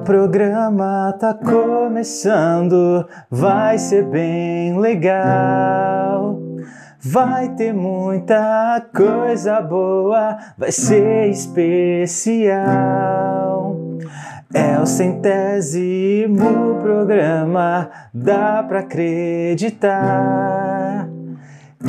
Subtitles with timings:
[0.00, 6.40] O programa tá começando, vai ser bem legal.
[6.98, 12.46] Vai ter muita coisa boa, vai ser especial.
[14.54, 20.30] É o centésimo programa, dá pra acreditar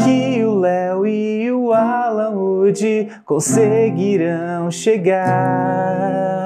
[0.03, 6.41] que o Léo e o Alan Wood conseguirão chegar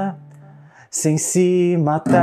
[0.96, 2.16] sem se matar.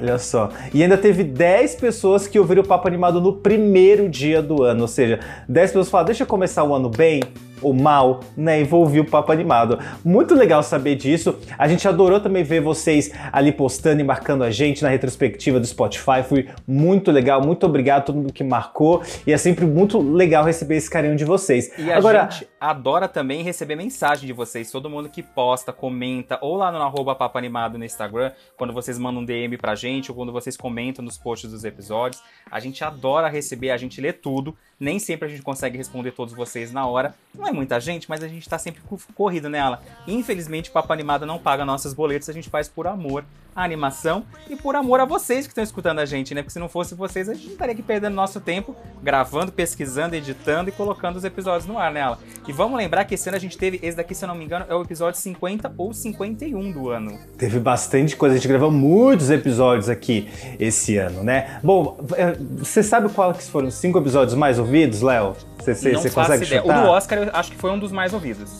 [0.00, 0.50] Olha só.
[0.72, 4.82] E ainda teve 10 pessoas que ouviram o Papo Animado no primeiro dia do ano.
[4.82, 5.18] Ou seja,
[5.48, 7.24] 10 pessoas falaram, deixa eu começar o ano bem
[7.62, 8.60] ou mal, né?
[8.60, 9.78] E ouvir o Papo Animado.
[10.04, 11.38] Muito legal saber disso.
[11.58, 15.66] A gente adorou também ver vocês ali postando e marcando a gente na retrospectiva do
[15.66, 16.22] Spotify.
[16.26, 17.42] Foi muito legal.
[17.42, 19.02] Muito obrigado a todo mundo que marcou.
[19.26, 21.70] E é sempre muito legal receber esse carinho de vocês.
[21.78, 24.70] E a Agora, gente adora também receber mensagem de vocês.
[24.70, 28.98] Todo mundo que posta, comenta, ou lá no arroba Papo Animado no Instagram, quando vocês
[28.98, 32.22] mandam um DM pra gente, ou quando vocês comentam nos posts dos episódios.
[32.50, 34.56] A gente adora receber, a gente lê tudo.
[34.82, 37.14] Nem sempre a gente consegue responder todos vocês na hora.
[37.32, 39.80] Não é muita gente, mas a gente tá sempre co- corrido nela.
[40.08, 43.24] Infelizmente, Papo Animado não paga nossos boletos, a gente faz por amor
[43.54, 46.42] à animação e por amor a vocês que estão escutando a gente, né?
[46.42, 50.14] Porque se não fosse vocês, a gente não estaria aqui perdendo nosso tempo gravando, pesquisando,
[50.14, 52.18] editando e colocando os episódios no ar nela.
[52.46, 54.44] E vamos lembrar que esse ano a gente teve, esse daqui, se eu não me
[54.44, 57.18] engano, é o episódio 50 ou 51 do ano.
[57.36, 60.28] Teve bastante coisa, a gente gravou muitos episódios aqui
[60.58, 61.60] esse ano, né?
[61.62, 65.36] Bom, é, você sabe quais foram os cinco episódios mais ouvidos, Léo?
[65.58, 66.60] Você, consegue ideia.
[66.62, 66.82] chutar?
[66.82, 68.56] O do Oscar eu acho que foi um dos mais ouvidos.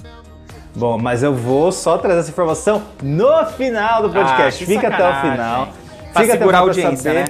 [0.74, 4.64] Bom, mas eu vou só trazer essa informação no final do podcast.
[4.64, 5.69] Ah, Fica até o final.
[6.12, 7.24] Pra Fica até o segurar a final pra audiência, saber, né?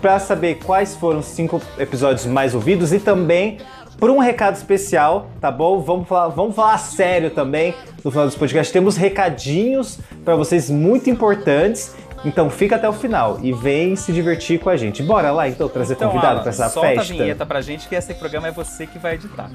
[0.00, 3.58] Pra saber quais foram os cinco episódios mais ouvidos e também
[3.98, 5.80] por um recado especial, tá bom?
[5.80, 8.70] Vamos falar, vamos falar sério também no final desse podcast.
[8.72, 11.94] Temos recadinhos pra vocês muito importantes.
[12.24, 15.02] Então fica até o final e vem se divertir com a gente.
[15.02, 17.12] Bora lá então trazer Então, convidado pra essa solta festa.
[17.12, 19.50] a vinheta pra gente que esse programa é você que vai editar.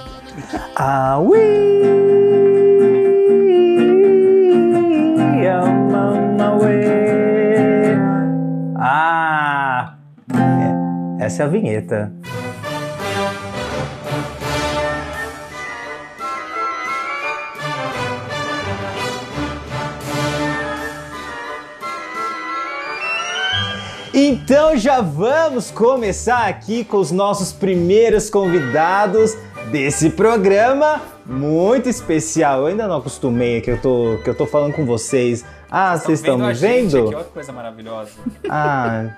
[0.76, 2.69] Ah, we
[5.50, 7.96] am on my way.
[8.78, 9.96] Ah,
[11.20, 12.14] é, essa é a vinheta.
[24.14, 29.38] Então já vamos começar aqui com os nossos primeiros convidados
[29.72, 32.62] desse programa muito especial.
[32.62, 35.46] Eu ainda não acostumei que eu tô, que eu tô falando com vocês.
[35.70, 37.08] Ah, vocês estão me vendo?
[37.08, 38.12] aqui, olha que coisa maravilhosa.
[38.50, 39.10] Ah,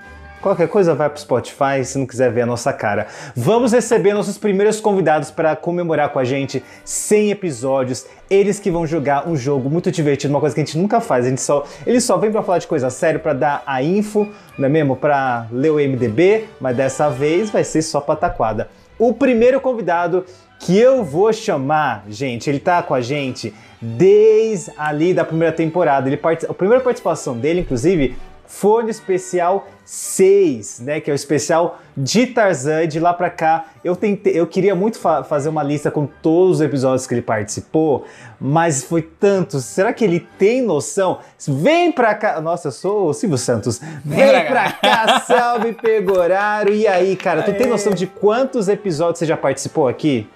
[0.42, 3.08] qualquer coisa vai pro Spotify se não quiser ver a nossa cara.
[3.36, 8.06] Vamos receber nossos primeiros convidados para comemorar com a gente 100 episódios.
[8.30, 11.26] Eles que vão jogar um jogo muito divertido, uma coisa que a gente nunca faz.
[11.26, 14.28] A gente só, eles só vêm para falar de coisa séria, para dar a info,
[14.58, 14.96] não é mesmo?
[14.98, 18.70] Para ler o MDB, mas dessa vez vai ser só pataquada.
[19.00, 20.26] O primeiro convidado
[20.62, 26.08] que eu vou chamar, gente, ele tá com a gente desde ali da primeira temporada.
[26.08, 26.46] Ele part...
[26.48, 28.16] A primeira participação dele, inclusive,
[28.46, 31.00] foi no especial 6, né?
[31.00, 32.88] Que é o especial de Tarzan.
[32.88, 36.58] De lá pra cá, eu tentei, eu queria muito fa- fazer uma lista com todos
[36.58, 38.06] os episódios que ele participou,
[38.40, 39.64] mas foi tantos.
[39.66, 41.20] Será que ele tem noção?
[41.48, 42.40] Vem pra cá.
[42.42, 43.80] Nossa, eu sou o Silvio Santos.
[44.06, 46.74] Vem pra pra cá, salve Pegoraro.
[46.74, 50.28] E aí, cara, tu tem noção de quantos episódios você já participou aqui?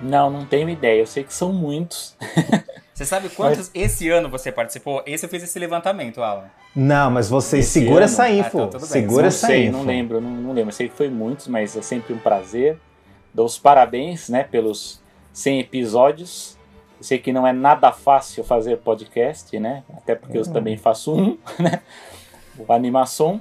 [0.00, 1.00] Não, não tenho ideia.
[1.00, 2.16] Eu sei que são muitos.
[2.94, 5.02] Você sabe quantos esse ano você participou?
[5.06, 6.50] Esse eu fiz esse levantamento, Alan.
[6.76, 8.04] Não, mas vocês Esse segura ano?
[8.04, 8.58] essa Ah, info.
[8.58, 8.88] tá, tudo bem.
[8.90, 9.72] segura não essa sei, info.
[9.78, 10.68] não lembro, não, não lembro.
[10.68, 12.78] Eu sei que foi muitos, mas é sempre um prazer.
[13.32, 15.00] Dou os parabéns, né, pelos
[15.32, 16.58] 100 episódios.
[16.98, 19.82] Eu sei que não é nada fácil fazer podcast, né?
[19.96, 21.80] Até porque eu também faço um, né?
[22.58, 23.40] O animação,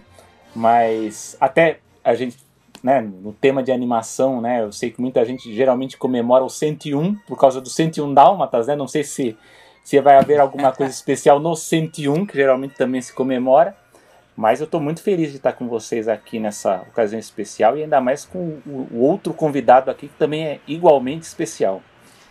[0.56, 2.38] mas até a gente,
[2.84, 7.16] né, no tema de animação, né, eu sei que muita gente geralmente comemora o 101
[7.28, 8.76] por causa do 101 dálmatas, né?
[8.76, 9.38] Não sei se
[9.84, 13.76] se vai haver alguma coisa especial no 101, que geralmente também se comemora.
[14.36, 18.00] Mas eu estou muito feliz de estar com vocês aqui nessa ocasião especial e ainda
[18.00, 21.82] mais com o, o outro convidado aqui que também é igualmente especial.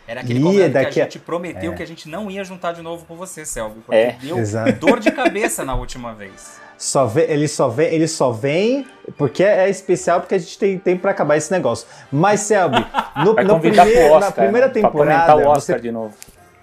[0.06, 1.74] Era aquele convidado daqui que a- a gente prometeu é.
[1.74, 3.80] que a gente não ia juntar de novo com você, Selby.
[3.80, 4.72] Porque É, deu exato.
[4.78, 6.58] dor de cabeça na última vez.
[6.78, 8.86] Só vê, ele, só vem, ele só vem
[9.16, 11.86] porque é especial, porque a gente tem tempo pra acabar esse negócio.
[12.10, 12.86] Mas, Selby,
[13.24, 15.36] no, no primeiro- Oscar, na primeira né, temporada.
[15.36, 16.14] o Oscar você- de novo.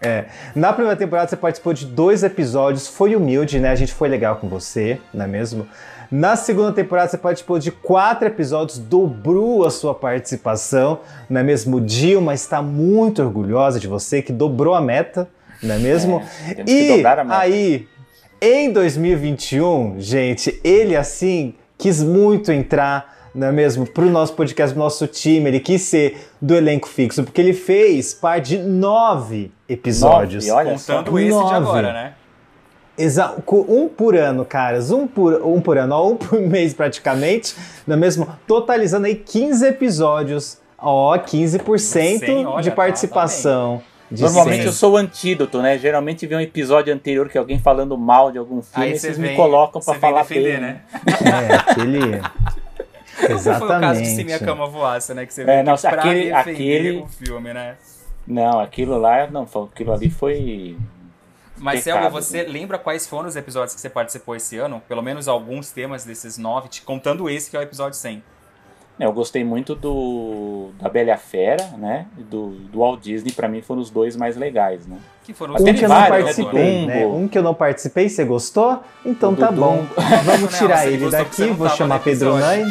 [0.02, 0.26] é,
[0.56, 3.70] na primeira temporada você participou de dois episódios, foi humilde, né?
[3.72, 5.68] A gente foi legal com você, não é mesmo?
[6.10, 11.82] Na segunda temporada você participou de quatro episódios, dobrou a sua participação, não é mesmo?
[11.82, 15.28] Dilma está muito orgulhosa de você, que dobrou a meta,
[15.64, 16.22] não é mesmo?
[16.48, 17.88] É, e aí,
[18.42, 24.84] em 2021, gente, ele assim quis muito entrar, não é mesmo, pro nosso podcast, pro
[24.84, 30.48] nosso time, ele quis ser do elenco fixo, porque ele fez parte de nove episódios.
[30.48, 30.98] Nove, olha só.
[31.00, 31.56] Contando esse de Nove.
[31.56, 32.14] agora, né?
[32.98, 36.74] Exa co- um por ano, caras, um por, um por ano, ó, um por mês
[36.74, 37.54] praticamente,
[37.86, 38.26] não é mesmo?
[38.48, 43.82] Totalizando aí 15 episódios, ó, 15% Cem, olha, de tá, participação.
[44.12, 44.66] De Normalmente 100.
[44.66, 45.78] eu sou o antídoto, né?
[45.78, 49.08] Geralmente vem um episódio anterior que alguém falando mal de algum filme Aí e você
[49.08, 50.82] vocês vem, me colocam vem falar defender, bem, né?
[51.06, 52.22] É, aquele...
[53.18, 54.08] Não foi o caso de Exatamente.
[54.08, 55.26] Se Minha Cama Voasse, né?
[55.26, 57.76] Que você É, veio não, aqui pra aquele- defender aquele- o filme, né?
[58.28, 60.78] Não, aquilo lá, não, aquilo ali foi
[61.58, 64.82] Mas, Pecado, Selby, você lembra quais foram os episódios que você participou esse ano?
[64.88, 68.22] Pelo menos alguns temas desses nove, te- contando esse que é o episódio 100.
[68.98, 72.06] Eu gostei muito do da Bela e a Fera, né?
[72.18, 74.98] E do, do Walt Disney, pra mim foram os dois mais legais, né?
[75.24, 77.06] Que foram os Um que eu não participei, do né?
[77.06, 78.82] Um que eu não participei, você gostou?
[79.06, 79.86] Então tá bom.
[80.24, 82.66] Vamos tirar ele daqui, vou chamar Pedro episódio.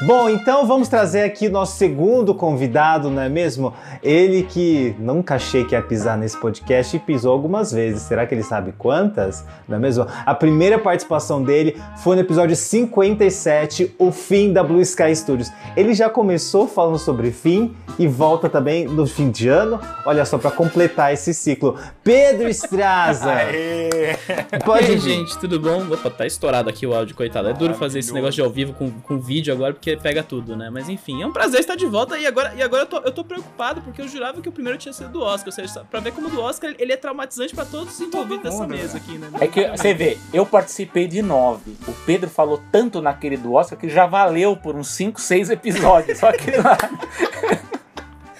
[0.00, 3.74] Bom, então vamos trazer aqui nosso segundo convidado, não é mesmo?
[4.00, 8.02] Ele que nunca achei que ia pisar nesse podcast e pisou algumas vezes.
[8.02, 9.44] Será que ele sabe quantas?
[9.66, 10.06] Não é mesmo?
[10.24, 15.50] A primeira participação dele foi no episódio 57, o fim da Blue Sky Studios.
[15.76, 19.80] Ele já começou falando sobre fim e volta também no fim de ano.
[20.06, 21.76] Olha só, para completar esse ciclo.
[22.04, 23.32] Pedro Estraza!
[24.64, 25.00] Pode e aí, vir.
[25.00, 25.84] gente, tudo bom?
[25.92, 27.48] Opa, tá estourado aqui o áudio, coitado.
[27.48, 30.56] É duro fazer esse negócio de ao vivo com, com vídeo agora, porque pega tudo,
[30.56, 30.70] né?
[30.70, 32.18] Mas enfim, é um prazer estar de volta.
[32.18, 34.78] E agora, e agora eu, tô, eu tô preocupado, porque eu jurava que o primeiro
[34.78, 35.48] tinha sido do Oscar.
[35.48, 38.58] Ou seja, pra ver como do Oscar ele é traumatizante pra todos os envolvidos dessa
[38.58, 39.00] mundo, mesa né?
[39.02, 39.30] aqui, né?
[39.40, 41.76] É que você vê, eu participei de nove.
[41.86, 46.18] O Pedro falou tanto naquele do Oscar que já valeu por uns 5, 6 episódios.
[46.18, 46.76] Só que lá.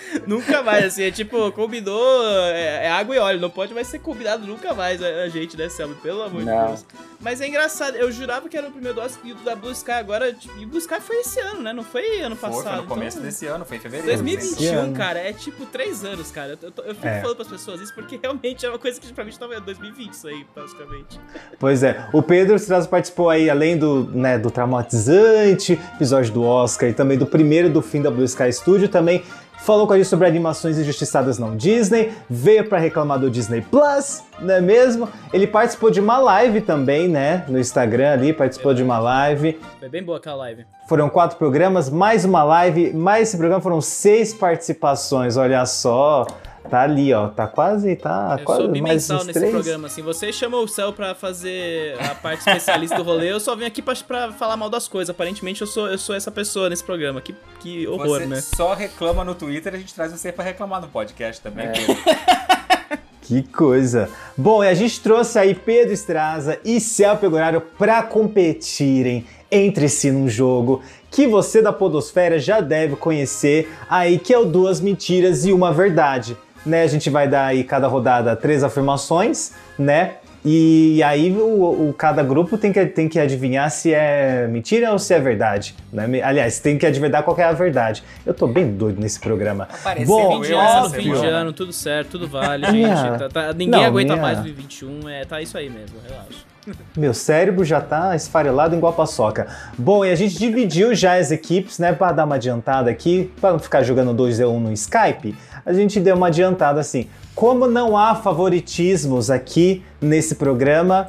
[0.26, 3.98] Nunca mais, assim, é tipo, combinou, é, é água e óleo, não pode mais ser
[3.98, 5.94] combinado nunca mais a, a gente, né, Selma?
[6.02, 6.60] Pelo amor Não.
[6.62, 6.86] de Deus.
[7.20, 9.72] Mas é engraçado, eu jurava que era o primeiro do Oscar e o da Blue
[9.72, 11.72] Sky agora, tipo, e o Blue Sky foi esse ano, né?
[11.72, 12.64] Não foi ano Foi, passado.
[12.74, 14.12] foi no começo então- desse ano, foi em fevereiro.
[14.14, 14.22] assim.
[14.24, 14.94] 2021, Esse ano.
[14.96, 16.58] cara, é tipo três anos, cara.
[16.62, 17.20] Eu, tô- eu fico É.
[17.20, 20.12] falando pras pessoas isso porque realmente é uma coisa que pra mim tava em 2020,
[20.12, 21.18] isso aí, basicamente.
[21.58, 26.88] Pois é, o Pedro Estraza participou aí, além do, né, do traumatizante episódio do Oscar
[26.88, 29.22] e também do primeiro do fim da Blue Sky Studio, também
[29.58, 34.22] falou com a gente sobre animações injustiçadas não Disney, veio pra reclamar do Disney Plus,
[34.40, 35.08] não é mesmo?
[35.32, 39.58] Ele participou de uma live também, né, no Instagram ali, participou de uma live.
[39.78, 40.66] Foi bem boa aquela live.
[40.88, 46.26] Foram quatro programas, mais uma live, mais esse programa foram seis participações, olha só.
[46.68, 49.52] Tá ali, ó, tá quase, tá eu quase sou mais bimensal uns nesse três.
[49.54, 50.02] programa, assim.
[50.02, 53.80] Você chamou o Céu pra fazer a parte especialista do rolê, eu só vim aqui
[53.80, 55.10] pra, pra falar mal das coisas.
[55.10, 57.20] Aparentemente eu sou, eu sou essa pessoa nesse programa.
[57.20, 58.40] Que, que horror, Você né?
[58.40, 61.66] só reclama no Twitter, a gente traz você pra reclamar no podcast também.
[61.66, 61.72] É.
[61.72, 61.96] Pedro.
[63.20, 64.08] Que coisa!
[64.34, 70.10] Bom, e a gente trouxe aí Pedro Estraza e Céu Pegorário para competirem entre si
[70.10, 75.44] num jogo que você da Podosfera já deve conhecer aí, que é o Duas Mentiras
[75.44, 76.38] e Uma Verdade.
[76.68, 76.82] Né?
[76.82, 80.12] A gente vai dar aí cada rodada três afirmações, né?
[80.44, 84.98] E aí o, o- cada grupo tem que, tem que adivinhar se é mentira ou
[84.98, 85.74] se é verdade.
[85.92, 86.22] Né?
[86.22, 88.04] Aliás, tem que adivinhar qual que é a verdade.
[88.24, 89.64] Eu tô bem doido nesse programa.
[89.64, 91.36] Apareceu Bom, Fim de eu essa ano, fim de semana.
[91.38, 93.18] ano, tudo certo, tudo vale, A minha- gente.
[93.18, 96.46] Tá- tá- ninguém Não, aguenta minha- mais 2021, é, tá isso aí mesmo, relaxa.
[96.96, 99.46] Meu cérebro já tá esfarelado igual paçoca.
[99.76, 103.52] Bom, e a gente dividiu já as equipes, né, Pra dar uma adiantada aqui, para
[103.52, 105.34] não ficar jogando 2v1 no Skype.
[105.64, 107.08] A gente deu uma adiantada assim.
[107.34, 111.08] Como não há favoritismos aqui nesse programa,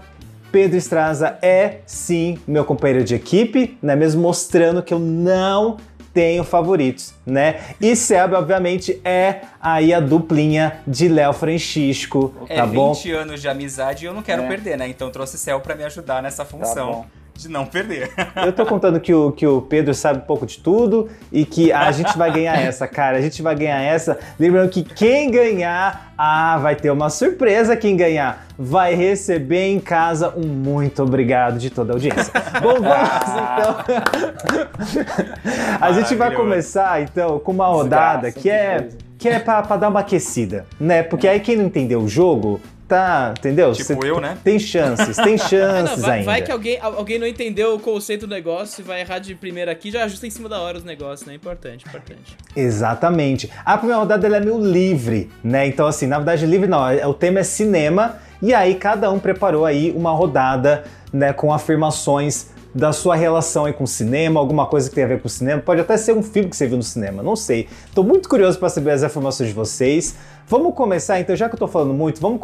[0.52, 5.78] Pedro Estraza é sim meu companheiro de equipe, né, mesmo mostrando que eu não
[6.12, 7.60] tenho favoritos, né?
[7.80, 13.18] E Seb, obviamente, é aí a duplinha de Léo Francisco, É tá 20 bom?
[13.18, 14.48] anos de amizade e eu não quero É.
[14.48, 14.88] perder, né?
[14.88, 17.06] Então trouxe Céu pra me ajudar nessa função bom.
[17.40, 18.12] De não perder.
[18.36, 21.72] Eu tô contando que o, que o Pedro sabe um pouco de tudo e que
[21.72, 23.18] a gente vai ganhar essa, cara.
[23.18, 24.20] A gente vai ganhar essa.
[24.38, 27.78] Lembrando que quem ganhar, ah, vai ter uma surpresa.
[27.78, 32.34] Quem ganhar vai receber em casa um muito obrigado de toda a audiência.
[32.62, 33.10] Bom, vamos
[33.54, 33.76] então.
[35.80, 40.02] a gente vai começar então com uma rodada que é, que é pra dar uma
[40.02, 41.04] aquecida, né?
[41.04, 42.60] Porque aí quem não entendeu o jogo.
[42.90, 43.72] Tá, entendeu?
[43.72, 44.36] Tipo Você eu, né?
[44.44, 46.26] Tem chances, tem chances não, vai, ainda.
[46.26, 49.36] vai que alguém, al- alguém não entendeu o conceito do negócio e vai errar de
[49.36, 51.36] primeira aqui, já ajusta em cima da hora os negócios, né?
[51.36, 52.36] Importante, importante.
[52.56, 53.50] Exatamente.
[53.64, 55.68] A primeira rodada ela é meio livre, né?
[55.68, 56.88] Então, assim, na verdade, livre não.
[56.90, 58.18] é- O tema é cinema.
[58.42, 63.74] E aí, cada um preparou aí uma rodada, né, com afirmações da sua relação aí
[63.74, 65.62] com o cinema, alguma coisa que tem a ver com o cinema.
[65.62, 67.68] Pode até ser um filme que você viu no cinema, não sei.
[67.96, 70.16] Tô muito curioso para saber as informações de vocês.
[70.48, 72.40] Vamos começar, então, já que eu tô falando muito, vamos.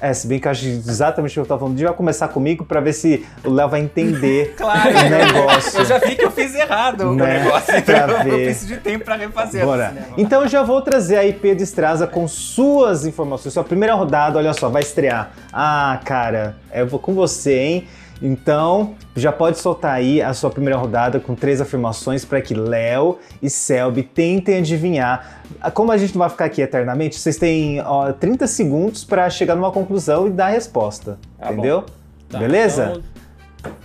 [0.00, 2.64] É, se bem que eu acho exatamente o que eu tô falando, já começar comigo
[2.64, 5.80] para ver se o Léo vai entender Claro, o negócio.
[5.80, 7.40] eu já vi que eu fiz errado o Né?
[7.40, 8.44] negócio, então Pra eu ver.
[8.44, 9.92] preciso de tempo pra refazer Bora.
[10.16, 13.52] Então eu já vou trazer aí Pedro Estraza com suas informações.
[13.54, 15.32] Sua primeira rodada, olha só, vai estrear.
[15.52, 17.88] Ah, cara, eu vou com você, hein?
[18.20, 23.18] Então, já pode soltar aí a sua primeira rodada com três afirmações para que Léo
[23.42, 25.42] e Selby tentem adivinhar.
[25.60, 29.30] Ah, Como a gente não vai ficar aqui eternamente, vocês têm ó, 30 segundos para
[29.30, 31.18] chegar numa conclusão e dar a resposta.
[31.38, 31.84] Tá entendeu?
[32.28, 32.92] Tá, Beleza?
[32.96, 33.18] Então,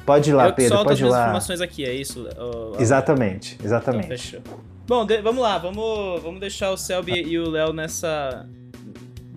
[0.05, 1.21] Pode ir lá, eu Pedro, pode as ir lá.
[1.23, 2.27] informações aqui, é isso?
[2.79, 4.07] Exatamente, Então, exatamente.
[4.07, 4.39] fechou.
[4.87, 8.45] Bom, vamos lá, vamos, vamos deixar o Selby e o Léo nessa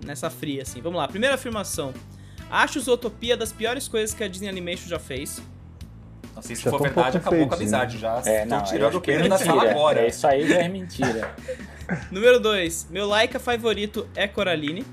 [0.05, 0.79] nessa fria, assim.
[0.81, 1.91] Vamos lá, primeira afirmação.
[2.49, 5.41] Acho Zootopia das piores coisas que a Disney Animation já fez.
[6.35, 7.75] Nossa, se Já for um verdade, pouco acabou com a ofendido.
[7.75, 8.21] amizade já.
[8.25, 9.71] É, não, eu tirando o que é Pedro da sala mentira.
[9.71, 9.99] agora.
[10.01, 11.35] É, isso aí já é mentira.
[12.11, 12.87] Número 2.
[12.91, 14.85] Meu Laika favorito é Coraline.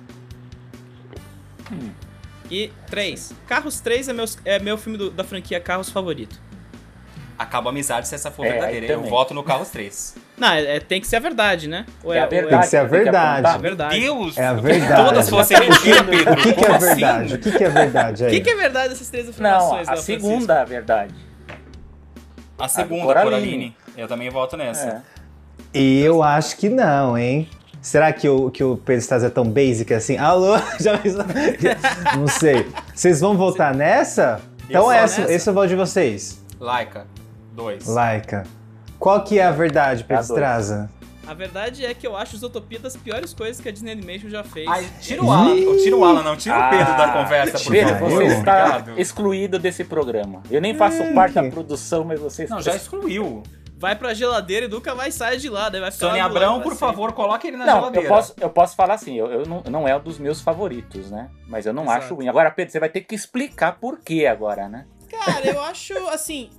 [2.50, 3.32] E 3.
[3.46, 6.40] Carros 3 é, meus, é meu filme do- da franquia Carros favorito.
[7.38, 8.86] Acaba a amizade se essa for É, verdadeira.
[8.86, 10.14] Eu voto no Carros 3.
[10.38, 11.84] Não, é, é- tem que ser a verdade, né?
[12.02, 12.50] Ou É a ou verdade.
[12.52, 13.40] Tem que ser a que verdade.
[13.46, 13.54] apontar.
[13.54, 14.00] É verdade.
[14.00, 14.38] Deus!
[14.38, 15.04] É a verdade.
[15.04, 16.32] Todas fossem mentira, Pedro.
[16.32, 16.86] O que, que é assim?
[16.86, 17.34] verdade?
[17.34, 18.32] O que, que é verdade O aí?
[18.32, 21.14] que, que é verdade dessas três Não, afirmações, a Léo segunda é a verdade.
[22.58, 23.30] A segunda, Coraline.
[23.30, 23.76] Coraline.
[23.96, 25.02] Eu também voto nessa.
[25.74, 25.78] É.
[25.78, 27.48] E eu acho que não, hein?
[27.82, 30.16] Será que o, que o Pedro Staz é tão basic assim?
[30.16, 30.56] Alô?
[30.80, 30.92] Já?
[32.16, 32.66] Não sei.
[32.94, 34.40] Vocês vão votar nessa?
[34.70, 35.32] Então essa, nessa.
[35.32, 36.40] esse é o voto de vocês.
[36.60, 37.06] Laika,
[37.54, 37.86] 2.
[37.86, 38.44] Laika.
[38.98, 40.30] Qual que é a verdade, Pedro A dois.
[40.40, 40.90] Straza?
[41.26, 44.44] A verdade é que eu acho Zootopia das piores coisas que a Disney Animation já
[44.44, 44.68] fez.
[44.68, 45.54] Ai, tira o Alan.
[45.68, 46.36] Ou Tira o Alan, não.
[46.36, 48.10] Tira o Pedro da conversa, por Pedro, favor.
[48.10, 49.00] você está Obrigado.
[49.00, 50.42] excluído desse programa.
[50.50, 53.42] Eu nem faço parte da produção, mas você Não, já excluiu.
[53.78, 56.74] Vai pra geladeira e nunca mais sai de lá, daí vai ficar Sônia Abrão, por
[56.76, 58.06] favor, coloque ele na Não, geladeira.
[58.06, 61.10] eu posso, eu posso falar assim, eu, eu não, não é um dos meus favoritos,
[61.10, 61.28] né?
[61.48, 61.98] Mas eu não Exato.
[62.04, 62.28] acho ruim.
[62.28, 64.84] Agora, Pedro, você vai ter que explicar por quê agora, né?
[65.10, 66.50] Cara, eu acho, assim.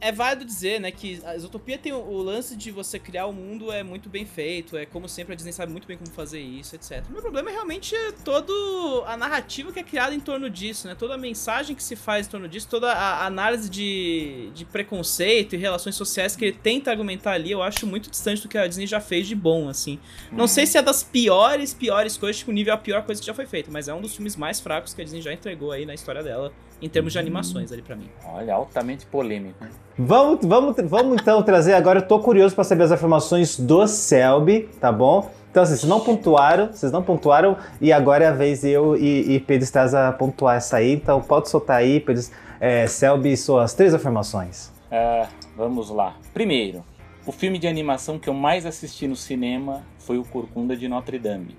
[0.00, 3.32] É válido dizer, né, que a Isotopia tem o, o lance de você criar o
[3.32, 6.40] mundo é muito bem feito, é como sempre a Disney sabe muito bem como fazer
[6.40, 7.04] isso, etc.
[7.08, 10.94] O meu problema é realmente todo a narrativa que é criada em torno disso, né?
[10.94, 15.54] Toda a mensagem que se faz em torno disso, toda a análise de, de preconceito
[15.54, 18.66] e relações sociais que ele tenta argumentar ali, eu acho muito distante do que a
[18.66, 19.98] Disney já fez de bom, assim.
[20.32, 23.20] Não sei se é das piores, piores coisas, tipo, o nível é a pior coisa
[23.20, 25.32] que já foi feita, mas é um dos filmes mais fracos que a Disney já
[25.32, 28.08] entregou aí na história dela, em termos de animações ali pra mim.
[28.26, 29.64] Olha, altamente polêmico.
[29.98, 32.00] Vamos, vamos, vamos então trazer agora.
[32.00, 35.30] Eu tô curioso para saber as afirmações do Selby, tá bom?
[35.50, 39.34] Então, assim, vocês não pontuaram, vocês não pontuaram, e agora é a vez eu e,
[39.34, 40.92] e Pedro Straza pontuar essa aí.
[40.92, 42.22] Então, pode soltar aí, Pedro,
[42.60, 44.70] é, Selby, suas três afirmações.
[44.92, 46.14] Ah, vamos lá.
[46.32, 46.84] Primeiro,
[47.26, 51.18] o filme de animação que eu mais assisti no cinema foi o Corcunda de Notre
[51.18, 51.56] Dame.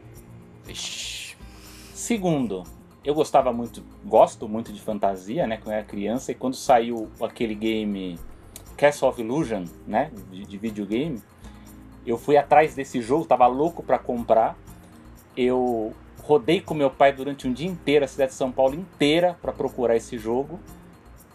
[1.94, 2.64] Segundo,
[3.04, 7.10] eu gostava muito, gosto muito de fantasia, né, quando eu era criança, e quando saiu
[7.22, 8.20] aquele game
[8.78, 11.22] Castle of Illusion, né, de, de videogame,
[12.06, 14.56] eu fui atrás desse jogo, tava louco pra comprar.
[15.38, 15.94] Eu
[16.24, 19.52] rodei com meu pai durante um dia inteiro, a cidade de São Paulo inteira, pra
[19.52, 20.60] procurar esse jogo.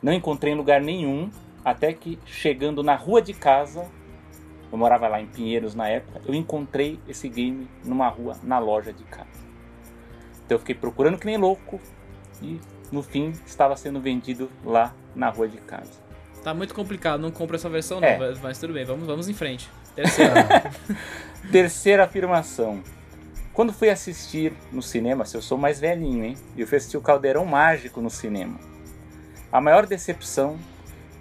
[0.03, 1.31] Não encontrei em lugar nenhum,
[1.64, 3.88] até que chegando na rua de casa,
[4.71, 8.93] eu morava lá em Pinheiros na época, eu encontrei esse game numa rua, na loja
[8.93, 9.46] de casa.
[10.47, 11.81] Então eu fiquei procurando que nem louco
[12.41, 15.91] e no fim estava sendo vendido lá na rua de casa.
[16.45, 18.17] Tá muito complicado, não compra essa versão não, É.
[18.17, 19.69] mas, mas tudo bem, vamos, vamos em frente.
[19.97, 20.33] Terceiro.
[21.51, 22.83] Terceira afirmação.
[23.53, 26.37] Quando fui assistir no cinema, se eu sou mais velhinho, hein?
[26.57, 28.61] Eu fui assistir o Caldeirão Mágico no cinema.
[29.51, 30.59] A maior decepção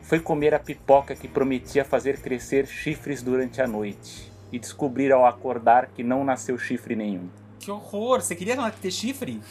[0.04, 5.26] foi comer a pipoca que prometia fazer crescer chifres durante a noite e descobrir ao
[5.26, 7.28] acordar que não nasceu chifre nenhum.
[7.60, 8.22] Que horror.
[8.22, 9.42] Você queria ter chifre?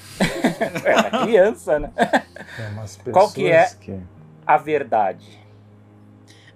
[0.84, 1.92] Era criança, né?
[3.12, 3.70] Qual que é?
[4.46, 5.44] A verdade.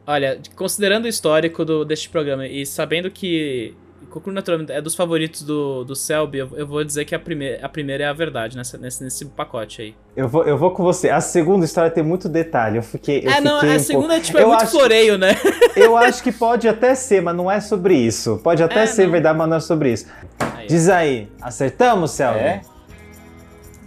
[0.07, 3.75] Olha, considerando o histórico do, deste programa e sabendo que
[4.11, 7.65] Cocuru Natural é dos favoritos do, do Selby, eu, eu vou dizer que a primeira,
[7.65, 9.95] a primeira é a verdade nessa, nesse, nesse pacote aí.
[10.17, 11.11] Eu vou, eu vou com você.
[11.11, 12.79] A segunda história tem muito detalhe.
[12.79, 13.21] Eu fiquei.
[13.25, 15.37] Eu é, não, fiquei a um segunda pouco- tipo, é eu muito acho, floreio, né?
[15.77, 18.41] Eu acho que pode até ser, mas não é sobre isso.
[18.43, 19.13] Pode até É, ser não.
[19.13, 20.07] verdade, mas não é sobre isso.
[20.57, 20.67] Aí.
[20.67, 22.39] Diz aí, acertamos, Selby?
[22.41, 22.61] É?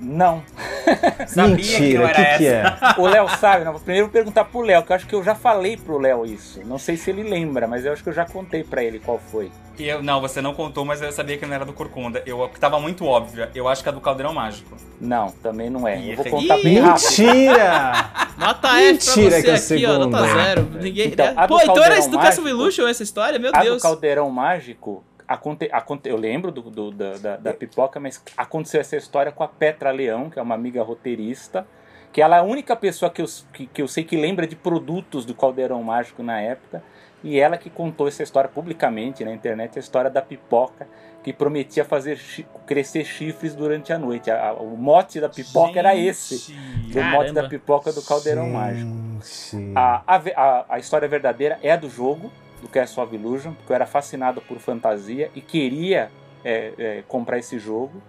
[0.01, 0.43] Não.
[1.27, 2.95] Sabia que Mentira, que, que essa.
[2.97, 3.01] é?
[3.01, 3.73] O Léo sabe, não.
[3.79, 6.59] Primeiro vou perguntar pro Léo, que eu acho que eu já falei pro Léo isso.
[6.65, 9.19] Não sei se ele lembra, mas eu acho que eu já contei pra ele qual
[9.31, 9.51] foi.
[9.77, 12.21] E eu- não, você não contou, mas eu sabia que não era do Corcunda.
[12.25, 13.49] Eu tava muito óbvia.
[13.55, 14.75] Eu acho que é do Caldeirão Mágico.
[14.99, 15.99] Não, também não é.
[15.99, 17.03] Ih, Eu vou contar bem rápido.
[17.03, 18.09] Mentira!
[18.37, 20.67] Nota F pra Mentira você que é aqui, ó, nota zero.
[20.81, 21.07] Ninguém...
[21.09, 23.37] Então, Pô, então era do Castle Mágico- Illusion essa história?
[23.37, 23.81] Meu A do Deus.
[23.83, 25.03] Caldeirão Mágico,
[25.33, 29.43] aconte, aconte, eu lembro do, do- da, da, da pipoca, mas aconteceu essa história com
[29.43, 31.65] a Petra Leão, que é uma amiga roteirista,
[32.11, 34.55] que ela é a única pessoa que eu, que, que eu sei que lembra de
[34.55, 36.83] produtos do Caldeirão Mágico na época,
[37.23, 40.87] e ela que contou essa história publicamente na internet, a história da pipoca
[41.23, 44.31] que prometia fazer chi- crescer chifres durante a noite.
[44.31, 46.51] A- a- o mote da pipoca era esse,
[46.91, 48.89] do mote da pipoca do Caldeirão Mágico.
[49.23, 49.71] Gente.
[49.77, 53.71] A, a, a, a história verdadeira é a do jogo, do Castle of Illusion, porque
[53.71, 56.11] eu era fascinado por fantasia e queria
[56.43, 58.01] é, é, comprar esse jogo.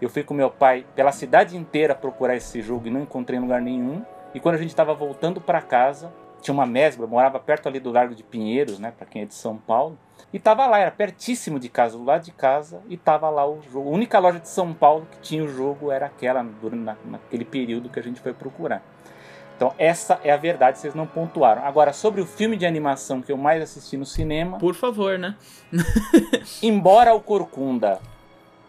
[0.00, 3.42] Eu fui com meu pai pela cidade inteira procurar esse jogo e não encontrei em
[3.42, 4.04] lugar nenhum.
[4.34, 7.90] E quando a gente estava voltando para casa, tinha uma mesbla, morava perto ali do
[7.90, 9.98] Largo de Pinheiros, né, para quem é de São Paulo.
[10.32, 13.62] E tava lá, era pertíssimo de casa, do lado de casa, e tava lá o
[13.62, 13.88] jogo.
[13.88, 16.44] A única loja de São Paulo que tinha o jogo era aquela,
[17.04, 18.82] naquele período que a gente foi procurar.
[19.56, 21.64] Então, essa é a verdade, vocês não pontuaram.
[21.64, 25.34] Agora, sobre o filme de animação que eu mais assisti no cinema, Por favor, né?
[26.62, 27.98] embora o Corcunda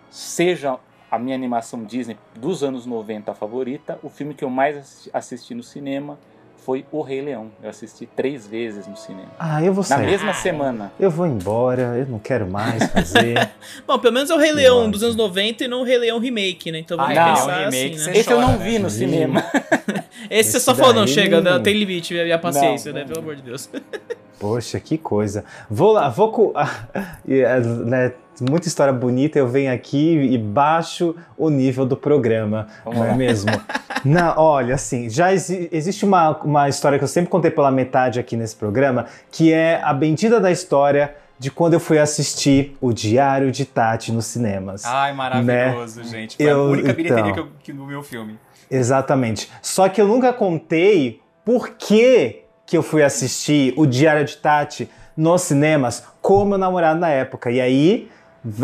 [0.09, 0.77] seja
[1.11, 5.63] a minha animação Disney dos anos 90 favorita, o filme que eu mais assisti- no
[5.63, 6.17] cinema
[6.57, 7.49] foi O Rei Leão.
[7.63, 9.29] Eu assisti três vezes no cinema.
[9.39, 10.05] Ah, eu vou Na sair.
[10.05, 10.91] mesma semana.
[10.99, 13.49] Eu vou embora, eu não quero mais fazer.
[13.87, 16.19] Bom, pelo menos é o Rei Leão dos anos 90 e não o Rei Leão
[16.19, 16.79] Remake, né?
[16.79, 18.17] Então vamos Ah, não, pensar remake, assim, né?
[18.17, 18.79] Esse eu não chora, vi né?
[18.79, 19.43] no cinema.
[20.29, 21.63] Esse você só falou, não, chega, não- né?
[21.63, 23.05] tem limite e a paciência, Não, né?
[23.05, 23.13] não.
[23.13, 23.69] Pelo amor de Deus.
[24.39, 25.43] Poxa, que coisa.
[25.69, 26.53] Vou lá, vou com.
[27.27, 32.99] é, né, muita história bonita, eu venho aqui e baixo o nível do programa, Vamos
[32.99, 33.49] não é mesmo?
[34.05, 38.19] não, olha, assim, já exi- existe uma, uma história que eu sempre contei pela metade
[38.19, 42.93] aqui nesse programa, que é a bendita da história de quando eu fui assistir o
[42.93, 44.85] Diário de Tati nos cinemas.
[44.85, 46.35] Ai, maravilhoso, gente.
[46.37, 46.51] Foi Né?
[46.51, 47.33] Eu- a única bilheteria então.
[47.33, 48.37] que, eu, que no meu filme.
[48.69, 49.49] Exatamente.
[49.61, 54.89] Só que eu nunca contei por que, que eu fui assistir o Diário de Tati
[55.15, 57.49] nos cinemas com meu namorado na época.
[57.49, 58.09] E aí,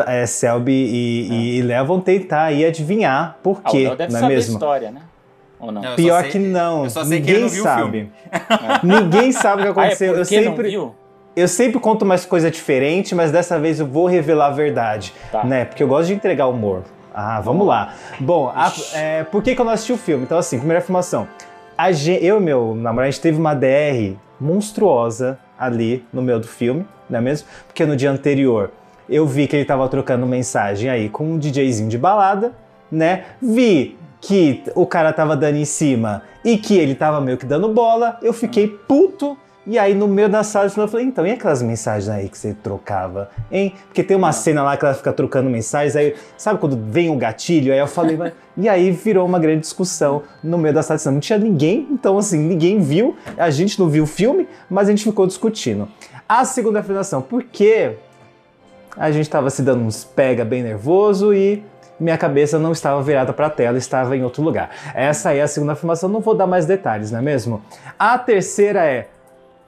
[0.08, 4.22] é, Selby e, e Léo vão tentar aí adivinhar por Ah, quê, deve não é
[4.22, 4.54] saber a mesmo?
[4.54, 5.02] história, né?
[5.60, 5.82] Ou não?
[5.96, 6.84] Pior sei- que não.
[6.84, 8.12] eu só sei que Ninguém ele não sabe.
[8.84, 10.14] Ninguém sabe o que Ah, é aconteceu.
[10.16, 10.94] eu sempre, viu?
[11.36, 15.44] eu sempre conto umas coisas diferentes, mas dessa vez eu vou revelar a verdade, Tá.
[15.46, 15.64] né?
[15.66, 16.84] Porque eu gosto de entregar humor.
[17.14, 17.94] Ah, vamos lá.
[18.20, 20.24] Bom, a- é, por que, que eu não assisti o filme?
[20.24, 21.28] Então, assim, primeira afirmação.
[21.78, 26.48] A eu e meu namorado, a gente teve uma DR monstruosa ali no meio do
[26.48, 27.48] filme, não é mesmo?
[27.68, 28.72] Porque no dia anterior
[29.10, 32.54] eu vi que ele tava trocando mensagem aí com um DJzinho de balada,
[32.92, 33.26] né?
[33.42, 37.68] Vi que o cara tava dando em cima e que ele tava meio que dando
[37.70, 39.38] bola, eu fiquei puto.
[39.66, 42.54] E aí, no meio da sala, eu falei, então, e aquelas mensagens aí que você
[42.54, 43.74] trocava, hein?
[43.86, 47.16] Porque tem uma cena lá que ela fica trocando mensagens, aí, sabe quando vem o
[47.16, 47.72] gatilho?
[47.72, 48.34] Aí eu falei, mas...
[48.58, 52.38] e aí virou uma grande discussão no meio da sala, não tinha ninguém, então, assim,
[52.40, 55.88] ninguém viu, a gente não viu o filme, mas a gente ficou discutindo.
[56.28, 57.96] A segunda afirmação, por quê?
[58.98, 61.64] A gente tava se dando uns pega bem nervoso e
[61.98, 64.72] minha cabeça não estava virada para a tela, estava em outro lugar.
[64.94, 67.62] Essa é a segunda afirmação, não vou dar mais detalhes, não é mesmo?
[67.98, 69.08] A terceira é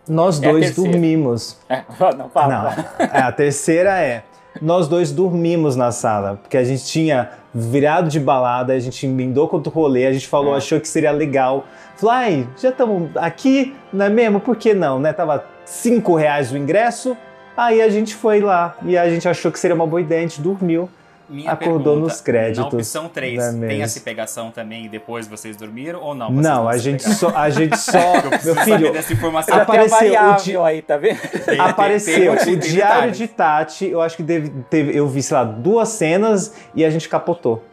[0.07, 1.57] nós É dois dormimos.
[1.69, 1.83] É,
[2.17, 2.75] não, fala.
[2.99, 4.23] Não, é, a terceira é
[4.61, 9.47] nós dois dormimos na sala, porque a gente tinha virado de balada, a gente emendou
[9.49, 10.57] com outro rolê, a gente falou, É.
[10.57, 11.65] achou que seria legal.
[11.97, 14.39] Falou, ai, já estamos aqui, não é mesmo?
[14.39, 15.11] Por que não, né?
[15.11, 17.17] Tava cinco reais o ingresso,
[17.57, 20.27] aí a gente foi lá e a gente achou que seria uma boa ideia, a
[20.27, 20.89] gente dormiu.
[21.27, 24.89] Minha Acordou pergunta, nos créditos, Na opção 3, não é tem essa pegação também e
[24.89, 26.27] depois vocês dormiram ou não?
[26.31, 29.57] Vocês Não, a gente só, a gente só, Eu meu preciso filho, saber dessa informação.
[29.59, 31.19] Apareceu o di- aí, tá vendo?
[31.45, 35.35] Tem- Apareceu tem- o Diário de Tati, eu acho que deve- teve, eu vi, sei
[35.37, 37.63] lá, duas cenas e a gente capotou.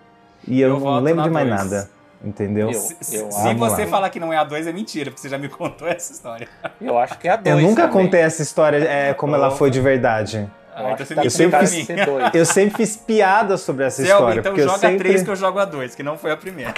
[0.49, 1.61] E eu, Eu não lembro na de mais dois.
[1.73, 1.91] nada,
[2.25, 2.69] entendeu?
[2.71, 3.89] Eu- Se, se amo você lá.
[3.89, 6.49] falar que não é a 2 é mentira, porque você já me contou essa história.
[6.81, 8.05] Eu acho que é a Eu dois nunca também.
[8.07, 10.49] contei essa história é, como ela foi de verdade.
[10.77, 11.89] Eu Ah, então você tá me Eu sempre fiz-.
[12.35, 14.41] Eu sempre fiz piada sobre essa Selby, história.
[14.41, 14.97] então porque joga sempre...
[14.97, 16.75] a 3 que eu jogo a 2, que não foi a primeira.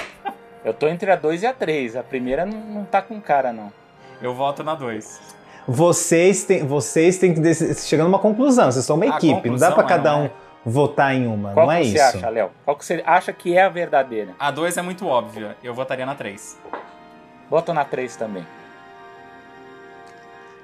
[0.65, 1.97] Eu tô entre a 2 e a 3.
[1.97, 3.73] A primeira não, não tá com cara, não.
[4.21, 5.21] Eu voto na 2.
[5.67, 8.71] Vocês têm, vocês têm que chegar numa conclusão.
[8.71, 9.49] Vocês são uma A equipe.
[9.49, 10.31] Não dá pra é, cada um é?
[10.65, 11.53] votar em uma.
[11.53, 12.17] Qual não é que você isso.
[12.19, 12.51] acha, Léo?
[12.65, 14.33] Qual que você acha que é a verdadeira?
[14.39, 16.59] A 2 é muito óbvia, eu votaria na 3.
[17.49, 18.47] Bota na 3 também.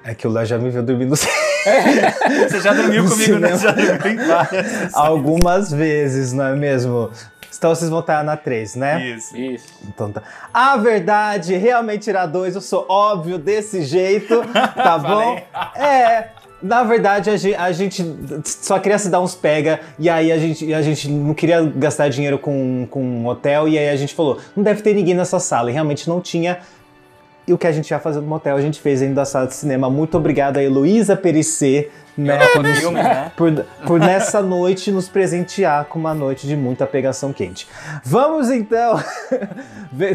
[0.03, 1.13] É que o Léo já me viu dormindo
[2.49, 3.55] Você já dormiu No comigo, né?
[3.55, 3.57] cinema.
[3.57, 4.93] Você já dormiu em várias.
[4.93, 7.09] algumas vezes, não é mesmo?
[7.57, 9.05] Então vocês votaram na 3, né?
[9.09, 9.37] Isso.
[9.37, 9.67] Isso.
[9.87, 10.23] Então tá.
[10.51, 14.41] A verdade, realmente tirar dois, eu sou óbvio desse jeito,
[14.75, 15.39] tá bom?
[15.75, 16.29] É.
[16.63, 18.05] Na verdade, a gente, a gente
[18.45, 22.07] só queria se dar uns pega, e aí a gente, a gente não queria gastar
[22.09, 25.39] dinheiro com, com um hotel, e aí a gente falou, não deve ter ninguém nessa
[25.39, 26.59] sala, e realmente não tinha.
[27.51, 29.45] E o que a gente ia fazer no motel, a gente fez dentro da sala
[29.45, 29.89] de cinema.
[29.89, 33.31] Muito obrigado a Heloísa Perissé, né, por né?
[33.35, 37.67] por, por nessa noite nos presentear com uma noite de muita pegação quente.
[38.05, 38.97] Vamos então.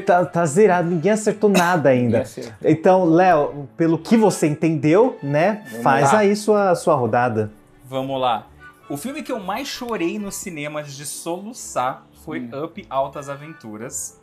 [0.06, 2.24] Tá, tá zerado, ninguém acertou nada ainda.
[2.64, 5.62] Então, Léo, pelo que você entendeu, né?
[5.66, 6.20] Vamos faz lá.
[6.20, 7.52] aí sua, sua rodada.
[7.84, 8.46] Vamos lá.
[8.88, 12.64] O filme que eu mais chorei nos cinemas de soluçar foi Hum.
[12.64, 14.18] Up Altas Aventuras.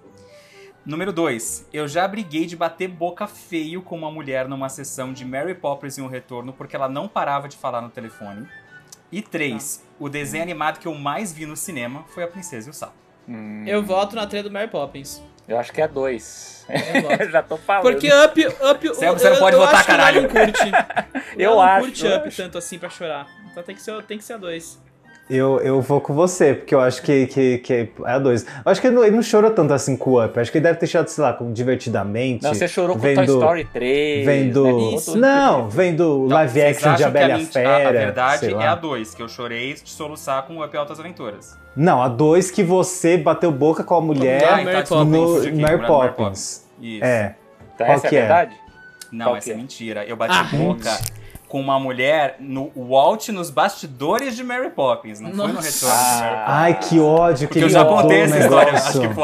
[0.85, 1.69] Número 2.
[1.71, 5.97] Eu já briguei de bater boca feio com uma mulher numa sessão de Mary Poppins
[5.97, 8.47] em um retorno porque ela não parava de falar no telefone.
[9.11, 9.83] E 3.
[9.99, 12.93] O desenho animado que eu mais vi no cinema foi A Princesa e o Sapo.
[13.27, 15.21] Hum, Eu voto na trilha do Mary Poppins.
[15.47, 16.65] eu acho que é a 2.
[17.21, 17.31] Eu.
[17.31, 17.83] Já tô falando.
[17.83, 20.21] Porque Up, Up, Você- você não pode eu votar, acho que caralho.
[20.23, 20.71] não curte.
[21.37, 22.37] Eu Léo não acho, curte eu Up acho.
[22.37, 23.27] tanto assim pra chorar.
[23.51, 24.79] Então tem que ser, tem que ser a 2.
[25.29, 28.43] Eu, eu vou com você, porque eu acho que, que, que é a dois.
[28.43, 30.35] Eu acho que ele não, ele não chorou tanto assim com o Up.
[30.35, 32.43] Eu acho que ele deve ter chorado, sei lá, com divertidamente.
[32.43, 34.25] Não, você chorou com vendo, Toy Story 3.
[34.25, 34.63] Vendo.
[34.65, 34.95] né?
[34.95, 35.17] Isso.
[35.17, 37.87] Não, vendo Então, live action de A Bela e a Fera.
[37.89, 41.57] A, verdade sei é a 2, que eu chorei de soluçar com Up Altas Aventuras.
[41.75, 45.09] Não, a dois que você bateu boca com a mulher Ah, então Poppins.
[45.11, 46.65] no lembrando Mary Poppins.
[46.81, 47.03] Isso.
[47.03, 47.35] É.
[47.73, 48.19] Então Qual essa é a é?
[48.19, 48.55] verdade?
[49.11, 49.55] Não, Qual essa é é?
[49.57, 50.05] mentira.
[50.05, 50.55] Eu bati Ah.
[50.55, 50.99] boca
[51.53, 55.19] com uma mulher no Walt nos bastidores de Mary Poppins.
[55.19, 55.67] Não foi no Nossa.
[55.69, 56.45] retorno de Mary Poppins.
[56.47, 59.23] Ai, que ódio que Porque eu ele já contei essa história, acho que foi.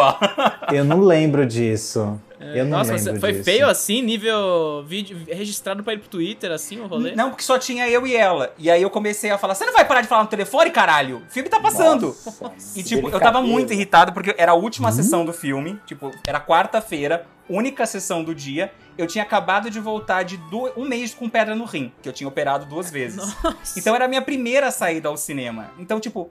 [0.78, 2.20] Eu não lembro disso.
[2.40, 3.44] Eu não Nossa, lembro foi disso.
[3.44, 7.16] feio assim, nível vídeo registrado pra ir pro Twitter, assim, o rolê?
[7.16, 8.54] Não, porque só tinha eu e ela.
[8.60, 11.24] E aí eu comecei a falar: você não vai parar de falar no telefone, caralho?
[11.28, 12.16] O filme tá passando.
[12.42, 14.96] Nossa, E tipo, eu tava muito irritado porque era a última Uhum.
[14.96, 15.80] sessão do filme.
[15.88, 18.72] Tipo, era quarta-feira, única sessão do dia.
[19.00, 22.14] Eu tinha acabado de voltar de du- um mês com pedra no rim, que eu
[22.14, 23.18] tinha operado duas vezes.
[23.42, 23.80] Nossa.
[23.80, 25.72] Então era a minha primeira saída ao cinema.
[25.80, 26.30] Então, tipo,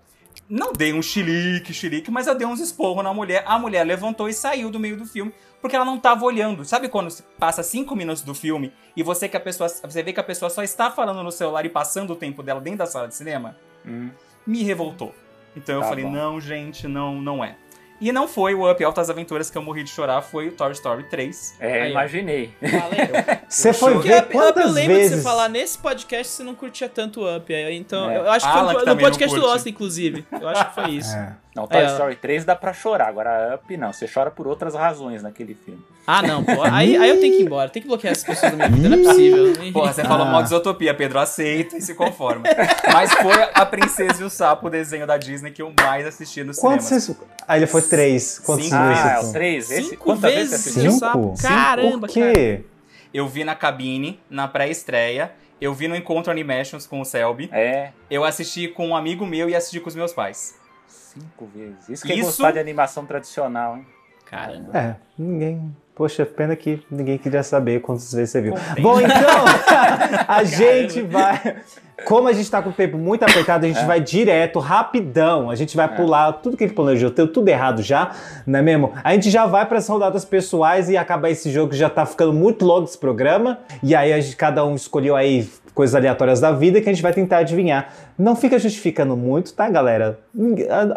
[0.49, 3.43] não dei um chilique, chilique, mas eu dei uns esporros na mulher.
[3.47, 6.65] A mulher levantou e saiu do meio do filme porque ela não tava olhando.
[6.65, 10.21] Sabe quando passa cinco minutos do filme e você que a pessoa, você vê que
[10.21, 13.09] a pessoa só está falando no celular e passando o tempo dela dentro da sala
[13.09, 13.57] de cinema?
[13.87, 14.11] Hum.
[14.47, 15.15] Me revoltou.
[15.57, 16.11] Então eu Tá falei, bom.
[16.13, 17.57] não, gente, não, não é.
[18.01, 20.71] E não foi o Up Altas Aventuras que eu morri de chorar, foi o Toy
[20.73, 21.57] Story 3.
[21.59, 22.55] É, Aí, imaginei.
[22.63, 23.39] Valeu.
[23.49, 25.17] Você foi ver Up, Up, eu quantas lembro de vezes...
[25.17, 27.53] você falar nesse podcast você não curtia tanto Up.
[27.53, 28.19] aí, Então, É.
[28.19, 29.47] eu acho que Alan foi que no, no também não podcast do.
[29.47, 30.27] Lost, inclusive.
[30.41, 31.15] Eu acho que foi isso.
[31.17, 31.37] É.
[31.59, 31.87] Não, Toy É.
[31.87, 33.93] Story 3 dá pra chorar, agora Up não.
[33.93, 35.81] Você chora por outras razões naquele filme.
[36.07, 36.63] Ah, não, pô.
[36.63, 37.69] Aí, aí eu tenho que ir embora.
[37.69, 38.89] Tem que bloquear essas pessoas da minha vida.
[38.97, 39.73] Não é possível.
[39.73, 40.31] Porra, você falou Ah.
[40.31, 42.45] mal de Isotopia, Pedro aceita e se conforma.
[42.93, 46.43] Mas foi a Princesa e o Sapo, o desenho da Disney que eu mais assisti
[46.45, 46.75] no cinema.
[46.77, 47.17] Quantos vocês...
[47.47, 48.39] Ah, ele foi três.
[48.39, 48.83] Quantos Cinco.
[48.87, 49.71] vezes Ah, é você o 3?
[49.71, 50.91] Esse, Cinco quantas vezes vezes você assistiu?
[50.93, 51.35] o sapo.
[51.43, 52.65] Caramba, Por quê?
[53.13, 55.33] Eu vi na cabine, na pré-estreia.
[55.61, 57.49] Eu vi no Encontro Animations com o Selby.
[57.53, 60.55] É, Eu assisti com um amigo meu e assisti com os meus pais.
[60.89, 61.89] Cinco vezes.
[61.89, 63.87] Isso que é Isso- gostar de animação tradicional, hein?
[64.27, 64.77] Caramba.
[64.77, 65.75] É, ninguém...
[65.95, 68.55] Poxa, pena que ninguém queria saber quantas vezes você viu.
[68.81, 69.17] Bom, então,
[70.29, 71.61] a gente vai...
[72.05, 75.51] Como a gente tá com o tempo muito apertado, a gente vai direto, rapidão.
[75.51, 78.13] A gente vai pular tudo que a gente planejou, deu tudo errado já,
[78.47, 78.93] não é mesmo?
[79.03, 82.07] A gente já vai para as rodadas pessoais e acabar esse jogo que já tá
[82.07, 83.59] ficando muito longo esse programa.
[83.83, 87.03] E aí a gente, cada um escolheu aí coisas aleatórias da vida que a gente
[87.03, 87.93] vai tentar adivinhar.
[88.19, 90.19] Não fica justificando muito, tá, galera?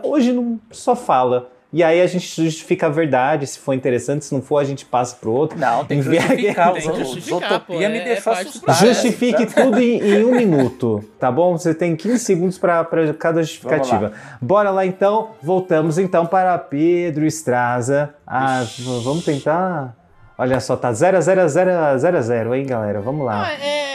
[0.04, 1.50] Hoje não só fala.
[1.74, 4.86] E aí a gente justifica a verdade, se for interessante, se não for, a gente
[4.86, 5.58] passa pro outro.
[5.58, 6.74] Não, tem que justificar.
[6.74, 8.76] Tem que Os- justificar, Zootopia pô, me é- deixou é assustado.
[8.86, 11.58] Justifique tudo em, em um minuto, tá bom?
[11.58, 12.84] Você tem 15 segundos para
[13.18, 14.12] cada justificativa.
[14.42, 18.14] Bora lá então, voltamos então para Pedro Estraza.
[18.28, 18.66] Ah,
[19.04, 19.96] vamos tentar.
[20.38, 23.00] Olha só, tá 0 a 0 a 0 a 0 a 0, hein, galera?
[23.00, 23.54] Vamos Ah, lá.
[23.54, 23.91] é,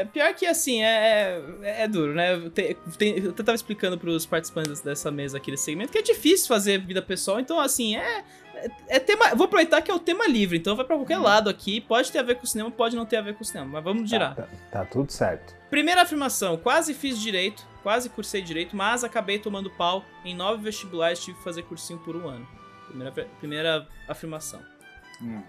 [0.00, 0.04] é.
[0.04, 2.50] Pior que assim, é, é, é duro, né?
[2.54, 6.46] Tem, tem, eu tava explicando pros participantes dessa mesa aqui desse segmento que é difícil
[6.48, 8.00] fazer vida pessoal, então assim, é.
[8.54, 11.50] é- É tema, vou aproveitar que é o tema livre, então vai pra qualquer lado
[11.50, 11.78] aqui.
[11.80, 13.68] Pode ter a ver com o cinema, pode não ter a ver com o cinema,
[13.72, 14.34] mas vamos girar.
[14.34, 15.54] Tá, tá tudo certo.
[15.68, 21.22] Primeira afirmação: quase fiz direito, quase cursei direito, mas acabei tomando pau em nove vestibulares,
[21.22, 22.48] tive que fazer cursinho por um ano.
[22.88, 24.60] Primeira, primeira afirmação.
[25.20, 25.42] Hum.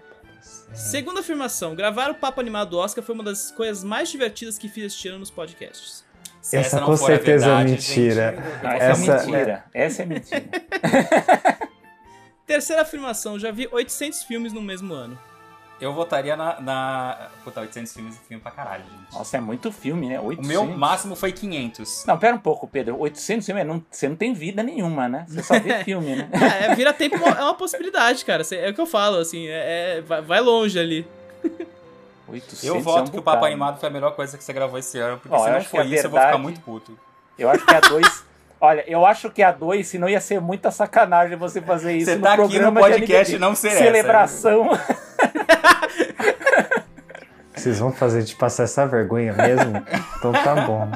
[0.74, 4.68] Segunda afirmação: gravar o papo animado do Oscar foi uma das coisas mais divertidas que
[4.68, 6.04] fiz este ano nos podcasts.
[6.40, 8.30] Se Essa não com for a certeza é verdade, mentira.
[8.36, 9.64] gente, Não, essa, Essa- é mentira.
[9.74, 10.44] Essa é mentira.
[12.46, 15.18] Terceira afirmação: já vi 800 filmes no mesmo ano.
[15.80, 16.60] Eu votaria na.
[16.60, 17.16] na...
[17.44, 19.12] Puta, 800 filmes é filme pra caralho, gente.
[19.16, 20.18] Nossa, é muito filme, né?
[20.18, 20.48] O 800.
[20.48, 22.04] meu máximo foi 500.
[22.06, 22.98] Não, pera um pouco, Pedro.
[22.98, 25.24] 800 filmes, não, você não tem vida nenhuma, né?
[25.28, 26.28] Você só vê filme, né?
[26.62, 28.42] É, vira tempo é uma- é possibilidade, cara.
[28.52, 31.06] É o que eu falo, assim, é, é- vai, longe ali.
[32.28, 33.46] 800 Eu é um voto que o Papo bocado.
[33.46, 35.58] Animado foi a melhor coisa que você gravou esse ano, porque Ó, se eu não
[35.58, 36.98] acho que for isso, eu vou ficar verdade- muito puto.
[37.38, 38.24] Eu acho que a 2.
[38.60, 42.06] Olha, eu acho que a 2, se não ia ser muita sacanagem você fazer isso
[42.10, 44.68] Você no tá aqui no programa de podcast não ser essa, Celebração.
[47.58, 49.82] Vocês vão fazer de passar essa vergonha mesmo?
[50.18, 50.88] Então tá bom.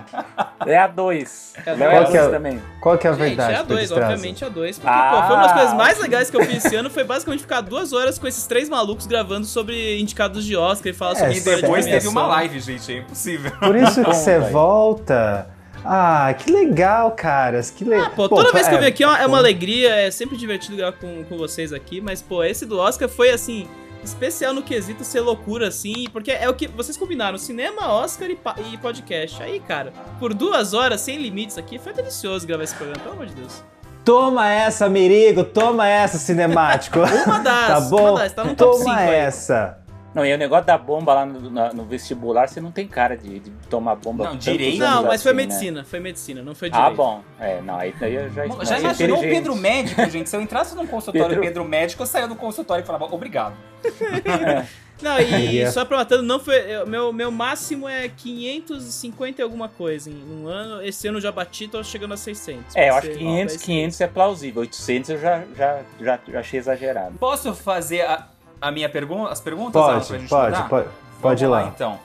[0.66, 1.53] É a 2.
[1.66, 2.62] É a é a Qual que é- 2 também.
[2.81, 3.53] Qual que é a Gente, verdade?
[3.53, 4.12] é a 2, Pedro Estraza?
[4.14, 4.79] obviamente é a 2.
[4.79, 7.05] Porque, Ah, pô, foi uma das coisas mais legais que eu fiz esse ano foi
[7.05, 11.12] basicamente ficar duas horas com esses três malucos gravando sobre indicados de Oscar e falar
[11.12, 11.98] É, sobre E depois sério?
[12.01, 13.51] teve uma live, gente, é impossível.
[13.61, 15.48] Por isso que você volta.
[15.85, 17.70] Ah, que legal, caras.
[17.70, 18.07] Que legal.
[18.07, 20.37] Ah, pô, toda vez que eu venho aqui é uma, é uma alegria, é sempre
[20.37, 23.66] divertido gravar com, com vocês aqui, mas, pô, esse do Oscar foi, assim,
[24.03, 28.38] especial no quesito ser loucura, assim, porque é o que vocês combinaram, cinema, Oscar e,
[28.73, 29.43] e podcast.
[29.43, 33.27] Aí, cara, por duas horas, sem limites aqui, foi delicioso gravar esse programa, pelo amor
[33.27, 33.65] de Deus.
[34.05, 36.99] Toma essa, Merigo, toma essa, cinemático.
[36.99, 38.11] Uma das, tá bom?
[38.11, 39.82] uma das, tá no top 5 toma aí.
[40.14, 43.16] Não, e o negócio da bomba lá no, na- no vestibular, você não tem cara
[43.16, 44.25] de, de tomar bomba.
[44.25, 45.46] Não, direito- Não, mas foi assim, né?
[45.46, 46.87] medicina, foi medicina, não foi direito.
[46.87, 47.22] Ah, bom.
[47.40, 49.22] É, não, aí daí eu já Já imaginou o.
[49.22, 50.29] Pedro Médico, gente?
[50.29, 53.55] Se eu entrasse num consultório Pedro- Pedro, Médico, eu saía do consultório e falava, obrigado.
[55.03, 56.55] Não, e Queria- só pra matando, não foi.
[56.70, 60.81] eu- Meu, meu máximo é 550 e alguma coisa em um ano.
[60.81, 62.77] Esse ano eu já bati, tô chegando a 600.
[62.77, 64.61] É, eu acho que 500, vai ser- 500 é plausível.
[64.62, 67.18] 800 eu já, já, já, já achei exagerado.
[67.18, 68.29] Posso fazer a,
[68.62, 70.68] a minha pergunta, as perguntas Alan, pra Pode, gente pode, mudar?
[70.68, 70.88] pode.
[71.20, 71.72] Pode ir Vamos lá.
[71.75, 72.01] então.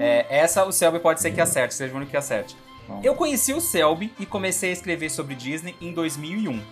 [0.00, 2.56] É, essa o Selby pode ser que acerte, seja o único que acerte.
[3.02, 6.62] Eu conheci o Selby e comecei a escrever sobre Disney em 2001.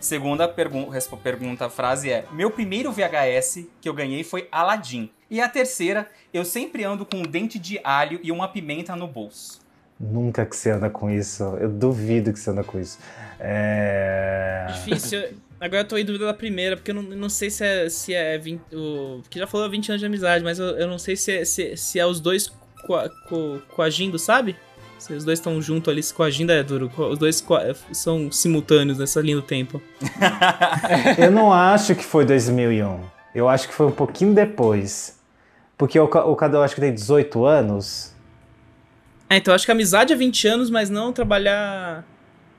[0.00, 5.10] Segunda pergu respo- pergunta, a frase é: Meu primeiro VHS que eu ganhei foi Aladdin.
[5.30, 9.06] E a terceira, eu sempre ando com um dente de alho e uma pimenta no
[9.06, 9.60] bolso.
[10.00, 11.44] Nunca que você anda com isso.
[11.60, 12.98] Eu duvido que você anda com isso.
[13.38, 14.66] É...
[14.72, 15.28] Difícil.
[15.62, 18.12] Agora eu tô em dúvida da primeira, porque eu não, não sei se é, se
[18.12, 18.60] é 20.
[18.74, 21.44] O, porque já falou 20 anos de amizade, mas eu, eu não sei se é,
[21.44, 22.52] se, se é os dois
[22.84, 24.56] coa- co- coagindo, sabe?
[24.98, 26.90] Se os dois estão juntos ali, se coagindo é duro.
[26.90, 27.44] co- Os dois
[27.92, 29.80] são simultâneos nessa linha do tempo.
[31.16, 33.00] Eu não acho que foi 2001.
[33.32, 35.16] Eu acho que foi um pouquinho depois.
[35.78, 38.12] Porque o, o Cadu eu acho que tem 18 anos.
[39.30, 42.04] É, então eu acho que a amizade é 20 anos, mas não trabalhar.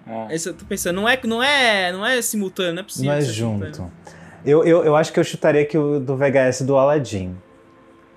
[0.08, 0.28] Ah.
[0.30, 3.12] Esse eu tô pensando, não é, não é, não é simultâneo, não é possível.
[3.12, 3.74] Não é junto.
[3.76, 3.92] simultâneo.
[4.46, 7.38] Eu, eu, eu acho que eu chutaria que o do VHS do Aladdin.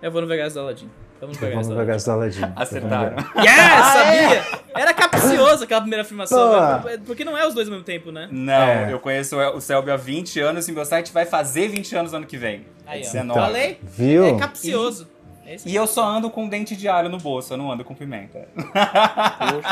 [0.02, 0.90] Eu vou no VHS do Aladdin.
[1.20, 1.92] Vamos no VHS no do Aladdin.
[1.92, 2.52] VHS do Aladdin.
[2.56, 3.16] Acertaram.
[3.38, 4.42] Yes, sabia!
[4.74, 6.36] Era capcioso aquela primeira afirmação.
[6.36, 6.54] Pô.
[6.56, 8.28] agora, Porque não é os dois ao mesmo tempo, né?
[8.30, 8.92] Não, É.
[8.92, 12.18] eu conheço o Selby há 20 anos e meu site vai fazer 20 anos no
[12.18, 12.66] ano que vem.
[12.86, 13.02] Aí, ó.
[13.04, 13.40] 19.
[13.40, 13.78] Falei?
[13.82, 14.26] Viu?
[14.26, 15.08] É capcioso.
[15.46, 17.94] É E eu só ando com dente de alho no bolso, eu não ando com
[17.94, 18.48] pimenta.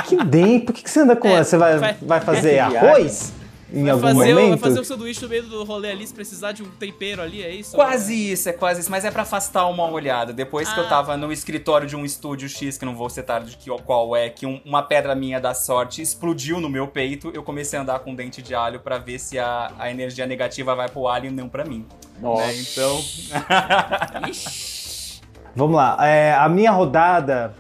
[0.09, 1.43] Que bem, por que, que você anda com É?
[1.43, 3.33] Você vai, vai- vai fazer arroz?
[3.73, 4.61] Em Vai algum fazer, o, vai momento?
[4.61, 7.51] fazer o sanduíche no meio do rolê ali, se precisar de um tempero ali, é
[7.53, 7.75] isso?
[7.75, 10.33] Quase isso, é quase isso, mas é pra afastar uma olhada.
[10.33, 10.89] Depois que eu Ah.
[10.89, 14.29] tava no escritório de um estúdio X, que não vou citar de que, qual é,
[14.31, 17.99] que um- uma pedra minha da sorte explodiu no meu peito, eu comecei a andar
[17.99, 21.31] com dente de alho pra ver se a, a energia negativa vai pro alho e
[21.33, 21.85] não pra mim.
[22.21, 22.47] Nossa.
[22.47, 22.55] Né?
[22.61, 23.01] Então,
[24.31, 24.84] Ixi.
[25.57, 25.97] Vamos lá.
[26.07, 27.53] é, a minha rodada.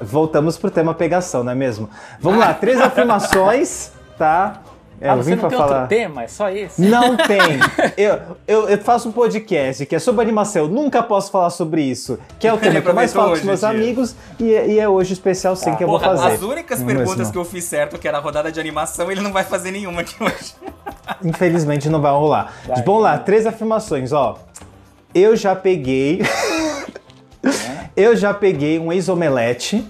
[0.00, 1.90] Voltamos pro tema pegação, não é mesmo?
[2.20, 4.60] Vamos lá, três afirmações, tá?
[5.00, 5.72] É, ah, eu você vim não pra tem falar.
[5.82, 6.22] outro tema?
[6.24, 6.82] É só esse?
[6.82, 7.38] Não tem.
[7.96, 10.62] Eu, eu, eu faço um podcast que é sobre animação.
[10.62, 12.18] Eu nunca posso falar sobre isso.
[12.38, 14.16] Que é o tema que eu mais falo com os meus hoje, amigos.
[14.40, 16.34] E, é- e é hoje o especial sim que eu vou porra, fazer.
[16.34, 17.32] as únicas Não perguntas mesmo.
[17.32, 20.00] que eu fiz certo, que era a rodada de animação, ele não vai fazer nenhuma
[20.02, 20.54] aqui hoje.
[21.24, 22.52] Infelizmente não vai rolar.
[22.66, 22.82] Vai.
[22.82, 24.36] Vamos lá, três afirmações, ó.
[25.14, 26.20] Eu já peguei.
[27.96, 29.84] eu já peguei um ex-omelete.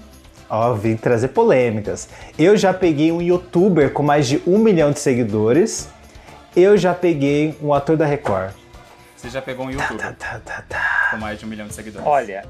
[0.51, 2.09] Ó, vim trazer polêmicas.
[2.39, 5.89] Eu já peguei um youtuber com mais de um milhão de seguidores.
[6.57, 8.53] Eu já peguei um ator da Record.
[9.15, 11.09] Você já pegou um youtuber Tá, tá, tá.
[11.11, 12.07] com mais de um milhão de seguidores.
[12.07, 12.45] Olha,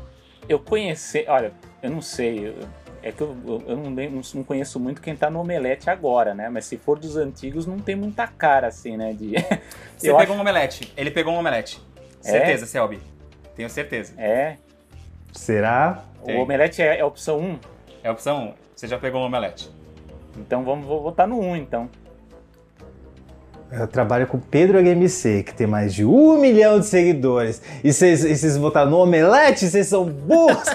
[0.48, 1.24] eu conheci.
[1.26, 1.52] Olha,
[1.82, 2.48] eu não sei.
[2.48, 2.54] eu-
[3.00, 3.90] é que eu, eu- não,
[4.34, 6.48] não conheço muito quem tá no Omelete agora, né?
[6.48, 9.12] Mas se for dos antigos, não tem muita cara, assim, né?
[9.12, 9.32] De...
[9.96, 10.92] Você eu pegou acho- um omelete.
[10.96, 11.80] Ele pegou um omelete.
[12.28, 12.32] É?
[12.32, 13.00] Certeza, Selby.
[13.56, 14.12] Tenho certeza.
[14.18, 14.56] É.
[15.32, 16.04] Será?
[16.22, 17.58] O Omelete é, é a opção 1.
[18.02, 18.54] É a opção 1.
[18.76, 19.70] Você já pegou um omelete.
[20.36, 21.90] Então vamos votar no 1, então.
[23.70, 27.60] Eu trabalho com o Pedro HMC, que tem mais de um milhão de seguidores.
[27.84, 29.68] E vocês e vocês votaram no Omelete?
[29.68, 30.68] Vocês são burros!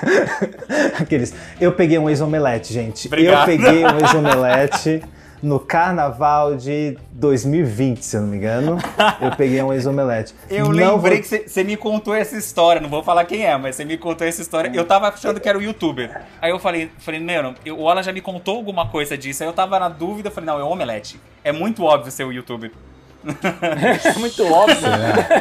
[0.98, 1.32] Aqueles.
[1.60, 3.06] Eu peguei um ex-omelete, gente.
[3.06, 3.48] Obrigado.
[3.48, 5.02] Eu peguei um ex-omelete
[5.42, 8.78] no carnaval de 2020, se eu não me engano.
[9.20, 10.34] Eu peguei um ex-omelete.
[10.50, 13.56] Eu Não lembrei vou- que você- me contou essa história, não vou falar quem é,
[13.56, 14.70] mas você me contou essa história.
[14.74, 16.22] Eu tava achando que era o youtuber.
[16.42, 19.42] Aí eu falei, falei, não, eu- o Alan já me contou alguma coisa disso.
[19.42, 21.18] Aí eu tava na dúvida, falei, não, é o Omelete.
[21.42, 22.70] É muito óbvio ser o youtuber.
[23.24, 24.76] É muito óbvio.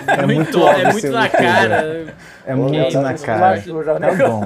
[0.07, 2.15] É muito, óbvio é ser muito um na cara.
[2.45, 3.61] É muito na cara.
[3.99, 4.43] Tá bom.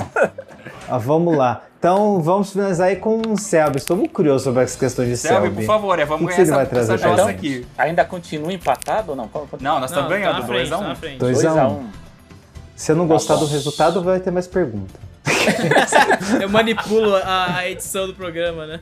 [0.90, 1.64] Ah, vamos lá.
[1.80, 3.78] Então vamos finalizar aí com o Selby.
[3.78, 5.56] Estou muito curioso sobre essa questão de Selby, Selby.
[5.56, 7.68] por favor, é, O vamos que ganhar você essa, vai trazer essa jossa aqui.
[7.78, 9.30] Ainda continua empatado ou não?
[9.60, 10.78] Não, nós estamos tá ganhando, na frente, 2x1.
[10.80, 11.18] tá na frente.
[11.18, 11.72] 2 2 a a 1.
[11.74, 11.90] 1.
[12.76, 14.94] Se eu não gostar do resultado, vai ter mais pergunta.
[16.42, 18.80] Eu manipulo a, a edição do programa, né?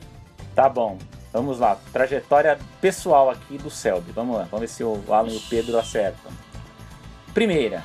[0.54, 0.98] Tá bom.
[1.32, 1.76] Vamos lá.
[1.92, 4.12] Trajetória pessoal aqui do Selby.
[4.12, 4.46] Vamos lá.
[4.50, 6.30] Vamos ver se o Alan e o Pedro acertam.
[7.32, 7.82] Primeira.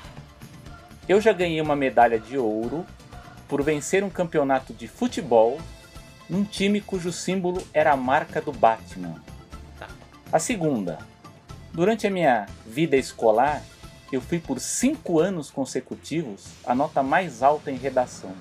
[1.08, 2.86] Eu já ganhei uma medalha de ouro
[3.48, 5.58] por vencer um campeonato de futebol
[6.30, 9.16] num time cujo símbolo era a marca do Batman.
[10.32, 11.00] A segunda.
[11.74, 13.62] Durante a minha vida escolar,
[14.12, 18.34] eu fui por cinco anos consecutivos a nota mais alta em redação.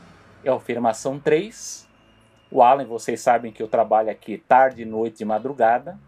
[0.43, 1.87] É a afirmação 3.
[2.51, 5.99] O Alan, vocês sabem que eu trabalho aqui tarde, noite e madrugada.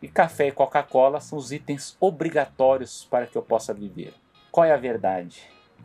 [0.00, 4.14] E café e Coca-Cola são os itens obrigatórios para que eu possa viver.
[4.50, 5.42] Qual é a verdade?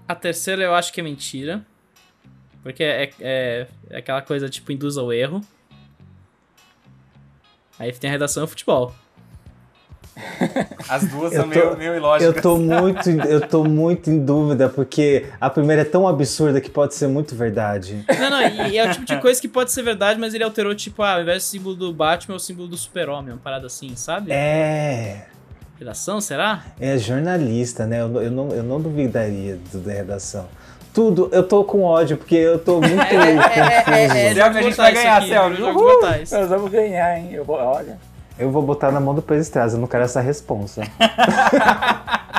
[0.08, 1.66] A terceira eu acho que é mentira.
[2.64, 5.42] Porque é, é, é aquela coisa tipo induz ao erro.
[7.78, 8.94] Aí tem a redação e o futebol.
[10.90, 12.36] As duas Eu são tô- meio, meio ilógicas.
[12.36, 16.70] Eu tô muito, eu tô muito em dúvida porque a primeira é tão absurda que
[16.70, 18.04] pode ser muito verdade.
[18.20, 20.44] Não, não, e, e é o tipo de coisa que pode ser verdade, mas ele
[20.44, 23.40] alterou, tipo, ah, ao invés do símbolo do Batman, é o símbolo do super-homem, uma
[23.40, 24.32] parada assim, sabe?
[24.34, 25.26] É.
[25.78, 26.66] Redação, será?
[26.78, 28.02] É jornalista, né?
[28.02, 30.50] Eu, não- eu, não, eu não duvidaria do, da redação.
[30.94, 33.20] Tudo, eu tô com ódio, porque eu tô muito confuso.
[33.92, 35.22] é, Selby, a gente vai ganhar.
[35.22, 35.74] Jogos Uhul.
[35.74, 36.32] mortais.
[36.32, 37.30] Nós vamos ganhar, hein?
[37.32, 37.98] Eu vou, olha.
[38.38, 40.82] Eu vou botar na mão do Pedro Estrada, eu não quero essa responsa.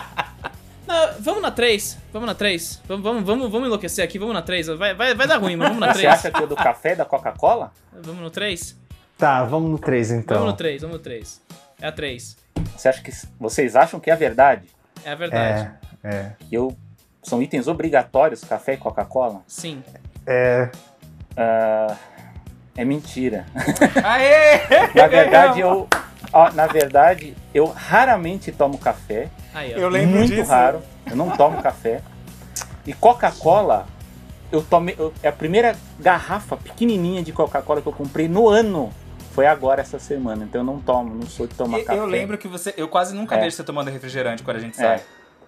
[0.87, 1.99] Não, vamos na 3.
[2.13, 2.83] Vamos na 3.
[2.89, 4.19] Vamos, vamos, vamos, vamos enlouquecer aqui.
[4.19, 4.67] Vamos na 3.
[4.69, 6.13] Vai, vai, vai dar ruim, mas vamos na Você 3.
[6.15, 7.71] acha que é do café da Coca-Cola?
[8.03, 8.77] Vamos no 3?
[9.17, 10.39] Tá, vamos no 3 então.
[10.39, 11.41] Vamos no 3, vamos no 3.
[11.81, 12.37] É a 3.
[12.77, 14.67] Você acha que vocês acham que é verdade?
[15.05, 15.71] É a verdade.
[16.03, 16.33] É, é.
[16.51, 16.77] Eu
[17.23, 19.43] são itens obrigatórios, café e Coca-Cola?
[19.47, 19.83] Sim.
[20.27, 20.71] É.
[21.37, 21.97] Ah,
[22.77, 23.47] é mentira.
[24.05, 24.61] Aê!
[24.95, 25.89] Na verdade, eu
[26.33, 29.73] ó, na verdade, eu raramente tomo café, Aí.
[29.73, 30.51] Eu lembro muito disso.
[30.51, 30.81] raro.
[31.07, 32.03] Eu não tomo café.
[32.87, 33.87] E Coca-Cola,
[34.53, 38.93] eu tomei, eu- é a primeira garrafa pequenininha de Coca-Cola que eu comprei no ano.
[39.33, 41.99] Foi agora essa semana, então eu não tomo, não sou de tomar E- café.
[41.99, 42.75] Eu lembro que você.
[42.77, 43.41] Eu quase nunca É.
[43.41, 45.01] vejo você tomando refrigerante quando a gente É.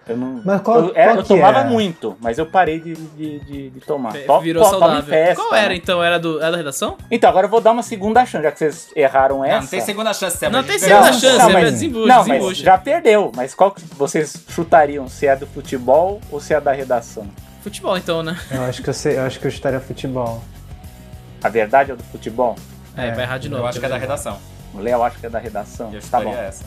[0.08, 0.42] Eu não.
[0.44, 1.64] Mas qual- eu, era- qual eu tomava é?
[1.64, 4.12] muito, mas eu parei de, de, de, de tomar.
[4.12, 5.02] To- Virou to- saudável.
[5.04, 5.76] festa, Qual era né?
[5.76, 6.02] então?
[6.02, 6.98] Era, do, era da redação?
[7.10, 9.54] Então, agora eu vou dar uma segunda chance, já que vocês erraram essa.
[9.54, 10.56] Não, não tem segunda chance, Selby.
[10.56, 12.64] Não tem segunda chance, não, é mas- desembucha, Não, mas desembucha.
[12.64, 13.32] já perdeu.
[13.36, 15.06] Mas qual que vocês chutariam?
[15.08, 17.26] Se é do futebol ou se é da redação?
[17.62, 18.36] Futebol então, né?
[18.50, 20.42] Eu acho que eu sei, eu acho que eu chutaria futebol.
[21.44, 22.56] A verdade é do futebol?
[22.96, 23.62] É, vai errar de novo.
[23.62, 24.38] Eu acho que é da redação.
[24.74, 25.90] O Léo acha que é da redação.
[25.92, 26.34] Eu Tá bom.
[26.34, 26.64] essa.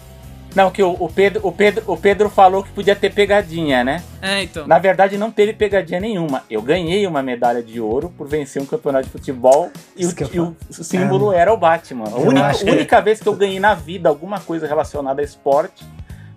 [0.56, 4.02] Não, que o, o Pedro, o, Pedro, o Pedro falou que podia ter pegadinha, né?
[4.22, 4.66] É, então.
[4.66, 6.44] Na verdade, não teve pegadinha nenhuma.
[6.50, 10.40] Eu ganhei uma medalha de ouro por vencer um campeonato de futebol e, o, e
[10.40, 12.06] o símbolo era o Batman.
[12.06, 15.26] A única, acho que- única vez que eu ganhei na vida alguma coisa relacionada a
[15.26, 15.84] esporte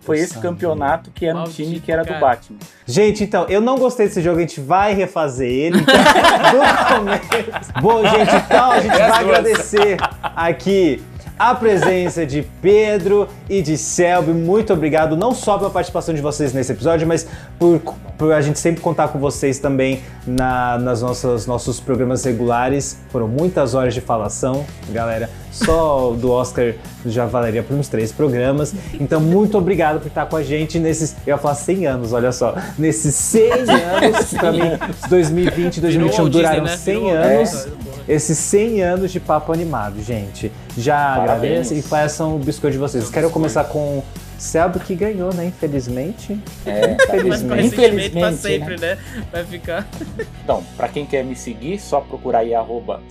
[0.01, 2.19] foi esse campeonato que era um Maldito, time que era do cara.
[2.21, 2.59] Batman.
[2.87, 5.79] Gente, então, eu não gostei desse jogo, a gente vai refazer ele.
[5.81, 7.73] Então, do começo.
[7.83, 9.97] Bom, gente, então a gente vai agradecer
[10.35, 11.03] aqui
[11.39, 14.33] a presença de Pedro e de Selby.
[14.33, 17.27] Muito obrigado, não só pela participação de vocês nesse episódio, mas
[17.59, 17.81] por,
[18.19, 22.99] por a gente sempre contar com vocês também na, nas nossas nossos programas regulares.
[23.11, 25.31] Foram muitas horas de falação, galera.
[25.51, 26.75] Só do Oscar
[27.07, 28.75] já valeria por uns três programas.
[29.01, 31.13] Então, muito obrigado por estar com a gente nesses.
[31.27, 32.55] Eu ia falar 100 anos, olha só.
[32.79, 34.79] Nesses 100 anos, pra mim,
[35.09, 36.77] 2020 e 2021 Walt duraram Disney, né?
[36.77, 37.69] 100 Virou- anos.
[38.09, 40.51] Esses 100 anos de papo animado, gente.
[40.77, 43.11] Já agradeço e façam o biscoito de vocês.
[43.11, 44.05] Quero começar com o
[44.39, 45.47] Selby, que ganhou, né?
[45.47, 46.41] Infelizmente.
[46.65, 46.97] É,
[47.29, 47.77] Mas pra Infelizmente.
[47.77, 48.99] recentemente pra Infelizmente, sempre, né?
[49.31, 49.87] Vai ficar.
[50.43, 53.03] Então, pra quem quer me seguir, só procurar aí arroba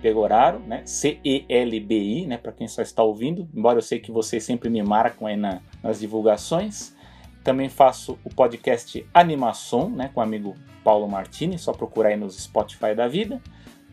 [0.00, 0.82] Pegoraro, né?
[0.84, 2.36] C-E-L-B-I, né?
[2.38, 5.58] Pra quem só está ouvindo, embora eu sei que vocês sempre me marcam aí na-
[5.82, 6.94] nas divulgações.
[7.42, 10.10] Também faço o podcast Animação, né?
[10.14, 13.40] Com o amigo Paulo Martini, só procurar aí nos Spotify da vida.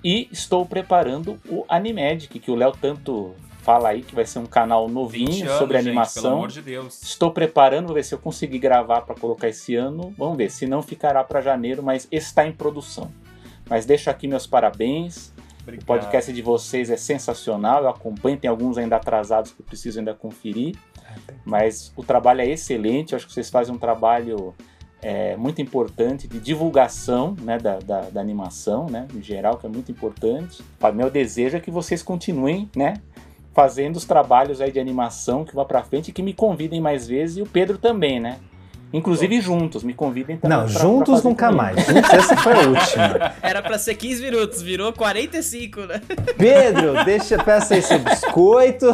[0.03, 4.45] E estou preparando o Animedic, que o Léo tanto fala aí, que vai ser um
[4.45, 6.23] canal 20 novinho anos, sobre gente, animação.
[6.23, 7.01] pelo amor de Deus.
[7.01, 10.13] Estou preparando, vou ver se eu conseguir gravar para colocar esse ano.
[10.17, 13.09] Vamos ver, se não ficará para janeiro, mas está em produção.
[13.69, 15.31] Mas deixo aqui meus parabéns.
[15.61, 15.83] Obrigado.
[15.83, 19.99] O podcast de vocês é sensacional, eu acompanho, tem alguns ainda atrasados que eu preciso
[19.99, 20.75] ainda conferir.
[21.45, 24.53] Mas o trabalho é excelente, eu acho que vocês fazem um trabalho
[25.03, 29.69] é, muito importante de divulgação né, da, da, da animação, né, em geral, que é
[29.69, 30.63] muito importante.
[30.81, 32.95] O meu desejo é que vocês continuem né,
[33.53, 37.07] fazendo os trabalhos aí de animação que vá para frente e que me convidem mais
[37.07, 38.37] vezes, e o Pedro também, né?
[38.95, 40.55] Inclusive juntos, me convidem também.
[40.55, 41.63] Não, pra- pra juntos fazer nunca comigo.
[41.63, 41.85] mais.
[41.85, 43.33] Juntos, essa foi a última.
[43.41, 45.99] Era pra ser 15 minutos, virou 45, né?
[46.37, 48.85] Pedro, deixa, peça aí seu biscoito.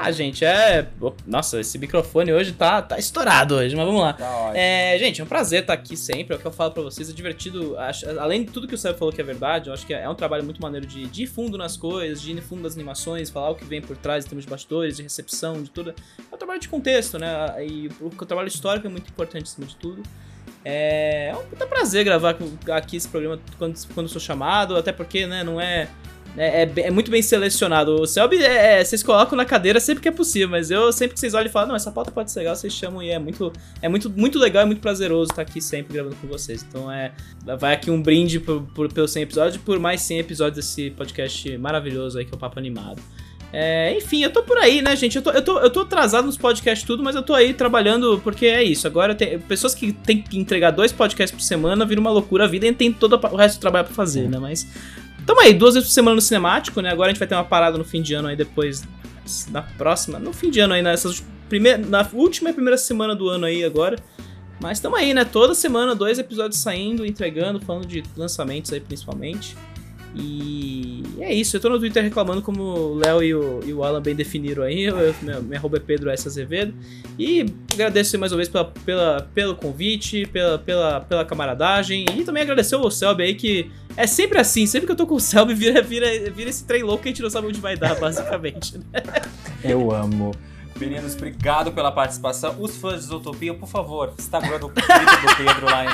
[0.00, 0.86] Ah, gente, é.
[1.26, 4.12] Nossa, esse microfone hoje tá, tá estourado hoje, mas vamos lá.
[4.12, 4.52] Tá.
[4.54, 6.34] É, gente, é um prazer estar aqui sempre.
[6.34, 7.10] É o que eu falo pra vocês.
[7.10, 7.76] É divertido.
[7.78, 10.08] acho- além de tudo que o Sérgio falou que é verdade, eu acho que é
[10.08, 13.28] um trabalho muito maneiro de, de ir fundo nas coisas, de ir fundo das animações,
[13.28, 15.90] falar o que vem por trás em termos de bastidores, de recepção, de tudo.
[16.30, 17.28] É um trabalho de contexto, né?
[17.66, 20.02] E o, o trabalho histórico é muito importante acima de tudo.
[20.64, 22.36] É, é um puta prazer gravar
[22.72, 25.88] aqui esse programa quando, quando sou chamado, até porque, né, não é.
[26.36, 28.00] É, é é muito bem selecionado.
[28.00, 31.14] O Selby, é, é, vocês colocam na cadeira sempre que é possível, mas eu sempre
[31.14, 33.18] que vocês olham e falam, não, essa pauta pode ser legal, vocês chamam e é
[33.18, 33.52] muito,
[33.82, 36.64] é muito, muito legal e muito prazeroso estar aqui sempre gravando com vocês.
[36.68, 37.12] Então é.
[37.58, 40.90] Vai aqui um brinde por, por, pelos 100 episódios e por mais 100 episódios desse
[40.90, 43.00] podcast maravilhoso aí que é o Papo Animado.
[43.50, 45.16] É, enfim, eu tô por aí, né, gente?
[45.16, 48.20] Eu tô, eu, tô, eu tô atrasado nos podcasts tudo, mas eu tô aí trabalhando
[48.22, 48.86] porque é isso.
[48.86, 52.46] Agora tem pessoas que tem que entregar dois podcasts por semana, vira uma loucura a
[52.46, 54.38] vida e tem todo o resto do trabalho pra fazer, né?
[54.38, 54.66] Mas
[55.28, 56.90] tamo aí, duas vezes por semana no cinemático, né?
[56.90, 58.82] Agora a gente vai ter uma parada no fim de ano aí depois
[59.50, 63.28] na próxima, no fim de ano aí, nessas primeiras, na última e primeira semana do
[63.28, 63.98] ano aí agora.
[64.58, 65.26] Mas tamo aí, né?
[65.26, 69.54] Toda semana dois episódios saindo, entregando, falando de lançamentos aí principalmente.
[70.14, 73.84] E é isso, eu tô no Twitter reclamando como o Léo e o, e o
[73.84, 74.84] Alan bem definiram aí.
[74.84, 76.26] Eu, minha, minha é Pedro S.
[76.26, 76.72] Azevedo.
[77.18, 82.06] E agradeço mais uma vez pela, pela, pelo convite, pela, pela, pela camaradagem.
[82.16, 85.16] E também agradecer ao Selby aí, que é sempre assim, sempre que eu tô com
[85.16, 87.76] o Selby, vira, vira, vira esse trem louco que a gente não sabe onde vai
[87.76, 88.78] dar, basicamente.
[88.78, 89.02] Né?
[89.62, 90.32] Eu amo.
[90.78, 92.54] Meninos, obrigado pela participação.
[92.58, 95.84] Os fãs de Isotopia, por favor, Instagram do Twitter do Pedro lá?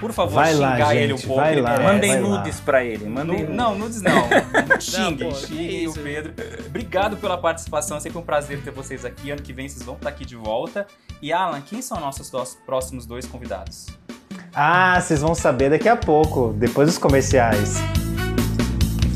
[0.00, 1.42] Por favor, Vai lá, xingar ele um pouco.
[1.42, 1.78] ele lá.
[1.78, 2.28] Mandem vai lá.
[2.38, 3.04] nudes pra ele.
[3.04, 4.28] Mandem Nu- Não, nudes não.
[4.80, 5.92] xinguem, pô, que xinguem o.
[5.92, 6.32] Pedro.
[6.66, 9.30] Obrigado pela participação, é sempre um prazer ter vocês aqui.
[9.30, 10.86] Ano que vem vocês vão estar aqui de volta.
[11.20, 13.88] E Alan, quem são nossos dos próximos dois convidados?
[14.54, 17.76] Ah, vocês vão saber daqui a pouco, depois dos comerciais.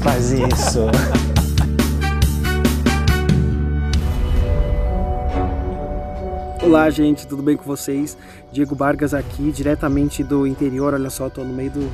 [0.03, 0.81] Faz isso.
[6.65, 8.17] Olá, gente, tudo bem com vocês?
[8.51, 10.95] Diego Vargas aqui, diretamente do interior.
[10.95, 11.93] Olha só, tô no meio do,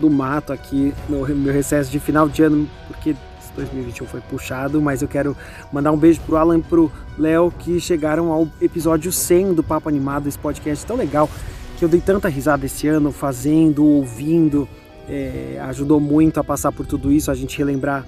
[0.00, 4.80] do mato aqui, no meu recesso de final de ano, porque esse 2021 foi puxado,
[4.80, 5.36] mas eu quero
[5.70, 9.90] mandar um beijo pro Alan e pro Léo que chegaram ao episódio 100 do Papo
[9.90, 11.28] Animado, esse podcast tão legal
[11.76, 14.66] que eu dei tanta risada esse ano fazendo, ouvindo.
[15.06, 18.06] É, ajudou muito a passar por tudo isso, a gente relembrar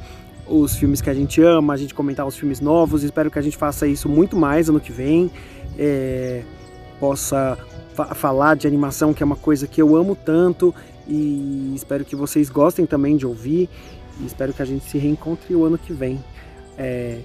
[0.54, 3.02] os filmes que a gente ama, a gente comentar os filmes novos.
[3.02, 5.30] Espero que a gente faça isso muito mais ano que vem.
[5.78, 6.42] É,
[7.00, 7.58] possa
[7.94, 10.74] fa- falar de animação, que é uma coisa que eu amo tanto.
[11.08, 13.68] E espero que vocês gostem também de ouvir.
[14.20, 16.22] E espero que a gente se reencontre o ano que vem.
[16.76, 17.20] É,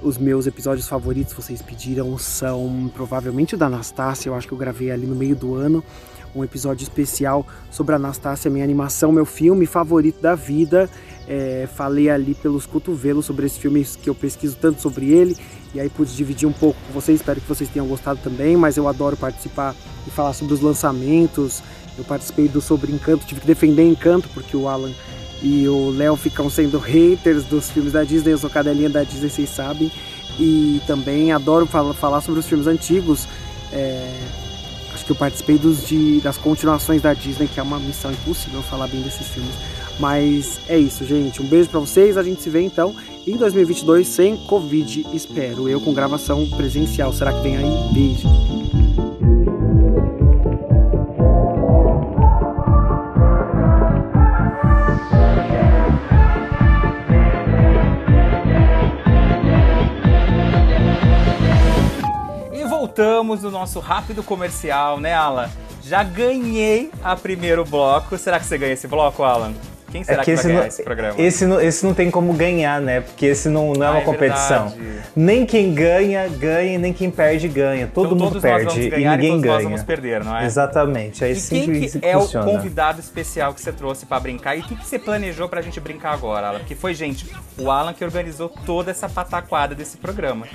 [0.00, 4.28] os meus episódios favoritos, vocês pediram, são provavelmente o da Anastácia.
[4.28, 5.82] Eu acho que eu gravei ali no meio do ano.
[6.34, 10.88] Um episódio especial sobre Anastácia, minha animação, meu filme favorito da vida.
[11.28, 15.36] É, falei ali pelos cotovelos sobre esse filme que eu pesquiso tanto sobre ele
[15.74, 17.20] e aí pude dividir um pouco com vocês.
[17.20, 18.56] Espero que vocês tenham gostado também.
[18.56, 19.74] Mas eu adoro participar
[20.06, 21.62] e falar sobre os lançamentos.
[21.98, 24.92] Eu participei do sobre Encanto, tive que defender Encanto porque o Alan
[25.42, 28.32] e o Léo ficam sendo haters dos filmes da Disney.
[28.32, 29.90] Eu sou cadelinha da Disney, vocês sabem.
[30.38, 33.28] E também adoro fala- falar sobre os filmes antigos.
[33.72, 34.12] É,
[35.10, 38.86] que eu participei dos de, das continuações da Disney, que é uma missão impossível falar
[38.86, 39.52] bem desses filmes.
[39.98, 41.42] Mas é isso, gente.
[41.42, 42.16] Um beijo pra vocês.
[42.16, 42.94] A gente se vê então
[43.26, 45.68] em 2022 sem Covid, espero.
[45.68, 47.12] Eu com gravação presencial.
[47.12, 47.92] Será que vem aí?
[47.92, 48.79] Beijo.
[62.80, 65.50] Voltamos no nosso rápido comercial, né, Alan?
[65.82, 68.16] Já ganhei a primeiro bloco.
[68.16, 69.52] Será que você ganha esse bloco, Alan?
[69.92, 71.20] Quem será que, vai ganhar não, esse programa?
[71.20, 73.00] esse, não, esse não tem como ganhar, né?
[73.00, 74.68] Porque esse não, não é Ah, uma é competição.
[74.68, 75.00] verdade.
[75.16, 77.86] Nem quem ganha, ganha, e nem quem perde, ganha.
[77.92, 79.54] Todo Então, mundo todos nós perde e ninguém todos ganha.
[79.56, 80.46] nós vamos perder, não é?
[80.46, 82.46] Exatamente, é E assim quem que, que é funciona.
[82.48, 84.54] o convidado especial que você trouxe pra brincar?
[84.56, 86.60] E o que, que você planejou pra gente brincar agora, Alan?
[86.60, 87.28] Porque foi, gente,
[87.58, 90.46] o Alan que organizou toda essa pataquada desse programa.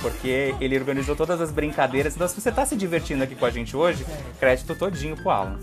[0.00, 2.14] Porque ele organizou todas as brincadeiras.
[2.14, 4.06] Então, se você tá se divertindo aqui com a gente hoje,
[4.38, 5.58] crédito todinho pro Alan.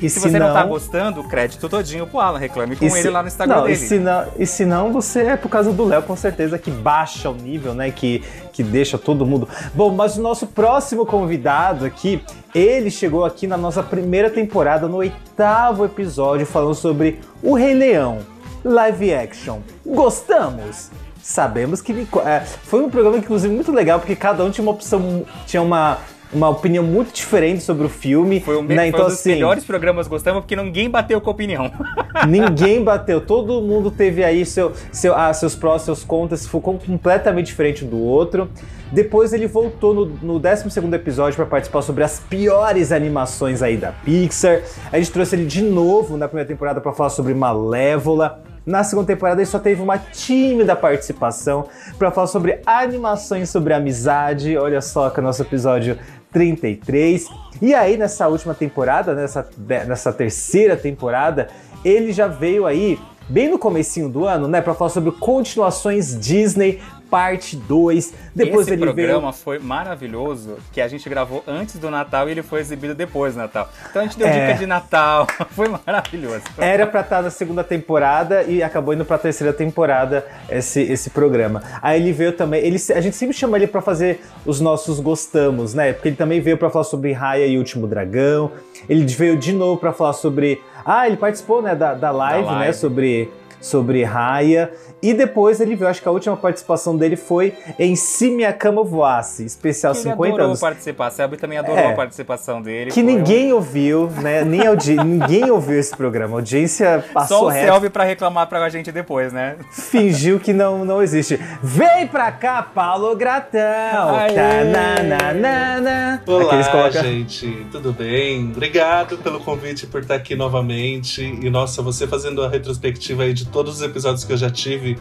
[0.00, 2.38] E Se, você não tá gostando, crédito todinho pro Alan.
[2.38, 3.74] Reclame com e ele se- lá no Instagram não, dele.
[3.74, 6.70] E se não, e se não, você é por causa do Léo, com certeza, que
[6.70, 7.90] baixa o nível, né?
[7.90, 8.22] Que,
[8.52, 9.48] que deixa todo mundo.
[9.72, 12.22] Bom, mas o nosso próximo convidado aqui,
[12.54, 18.18] ele chegou aqui na nossa primeira temporada, no oitavo episódio, falando sobre o Rei Leão,
[18.64, 19.60] live action.
[19.86, 20.90] Gostamos?
[21.24, 25.24] Sabemos que é, foi um programa, inclusive, muito legal, porque cada um tinha uma opção,
[25.46, 25.96] tinha uma,
[26.30, 28.40] uma opinião muito diferente sobre o filme.
[28.40, 28.76] Foi um, né?
[28.76, 31.72] foi Então, um dos assim, melhores programas gostamos porque ninguém bateu com a opinião.
[32.28, 37.46] Ninguém bateu, todo mundo teve aí seu, seu, ah, seus prós, seus contras, ficou completamente
[37.46, 38.50] diferente um do outro.
[38.92, 43.92] Depois ele voltou no, no 12 episódio para participar sobre as piores animações aí da
[43.92, 44.60] Pixar.
[44.92, 48.53] A gente trouxe ele de novo na primeira temporada para falar sobre Malévola.
[48.66, 54.56] Na segunda temporada ele só teve uma tímida participação para falar sobre animações sobre amizade.
[54.56, 55.98] Olha só que é o nosso episódio
[56.32, 57.26] 33.
[57.60, 61.48] E aí nessa última temporada, nessa, nessa terceira temporada,
[61.84, 62.98] ele já veio aí
[63.28, 66.80] bem no comecinho do ano, né, para falar sobre continuações Disney
[67.14, 68.14] parte 2.
[68.34, 72.32] Depois Esse ele programa veio foi maravilhoso, que a gente gravou antes do Natal e
[72.32, 73.68] ele foi exibido depois do Natal.
[73.90, 74.46] Então a gente deu É.
[74.46, 76.42] dica de Natal, foi maravilhoso.
[76.58, 81.62] Era pra estar na segunda temporada e acabou indo pra terceira temporada esse, esse programa.
[81.80, 85.74] Aí ele veio também, ele, a gente sempre chama ele pra fazer os nossos gostamos,
[85.74, 85.92] né?
[85.92, 88.50] Porque ele também veio pra falar sobre Raya e o Último Dragão.
[88.88, 90.60] Ele veio de novo pra falar sobre.
[90.84, 92.58] Ah, ele participou, né, da, da live, Da né?
[92.58, 92.74] live.
[92.76, 93.30] Sobre
[93.64, 94.70] sobre Raya.
[95.02, 98.82] E depois ele viu, acho que a última participação dele foi em Se Minha Cama
[98.82, 100.60] Voasse, especial Ele 50 adorou anos.
[100.60, 101.06] participar.
[101.06, 101.92] A Selby também adorou É.
[101.92, 102.90] a participação dele.
[102.90, 104.44] Que Foi um- ninguém ouviu, né?
[104.44, 104.96] Nem audi...
[105.04, 106.36] ninguém ouviu esse programa.
[106.36, 109.56] A audiência Só passou o reto, Selby pra reclamar pra gente depois, né?
[109.70, 111.38] fingiu que não, não existe.
[111.62, 114.14] Vem pra cá, Paulo Gratão!
[114.16, 114.34] Aê!
[114.34, 116.22] Tananana.
[116.26, 118.50] Olá, Aqueles colocam- gente, tudo bem?
[118.50, 121.22] Obrigado pelo convite por estar aqui novamente.
[121.22, 124.98] E nossa, você fazendo a retrospectiva aí de todos os episódios que eu já tive.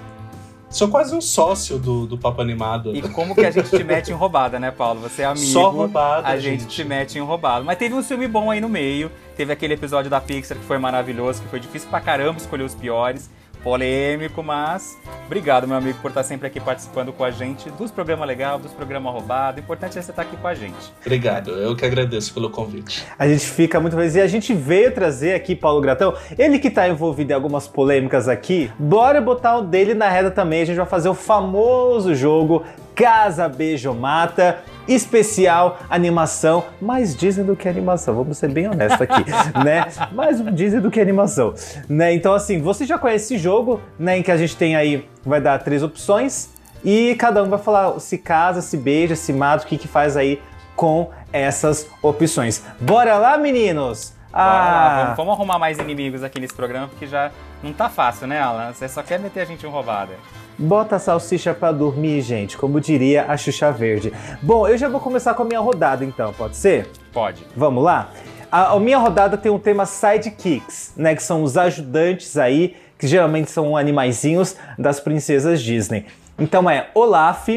[0.70, 2.96] Sou quase um sócio do, do Papo Animado.
[2.96, 5.02] E como que a gente te mete em roubada, né, Paulo?
[5.02, 5.46] Você é amigo.
[5.46, 6.76] Só roubada, A gente, gente.
[6.76, 7.66] te mete em roubado.
[7.66, 9.12] Mas teve um filme bom aí no meio.
[9.36, 12.76] Teve aquele episódio da Pixar que foi maravilhoso, que foi difícil pra caramba escolher os
[12.76, 13.30] piores.
[13.64, 18.28] Polêmico, mas obrigado, meu amigo, por estar sempre aqui participando com a gente dos programas
[18.28, 19.62] legais, dos programas roubados.
[19.62, 20.94] O importante é você estar aqui com a gente.
[21.00, 23.06] Obrigado, eu que agradeço pelo convite.
[23.18, 24.16] A gente fica muito feliz.
[24.16, 28.28] E a gente veio trazer aqui Paulo Gratão, ele que tá envolvido em algumas polêmicas
[28.28, 28.70] aqui.
[28.78, 30.62] Bora botar o dele na reta também.
[30.62, 34.62] A gente vai fazer o famoso jogo Casa Beijo Mata.
[34.88, 39.24] Especial animação, mais Disney do que animação, vamos ser bem honestos aqui,
[39.64, 39.86] né?
[40.12, 41.54] Mais Disney do que animação,
[41.90, 42.14] né?
[42.14, 44.18] Então, assim, você já conhece esse jogo, né?
[44.18, 46.50] Em que a gente tem aí, vai dar três opções
[46.84, 50.18] e cada um vai falar se casa, se beija, se mata, o que que faz
[50.18, 50.42] aí
[50.76, 52.64] com essas opções.
[52.80, 54.14] Bora lá, meninos?
[54.32, 57.32] Bora lá, Ah, vamos, vamos arrumar mais inimigos aqui nesse programa, porque já
[57.62, 58.74] não tá fácil, né, Alan?
[58.74, 60.14] Você só quer meter a gente em roubada.
[60.58, 64.14] Bota a salsicha pra dormir, gente, como diria a Xuxa Verde.
[64.42, 66.90] Bom, eu já vou começar com a minha rodada então, pode ser?
[67.12, 67.46] Pode.
[67.56, 68.12] Vamos lá?
[68.52, 71.16] A, a minha rodada tem um tema sidekicks, né?
[71.16, 76.06] Que são os ajudantes aí, que geralmente são animaizinhos das princesas Disney.
[76.38, 77.50] Então é Olaf,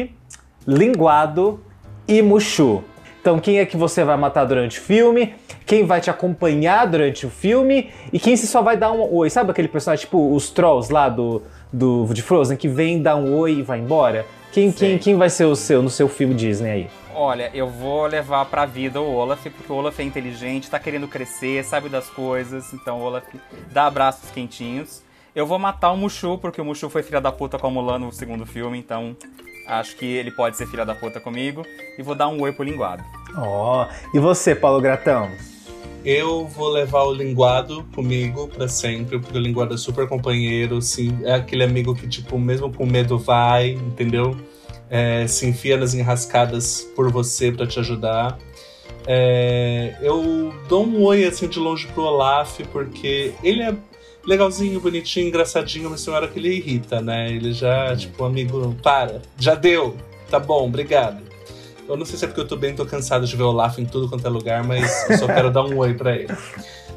[0.65, 1.59] Linguado
[2.07, 2.83] e Mushu.
[3.27, 5.35] Então quem é que você vai matar durante o filme?
[5.65, 7.89] Quem vai te acompanhar durante o filme?
[8.13, 9.29] E quem você só vai dar um oi?
[9.29, 13.35] Sabe aquele personagem tipo os trolls lá do, do de Frozen que vem dar um
[13.35, 14.25] oi e vai embora?
[14.53, 16.87] Quem, quem, quem vai ser o seu no seu filme Disney aí?
[17.13, 21.05] Olha, eu vou levar pra vida o Olaf, porque o Olaf é inteligente, tá querendo
[21.05, 23.25] crescer, sabe das coisas, então o Olaf
[23.73, 25.03] dá abraços quentinhos.
[25.35, 27.99] Eu vou matar o Mushu, porque o Mushu foi filha da puta com a Mulan
[27.99, 29.17] no segundo filme, então
[29.67, 31.65] acho que ele pode ser filha da puta comigo.
[31.97, 33.03] E vou dar um oi pro linguado.
[33.35, 35.29] Ó, e você, Paulo Gratão?
[36.05, 41.19] Eu vou levar o linguado comigo pra sempre, porque o linguado é super companheiro, assim,
[41.23, 44.37] é aquele amigo que, tipo, mesmo com medo vai, entendeu?
[44.89, 48.37] É, se enfia nas enrascadas por você pra te ajudar.
[49.05, 53.75] É, eu dou um oi assim de longe pro Olaf, porque ele é
[54.27, 57.31] legalzinho, bonitinho, engraçadinho, mas tem hora que ele irrita, né?
[57.31, 59.95] Ele já, tipo, amigo, para, já deu,
[60.29, 61.25] tá bom, obrigado.
[61.87, 63.79] Eu não sei se é porque eu tô bem, tô cansado de ver o Olaf
[63.79, 66.35] em tudo quanto é lugar, mas eu só quero dar um oi pra ele.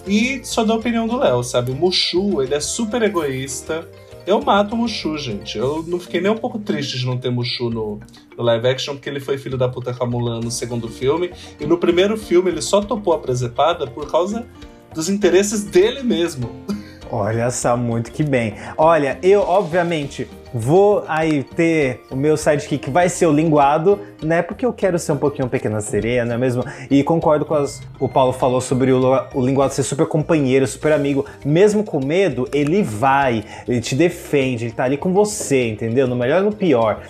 [0.05, 1.71] E só da opinião do Léo, sabe?
[1.71, 3.89] O Mushu, ele é super egoísta.
[4.27, 5.57] Eu mato o Mushu, gente.
[5.57, 8.01] Eu não fiquei nem um pouco triste de não ter Mushu no,
[8.37, 11.31] no live action, porque ele foi filho da puta com a Mulan no segundo filme.
[11.61, 14.45] E no primeiro filme ele só topou a presepada por causa
[14.93, 16.51] dos interesses dele mesmo.
[17.13, 18.55] Olha só, muito que bem.
[18.77, 24.43] Olha, eu, obviamente, vou aí ter o meu sidekick que vai ser o linguado, né?
[24.43, 26.65] Porque eu quero ser um pouquinho pequena sereia, não é mesmo?
[26.89, 27.83] E concordo com as.
[27.99, 29.03] O Paulo falou sobre o,
[29.35, 31.27] o linguado ser super companheiro, super amigo.
[31.45, 36.07] Mesmo com medo, ele vai, ele te defende, ele tá ali com você, entendeu?
[36.07, 37.01] No melhor e no pior.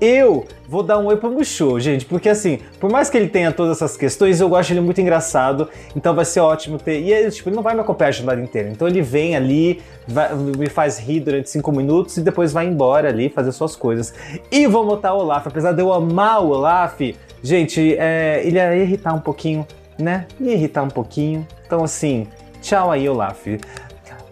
[0.00, 3.50] Eu vou dar um oi pro Mushu, gente, porque assim, por mais que ele tenha
[3.50, 7.00] todas essas questões, eu gosto ele muito engraçado, então vai ser ótimo ter.
[7.00, 8.68] E ele, tipo, ele não vai me acompanhar a jornada inteira.
[8.68, 13.08] Então ele vem ali, vai- me faz rir durante cinco minutos e depois vai embora
[13.08, 14.14] ali fazer suas coisas.
[14.52, 17.00] E vou botar o Olaf, apesar de eu amar o Olaf,
[17.42, 19.66] gente, é, ele ia irritar um pouquinho,
[19.98, 20.26] né?
[20.40, 21.44] Ia irritar um pouquinho.
[21.66, 22.28] Então assim,
[22.62, 23.46] tchau aí, Olaf.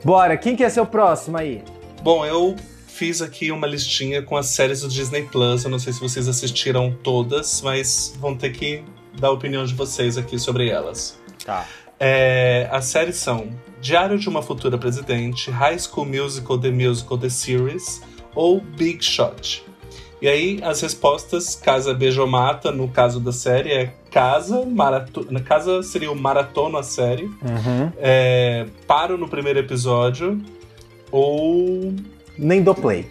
[0.05, 1.63] Bora, quem quer ser o próximo aí?
[2.05, 2.55] Bom, eu
[2.97, 5.65] fiz aqui uma listinha com as séries do Disney Plus.
[5.65, 8.83] Eu não sei se vocês assistiram todas, mas vão ter que
[9.19, 11.19] dar a opinião de vocês aqui sobre elas.
[11.45, 11.67] Tá.
[12.01, 13.49] É, as séries são
[13.81, 18.03] Diário de uma Futura Presidente, High School Musical, The Musical, The Series
[18.35, 19.65] ou Big Shot.
[20.21, 26.11] E aí, as respostas, Casa Beijomata, no caso da série, é Casa, maratona, Casa seria
[26.11, 27.93] o maratona a série, Uhum.
[27.99, 30.41] é, Paro no primeiro episódio,
[31.13, 31.95] ou
[32.39, 33.07] Nem dou play.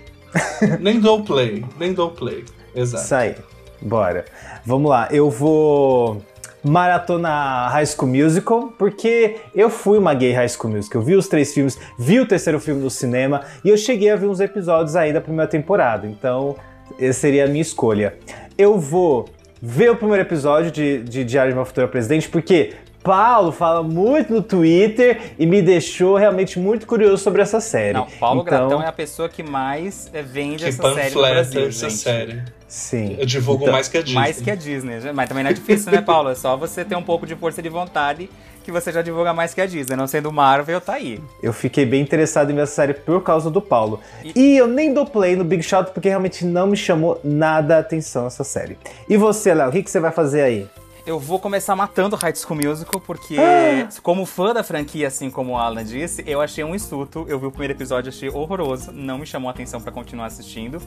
[0.80, 2.44] nem dou play, nem dou play.
[2.76, 3.04] Exato.
[3.04, 3.36] Isso aí.
[3.82, 4.26] Bora.
[4.66, 5.08] Vamos lá.
[5.12, 6.22] Eu vou
[6.64, 11.02] maratona High School Musical, porque eu fui uma gay High School Musical.
[11.02, 14.16] Eu vi os três filmes, vi o terceiro filme no cinema e eu cheguei a
[14.16, 16.08] ver uns episódios aí da primeira temporada.
[16.08, 16.56] Então,
[17.00, 18.16] essa seria a minha escolha.
[18.58, 19.30] Eu vou
[19.62, 22.74] ver o primeiro episódio de, de Diário de uma Futura Presidente, porque
[23.06, 27.94] Paulo fala muito no Twitter e me deixou realmente muito curioso sobre essa série.
[27.94, 31.22] Não, Paulo então, Gratão é a pessoa que mais eh, vende Que essa série no
[31.22, 32.00] Brasil, essa gente.
[32.02, 32.42] série.
[32.68, 33.16] Sim.
[33.20, 34.16] Eu divulgo Então, mais que a Disney.
[34.20, 35.00] Mais que a Disney.
[35.00, 36.30] já- Mas também não é difícil, né, Paulo?
[36.30, 38.28] É só você ter um pouco de força de vontade
[38.64, 39.96] que você já divulga mais que a Disney.
[39.96, 41.22] Não sendo Marvel, tá aí.
[41.44, 44.00] Eu fiquei bem interessado em ver essa série por causa do Paulo.
[44.36, 47.80] E eu nem dou play no Big Shot porque realmente não me chamou nada a
[47.80, 48.78] atenção essa série.
[49.08, 50.68] E você, Léo, o que, que você vai fazer aí?
[51.06, 53.88] Eu vou começar matando High School Musical, porque, Ah!
[54.02, 57.26] como fã da franquia, assim como o Alan disse, eu achei um insulto.
[57.28, 60.82] Eu vi o primeiro episódio, achei horroroso, não me chamou a atenção pra continuar assistindo.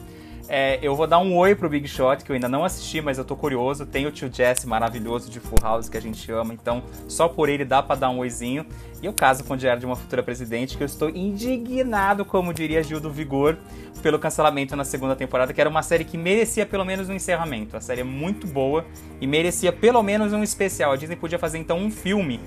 [0.51, 3.19] É, eu vou dar um oi pro Big Shot, que eu ainda não assisti, mas
[3.19, 3.85] eu tô curioso.
[3.85, 7.49] Tem o tio Jesse maravilhoso de Full House, que a gente ama, então só por
[7.49, 8.65] ele dá pra dar um oizinho.
[8.99, 12.51] E eu caso com o Diário de uma Futura Presidente, que eu estou indignado, como
[12.51, 13.59] diria Gil do Vigor,
[14.01, 17.77] pelo cancelamento na segunda temporada, que era uma série que merecia pelo menos um encerramento.
[17.77, 18.87] A série é muito boa
[19.21, 20.93] e merecia pelo menos um especial.
[20.93, 22.39] A Disney podia fazer então um filme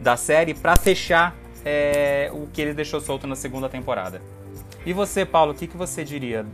[0.00, 4.22] da série pra fechar é, o que ele deixou solto na segunda temporada.
[4.86, 6.46] E você, Paulo, o que, que você diria?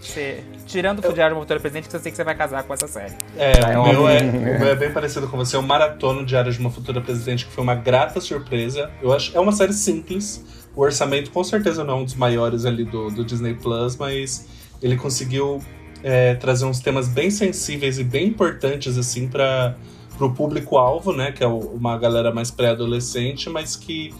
[0.00, 2.62] Você- tirando o Diário de uma Futura Presidente, que eu sei que você vai casar
[2.64, 3.14] com essa série.
[3.36, 5.56] É, é o, uma- meu é, o meu é bem parecido com você.
[5.56, 8.90] É o Maratona Diário de uma Futura Presidente, que foi uma grata surpresa.
[9.02, 10.44] Eu acho é uma série simples.
[10.74, 14.46] O orçamento com certeza não é um dos maiores ali do, do Disney Plus, mas
[14.80, 15.60] ele conseguiu
[16.02, 19.76] é, trazer uns temas bem sensíveis e bem importantes assim para
[20.20, 21.32] o público-alvo, né?
[21.32, 24.14] Que é uma galera mais pré-adolescente, mas que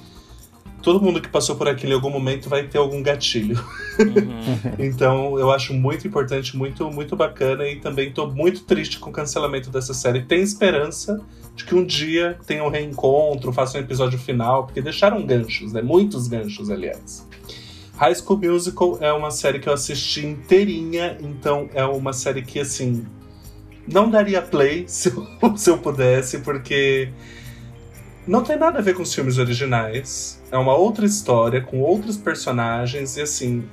[0.83, 3.63] todo mundo que passou por aquilo em algum momento vai ter algum gatilho.
[3.99, 4.41] Uhum.
[4.79, 9.13] Então eu acho muito importante, muito, muito bacana e também tô muito triste com o
[9.13, 10.23] cancelamento dessa série.
[10.23, 11.21] Tem esperança
[11.55, 15.83] de que um dia tenha um reencontro, faça um episódio final, porque deixaram ganchos, né?
[15.83, 17.27] Muitos ganchos, aliás.
[17.97, 22.59] High School Musical é uma série que eu assisti inteirinha, então é uma série que,
[22.59, 23.05] assim,
[23.87, 27.11] não daria play se eu, se eu pudesse, porque
[28.27, 30.40] não tem nada a ver com os filmes originais.
[30.51, 33.65] É uma outra história, com outros personagens, e assim,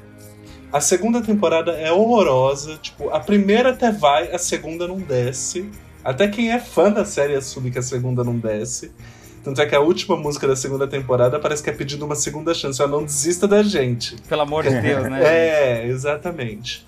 [0.72, 2.78] a segunda temporada é horrorosa.
[2.78, 5.70] Tipo, a primeira até vai, a segunda não desce.
[6.04, 8.92] Até quem é fã da série assume que a segunda não desce.
[9.44, 12.54] Tanto é que a última música da segunda temporada parece que é pedindo uma segunda
[12.54, 12.82] chance.
[12.82, 14.16] Ó, não desista da gente.
[14.28, 15.22] Pelo amor de Deus, né?
[15.26, 16.86] É, exatamente.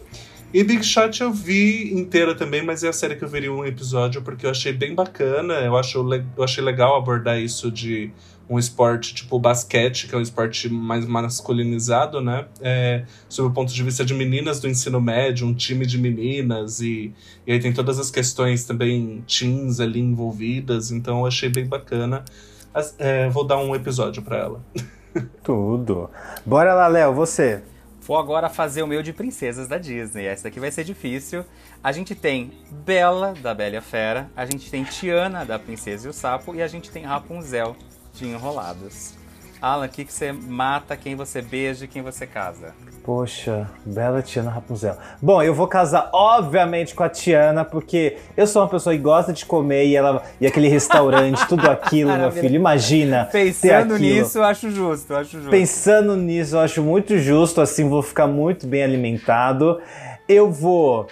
[0.53, 3.65] E Big Shot eu vi inteira também, mas é a série que eu veria um
[3.65, 5.53] episódio porque eu achei bem bacana.
[5.55, 8.11] Eu, acho, eu achei legal abordar isso de
[8.50, 12.45] um esporte tipo basquete, que é um esporte mais masculinizado, né?
[12.62, 16.82] É, sob o ponto de vista de meninas do ensino médio, um time de meninas,
[16.82, 17.14] e,
[17.45, 22.26] e aí tem todas as questões também teens ali envolvidas, então eu achei bem bacana.
[22.74, 24.66] As- é, vou dar um episódio pra ela.
[25.43, 26.10] Tudo.
[26.45, 27.62] Bora lá, Léo, você.
[28.02, 30.26] Vou agora fazer o meu de princesas da Disney.
[30.26, 31.45] Essa daqui vai ser difícil.
[31.84, 32.52] A gente tem
[32.84, 34.30] Bela, da Bela e a Fera.
[34.36, 36.56] A gente tem Tiana, da Princesa e o Sapo.
[36.56, 37.76] E a gente tem Rapunzel,
[38.14, 39.20] de Enrolados.
[39.62, 42.74] Alan, o que, que você mata, quem você beija e quem você casa?
[43.03, 44.95] Poxa, bela Tiana Rapunzel.
[45.22, 49.34] Bom, eu vou casar, obviamente, com a Tiana, porque eu sou uma pessoa que gosta
[49.34, 52.55] de comer e ela e aquele restaurante, tudo aquilo, meu filho.
[52.55, 53.28] Imagina.
[53.30, 55.49] Pensando nisso, eu acho justo, eu acho justo.
[55.49, 59.82] Pensando nisso, eu acho muito justo, assim vou ficar muito bem alimentado.
[60.28, 61.07] Eu vou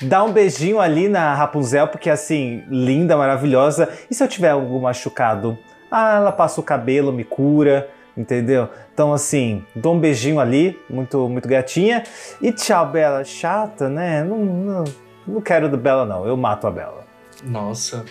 [0.00, 3.90] dar um beijinho ali na Rapunzel, porque assim, linda, maravilhosa.
[4.10, 5.58] E se eu tiver algum machucado?
[5.94, 8.66] Ah, ela passa o cabelo, me cura, entendeu?
[8.94, 12.02] Então assim, dou um beijinho ali, muito muito gatinha.
[12.40, 13.22] E tchau, Bela.
[13.24, 14.24] Chata, né?
[14.24, 14.84] Não, não,
[15.26, 16.26] não quero do Bela, não.
[16.26, 17.04] Eu mato a Bela.
[17.44, 18.06] Nossa.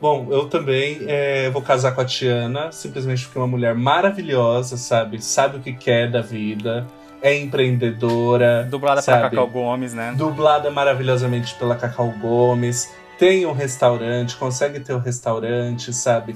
[0.00, 4.76] Bom, eu também é, vou casar com a Tiana, simplesmente porque é uma mulher maravilhosa,
[4.76, 5.22] sabe?
[5.22, 6.88] Sabe o que quer da vida,
[7.22, 8.66] é empreendedora.
[8.68, 9.18] Dublada sabe?
[9.18, 10.12] pela Cacau Gomes, né?
[10.16, 12.92] Dublada maravilhosamente pela Cacau Gomes.
[13.16, 16.34] Tem um restaurante, consegue ter um restaurante, sabe?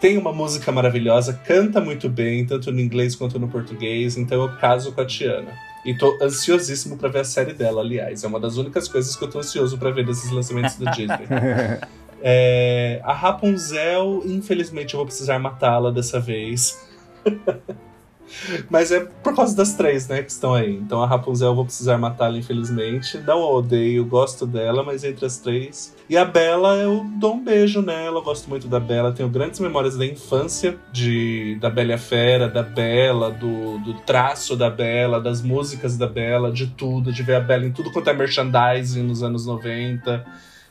[0.00, 4.56] Tem uma música maravilhosa, canta muito bem, tanto no inglês quanto no português, então eu
[4.56, 5.52] caso com a Tiana.
[5.84, 8.24] E tô ansiosíssimo pra ver a série dela, aliás.
[8.24, 11.26] É uma das únicas coisas que eu tô ansioso pra ver desses lançamentos da Disney.
[12.28, 16.84] É, a Rapunzel, infelizmente, eu vou precisar matá-la dessa vez.
[18.70, 20.74] Mas é por causa das três, né, que estão aí.
[20.74, 23.18] Então a Rapunzel eu vou precisar matá-la, infelizmente.
[23.18, 25.94] Não a odeio, gosto dela, mas entre as três.
[26.08, 29.12] E a Bela, eu dou um beijo nela, eu gosto muito da Bela.
[29.12, 34.70] Tenho grandes memórias da infância, de da Bela Fera, da Bela, do, do traço da
[34.70, 38.12] Bela, das músicas da Bela, de tudo, de ver a Bela em tudo quanto é
[38.12, 40.24] merchandising nos anos 90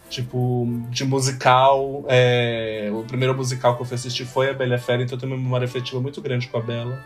[0.10, 2.06] tipo, de musical.
[2.08, 5.34] é, o primeiro musical que eu fui assistir foi a Bela Fera, então eu tenho
[5.34, 7.04] uma memória afetiva muito grande com a Bela.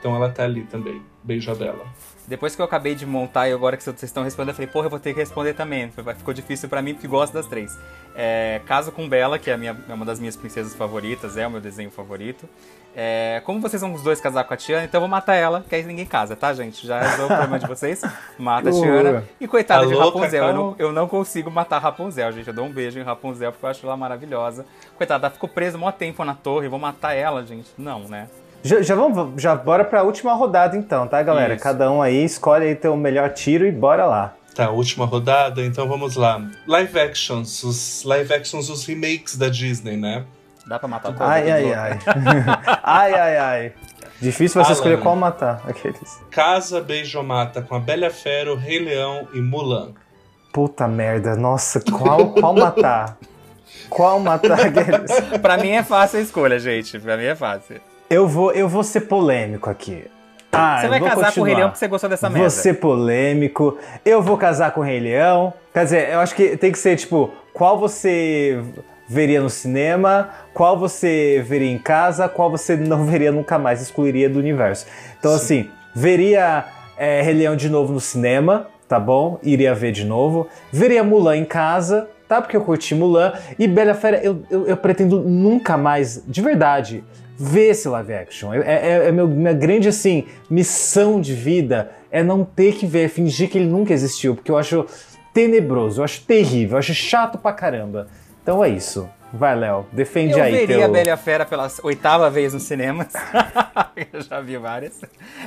[0.00, 1.00] Então ela tá ali também.
[1.22, 1.84] Beijo a Bela.
[2.26, 4.86] Depois que eu acabei de montar e agora que vocês estão respondendo, eu falei, porra,
[4.86, 5.90] eu vou ter que responder também.
[6.16, 7.76] Ficou difícil pra mim porque gosto das três.
[8.14, 11.50] É, Caso com Bela, que é, minha- é uma das minhas princesas favoritas, é o
[11.50, 12.48] meu desenho favorito.
[12.96, 15.64] É, como vocês vão os dois casar com a Tiana, então eu vou matar ela,
[15.68, 16.86] que aí ninguém casa, tá, gente?
[16.86, 18.00] Já resolve o problema de vocês.
[18.38, 18.72] Mata a.
[18.72, 19.24] Tiana.
[19.40, 22.48] E coitada A de Rapunzel, eu não, eu não consigo matar Rapunzel, gente.
[22.48, 24.64] Eu dou um beijo em Rapunzel porque eu acho ela maravilhosa.
[24.96, 27.70] Coitada, ela ficou presa um maior tempo na torre, vou matar ela, gente.
[27.78, 28.28] Não, né?
[28.62, 31.54] Já, já vamos, já bora pra última rodada então, tá, galera?
[31.54, 31.62] Isso.
[31.62, 34.34] Cada um aí escolhe aí teu melhor tiro e bora lá.
[34.54, 36.42] Tá, última rodada, então vamos lá.
[36.66, 40.24] Live actions, os live actions, os remakes da Disney, né?
[40.66, 41.22] Dá pra matar todos.
[41.22, 41.98] Ai, ai, ai.
[42.82, 43.72] ai, ai, ai.
[44.20, 44.74] Difícil você Alan.
[44.74, 45.62] escolher qual matar.
[45.66, 46.20] Aqueles.
[46.30, 49.92] Casa Beijo Mata com a Bela Fera, o Rei Leão e Mulan.
[50.52, 53.16] Puta merda, nossa, qual, qual matar?
[53.88, 55.38] Qual matar aqueles?
[55.40, 56.98] Pra mim é fácil a escolha, gente.
[56.98, 57.80] Pra mim é fácil.
[58.10, 60.02] Eu vou, eu vou ser polêmico aqui.
[60.50, 61.56] Ah, você vai vou casar com o Rei continuar.
[61.58, 62.50] Leão porque você gostou dessa Vou merda.
[62.50, 63.78] ser polêmico.
[64.04, 65.54] Eu vou casar com o Rei Leão.
[65.72, 68.60] Quer dizer, eu acho que tem que ser tipo, qual você
[69.06, 74.28] veria no cinema, qual você veria em casa, qual você não veria nunca mais, excluiria
[74.28, 74.86] do universo.
[75.20, 76.64] Então, assim, veria
[76.98, 79.38] é, Rei Leão de novo no cinema, tá bom?
[79.40, 80.48] Iria ver de novo.
[80.72, 82.42] Veria Mulan em casa, tá?
[82.42, 83.34] Porque eu curti Mulan.
[83.56, 87.04] E Bela Fera, eu, eu, eu pretendo nunca mais, de verdade,
[87.40, 88.52] ver esse live action.
[88.52, 93.08] É, é, é meu, minha grande, assim, missão de vida é não ter que ver,
[93.08, 94.84] fingir que ele nunca existiu, porque eu acho
[95.32, 98.08] tenebroso, eu acho terrível, eu acho chato pra caramba.
[98.42, 99.08] Então é isso.
[99.32, 100.84] Vai, Léo, defende Eu aí veria teu...
[100.84, 103.12] a Bela e a Fera pela oitava vez nos cinemas.
[104.12, 105.00] eu já vi várias.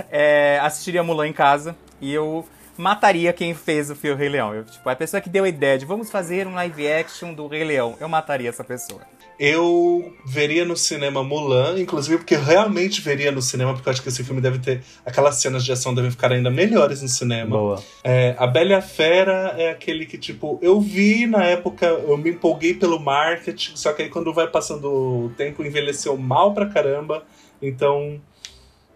[0.09, 2.45] É, assistiria Mulan em casa e eu
[2.77, 4.55] mataria quem fez o filme Rei Leão.
[4.55, 7.45] Eu, tipo, a pessoa que deu a ideia de vamos fazer um live action do
[7.45, 9.01] Rei Leão, eu mataria essa pessoa.
[9.39, 14.01] Eu veria no cinema Mulan, inclusive porque eu realmente veria no cinema, porque eu acho
[14.01, 14.83] que esse filme deve ter.
[15.05, 17.49] Aquelas cenas de ação devem ficar ainda melhores no cinema.
[17.49, 17.83] Boa.
[18.03, 22.29] É, a Bela a Fera é aquele que, tipo, eu vi na época, eu me
[22.29, 27.23] empolguei pelo marketing, só que aí quando vai passando o tempo, envelheceu mal pra caramba.
[27.61, 28.21] Então,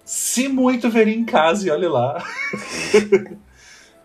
[0.06, 2.24] se muito, veria em casa e olhe lá.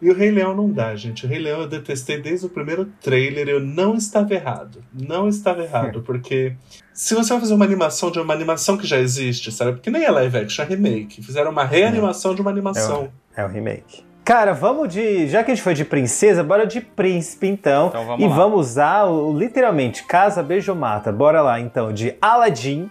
[0.02, 1.24] e o Rei Leão não dá, gente.
[1.24, 4.82] O Rei Leão eu detestei desde o primeiro trailer, eu não estava errado.
[4.92, 6.56] Não estava errado, porque
[6.92, 9.74] se você vai fazer uma animação de uma animação que já existe, sabe?
[9.74, 11.22] Porque nem é live action, é remake.
[11.22, 13.12] Fizeram uma reanimação de uma animação.
[13.36, 14.02] É o remake.
[14.24, 15.26] Cara, vamos de.
[15.28, 17.88] Já que a gente foi de princesa, bora de príncipe então.
[17.88, 18.34] Então vamos e lá.
[18.34, 21.10] vamos usar o, literalmente Casa Beijo Mata.
[21.10, 22.90] Bora lá então, de Aladdin,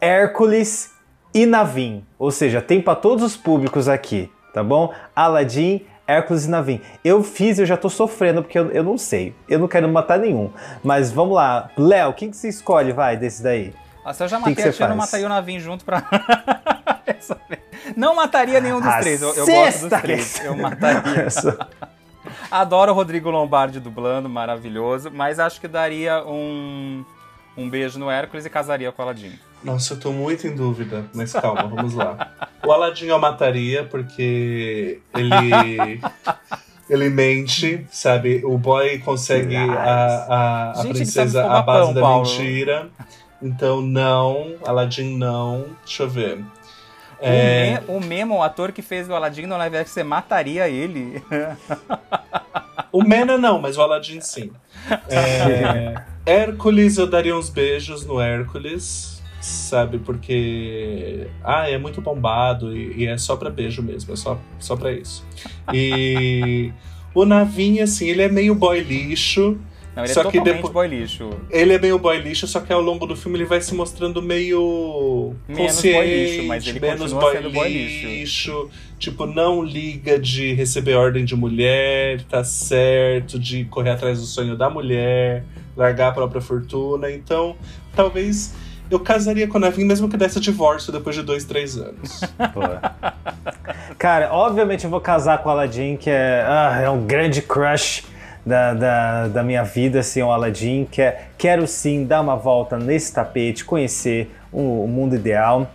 [0.00, 0.92] Hércules
[1.34, 2.04] e Navim.
[2.18, 4.92] Ou seja, tem pra todos os públicos aqui, tá bom?
[5.14, 6.80] Aladdin, Hércules e Navim.
[7.04, 9.34] Eu fiz, eu já tô sofrendo porque eu, eu não sei.
[9.48, 10.50] Eu não quero matar nenhum.
[10.82, 11.70] Mas vamos lá.
[11.76, 13.72] Léo, quem que você escolhe, vai, desse daí?
[14.12, 15.84] Se eu já Que que matei a você Tia, eu não mataria o Navim junto
[15.84, 16.02] pra.
[17.96, 19.22] não mataria nenhum dos A três.
[19.22, 20.40] Eu, eu gosto dos três.
[20.44, 21.28] Eu mataria.
[22.50, 25.10] Adoro o Rodrigo Lombardi dublando, maravilhoso.
[25.10, 27.04] Mas acho que daria um,
[27.56, 29.38] um beijo no Hércules e casaria com o Aladdin.
[29.64, 32.32] Nossa, eu tô muito em dúvida, mas calma, vamos lá.
[32.64, 36.00] O Aladdin eu mataria porque ele.
[36.90, 38.42] Ele mente, sabe?
[38.44, 42.22] O boy consegue a, a, a Gente, princesa à base da Paulo.
[42.28, 42.90] mentira.
[43.40, 44.56] Então, não.
[44.66, 45.64] Aladdin, não.
[45.86, 46.38] Deixa eu ver.
[46.38, 46.44] O,
[47.20, 50.68] É, Me- o Memo, o ator que fez o Aladdin no live action, você mataria
[50.68, 51.22] ele?
[52.92, 54.50] o Mena não, mas o Aladdin sim.
[55.08, 55.94] É,
[56.26, 59.11] Hércules, eu daria uns beijos no Hércules,
[59.44, 59.98] sabe?
[59.98, 61.26] Porque.
[61.42, 64.92] Ah, é muito bombado e, e é só pra beijo mesmo, é só, só pra
[64.92, 65.24] isso.
[65.72, 66.72] E.
[67.14, 69.58] O Navin, assim, ele é meio boy lixo.
[69.94, 71.28] Não, ele Só é que depois- boy lixo.
[71.50, 74.22] Ele é meio boy lixo, só que ao longo do filme ele vai se mostrando
[74.22, 78.06] meio Menos consciente, boy lixo, mas ele menos boy sendo boy lixo.
[78.06, 78.70] lixo.
[78.98, 84.56] Tipo, não liga de receber ordem de mulher, tá certo, de correr atrás do sonho
[84.56, 85.44] da mulher,
[85.76, 87.10] largar a própria fortuna.
[87.12, 87.56] Então,
[87.94, 88.54] talvez
[88.92, 92.20] eu casaria com a Navin mesmo que desse divórcio depois de dois, três anos.
[92.52, 92.80] Boa.
[93.98, 98.04] Cara, obviamente eu vou casar com o Aladdin, que é, ah, é um grande crush
[98.44, 100.86] da, da, da minha vida, assim, o Aladdin.
[100.90, 105.70] Que é- quero sim dar uma volta nesse tapete, conhecer o, o mundo ideal.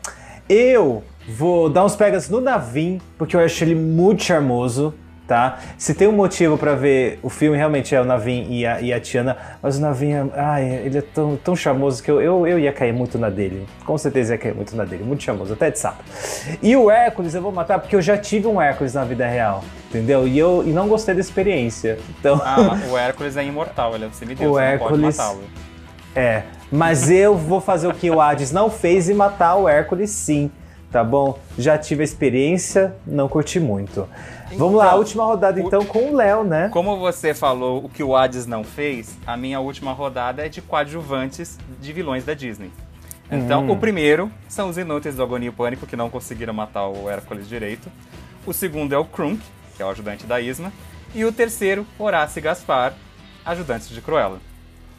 [0.48, 4.94] Eu vou dar uns pegas no Navin, porque eu acho ele muito charmoso,
[5.28, 5.60] tá?
[5.78, 8.94] Se tem um motivo pra ver o filme, realmente é o Navin e a, e
[8.94, 12.48] a Tiana, mas o Navin, é- ai, ele é tão, tão charmoso que eu, eu,
[12.48, 13.68] eu ia cair muito na dele.
[13.86, 16.02] Com certeza ia cair muito na dele, muito charmoso, até de sapo.
[16.64, 19.64] E o Hércules eu vou matar porque eu já tive um Hércules na vida real,
[19.90, 20.28] entendeu?
[20.28, 22.00] E eu e não gostei da experiência.
[22.20, 25.18] Então, Ah, o Hércules é imortal, ele é um semideus, O você não Hércules- pode
[25.18, 25.44] matá-lo.
[26.16, 26.44] é.
[26.72, 30.52] Mas eu vou fazer o que o Hades não fez e matar o Hércules sim.
[30.92, 31.38] tá bom?
[31.58, 34.08] Já tive a experiência, não curti muito.
[34.56, 36.70] Vamos lá, a Então, última rodada o- então com o Léo, né?
[36.70, 40.62] Como você falou o que o Hades não fez, a minha última rodada é de
[40.62, 42.72] coadjuvantes de vilões da Disney.
[43.30, 43.72] Então, Hum.
[43.72, 47.48] o primeiro são os inúteis do Agonia e Pânico, que não conseguiram matar o Hércules
[47.50, 47.90] direito.
[48.46, 49.42] O segundo é o Krunk,
[49.76, 50.72] que é o ajudante da Isma.
[51.14, 52.94] E o terceiro, Horácio e Gaspar,
[53.46, 54.40] ajudantes de Cruella.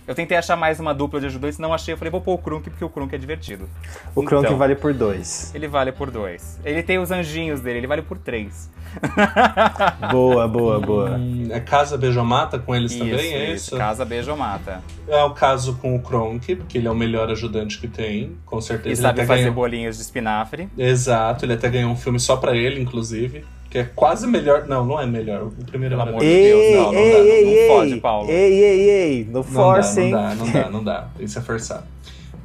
[0.09, 1.93] Eu tentei achar mais uma dupla de ajudantes, não achei.
[1.93, 3.69] Eu falei, vou pôr o Krunk, porque o Krunk é divertido.
[4.15, 5.55] O Kronk Então, vale por dois.
[5.55, 6.59] Ele vale por dois.
[6.65, 8.71] Ele tem os anjinhos dele, ele vale por três.
[10.11, 11.11] Boa, boa, boa.
[11.11, 13.77] Hum, É Casa Beijomata com eles também, é isso?
[13.77, 14.83] Casa Beijo ou Mata.
[15.07, 18.59] É o caso com o Kronk, porque ele é o melhor ajudante que tem, com
[18.59, 18.89] E certeza.
[18.89, 19.55] Ele sabe fazer ganhou...
[19.55, 20.71] bolinhos de espinafre.
[20.79, 23.45] Exato, ele até ganhou um filme só pra ele, inclusive.
[23.71, 24.67] Que é quase melhor.
[24.67, 25.43] Não, não é melhor.
[25.43, 26.27] O primeiro Pelo é amor de.
[26.27, 28.31] Deus, Ei, não, não dá, ei, não- ei, não ei, fode, Paulo.
[28.31, 30.11] Ei, ei, ei, no Não force, dá, hein?
[30.13, 31.07] não dá, não dá, não dá.
[31.21, 31.85] Isso é forçado.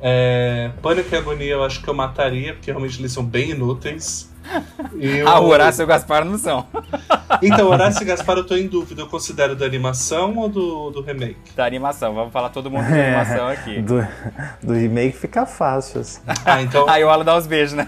[0.06, 4.30] É, Pânico e Agonia eu acho que eu mataria, porque realmente eles são bem inúteis.
[5.00, 6.66] E Ah, o eu- Horácio e o Gaspar não são.
[7.42, 9.02] Então, Horácio e Gaspar eu tô em dúvida.
[9.02, 11.38] Eu considero da animação ou do, do remake?
[11.56, 13.08] Da animação, vamos falar todo mundo É.
[13.16, 13.82] animação aqui.
[13.82, 14.06] Do,
[14.62, 16.22] do remake fica fácil, assim.
[16.46, 17.88] Ah, então, Aí o Alan dá os beijos, né?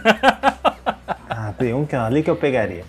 [1.30, 2.84] Ah, tem um que ali que eu pegaria.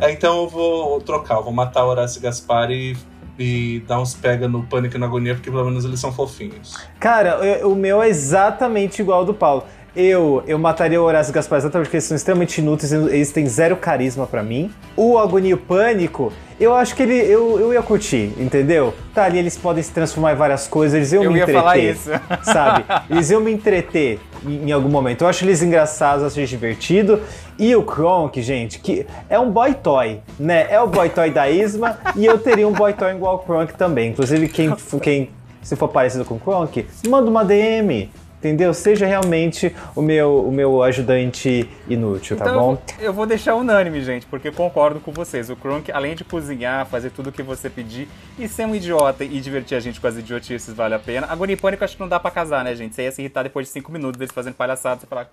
[0.00, 1.36] É, então eu vou trocar.
[1.36, 2.96] Eu vou matar Horácio e Gaspar e,
[3.38, 6.76] e dar uns pega no Pânico e na Agonia, porque pelo menos eles são fofinhos.
[7.00, 9.64] Cara, eu- o meu é exatamente igual ao do Paulo.
[9.94, 13.76] Eu, eu mataria o Horácio Gaspar exatamente porque eles são extremamente inúteis, eles têm zero
[13.76, 14.70] carisma pra mim.
[14.96, 18.94] O Agonia e o Pânico, eu acho que ele, eu, eu ia curtir, entendeu?
[19.14, 21.60] Tá ali, eles podem se transformar em várias coisas, eles iam Eu me ia entreter.
[21.60, 22.10] falar isso.
[22.42, 22.84] Sabe?
[23.10, 25.24] Eles iam me entreter em, em algum momento.
[25.24, 27.20] Eu acho eles engraçados, acho eles divertido.
[27.58, 30.68] E o Kronk, gente, que é um boy toy, né?
[30.70, 33.74] É o boy toy da Isma e eu teria um boy toy igual ao Kronk
[33.74, 34.10] também.
[34.10, 35.30] Inclusive, quem, quem
[35.62, 38.10] se for parecido com o Kronk, manda uma DM.
[38.42, 38.74] Entendeu?
[38.74, 42.82] Seja realmente o meu, o meu ajudante inútil, tá então eu bom?
[42.98, 45.48] eu vou deixar unânime, gente, porque concordo com vocês.
[45.48, 49.22] O Kronk, além de cozinhar, fazer tudo o que você pedir e ser um idiota
[49.22, 51.28] e divertir a gente com as idiotices, vale a pena.
[51.30, 52.96] Agonia e Pânico acho que não dá pra casar, né, gente?
[52.96, 55.30] Você ia se irritar depois de cinco minutos deles fazendo palhaçada, você falar,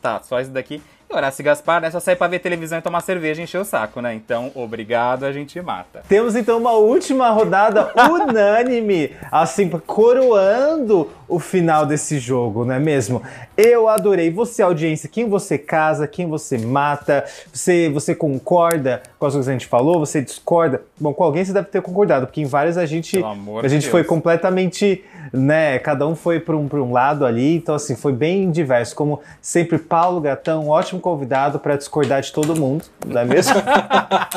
[0.00, 0.80] tá, só isso daqui.
[1.14, 1.90] Horácio Gaspar, né?
[1.90, 4.14] Só sair pra ver televisão e tomar cerveja e encher o saco, né?
[4.14, 6.02] Então, obrigado, a gente mata.
[6.08, 13.22] Temos então uma última rodada unânime, assim, coroando o final desse jogo, não é mesmo?
[13.56, 14.30] Eu adorei.
[14.30, 19.50] Você, audiência, quem você casa, quem você mata, você, você concorda com as coisas que
[19.50, 20.82] a gente falou, você discorda?
[20.98, 23.22] Bom, com alguém você deve ter concordado, porque em várias a gente,
[23.62, 27.74] a gente foi completamente, né, cada um foi para um, pra um lado ali, então
[27.74, 28.94] assim, foi bem diverso.
[28.94, 33.52] Como sempre, Paulo Gatão, ótimo convidado para discordar de todo mundo, não é mesmo?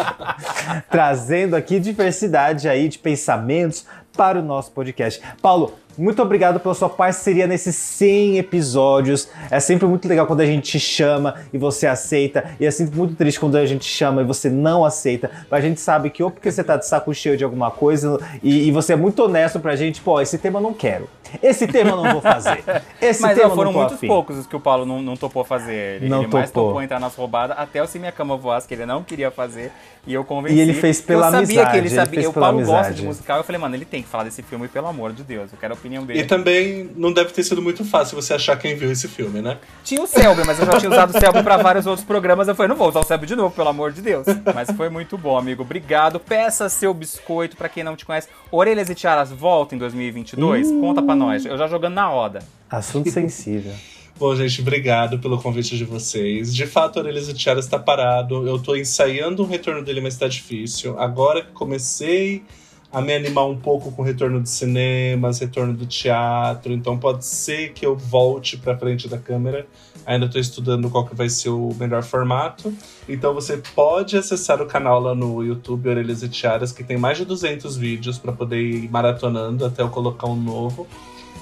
[0.91, 5.22] trazendo aqui diversidade aí de pensamentos para o nosso podcast.
[5.41, 9.28] Paulo, muito obrigado pela sua parceria nesses 100 episódios.
[9.50, 12.45] É sempre muito legal quando a gente te chama e você aceita.
[12.60, 15.30] E é sempre muito triste quando a gente chama e você não aceita.
[15.50, 18.20] Mas a gente sabe que ou porque você tá de saco cheio de alguma coisa
[18.43, 21.10] e, e você é muito honesto pra gente, pô, esse tema eu não quero.
[21.43, 22.64] Esse tema eu não vou fazer.
[23.02, 24.08] Esse Mas tema eu foram não muitos afim.
[24.08, 25.98] poucos os que o Paulo não, não topou fazer.
[25.98, 26.68] Ele, Não ele mais topou.
[26.70, 29.70] topou entrar nas roubadas, até o Se Minha Cama Voasse, que ele não queria fazer,
[30.06, 30.56] e eu convenci.
[30.56, 32.14] E ele fez Porque eu pela sabia amizade, que ele ele sabia.
[32.22, 33.02] fez o pela Paulo gosta amizade.
[33.02, 35.52] de musical, eu falei, mano, ele tem que falar desse filme, pelo amor de Deus.
[35.52, 36.20] Eu quero opinião dele.
[36.20, 39.58] E também não deve ter sido muito fácil você achar quem viu esse filme, né?
[39.84, 42.48] Tinha o Selby, mas eu já tinha usado o Selby pra vários outros programas.
[42.48, 44.28] Eu falei, não vou usar o Selby de novo, pelo amor de Deus.
[44.54, 45.64] Mas foi muito bom, amigo.
[45.64, 46.20] Obrigado.
[46.20, 48.28] Peça seu biscoito pra quem não te conhece.
[48.52, 50.72] Orelhas e Tiaras volta em 2022?
[50.72, 51.46] Conta pra nós.
[51.46, 52.40] Eu já jogando na roda.
[52.70, 53.74] Assunto sensível.
[54.20, 56.54] Bom, gente, obrigado pelo convite de vocês.
[56.54, 58.48] De fato, Orelhas e Tiaras está parado.
[58.48, 61.00] Eu tô ensaiando o retorno dele, mas tá difícil.
[61.00, 62.44] Agora que comecei
[62.92, 67.26] a me animar um pouco com o retorno de cinemas, retorno do teatro, então pode
[67.26, 69.68] ser que eu volte pra frente da câmera.
[70.06, 72.74] Ainda tô estudando qual que vai ser o melhor formato.
[73.10, 77.18] Então você pode acessar o canal lá no YouTube Orelhas e Tiaras, que tem mais
[77.18, 80.88] de 200 vídeos para poder ir maratonando até eu colocar um novo.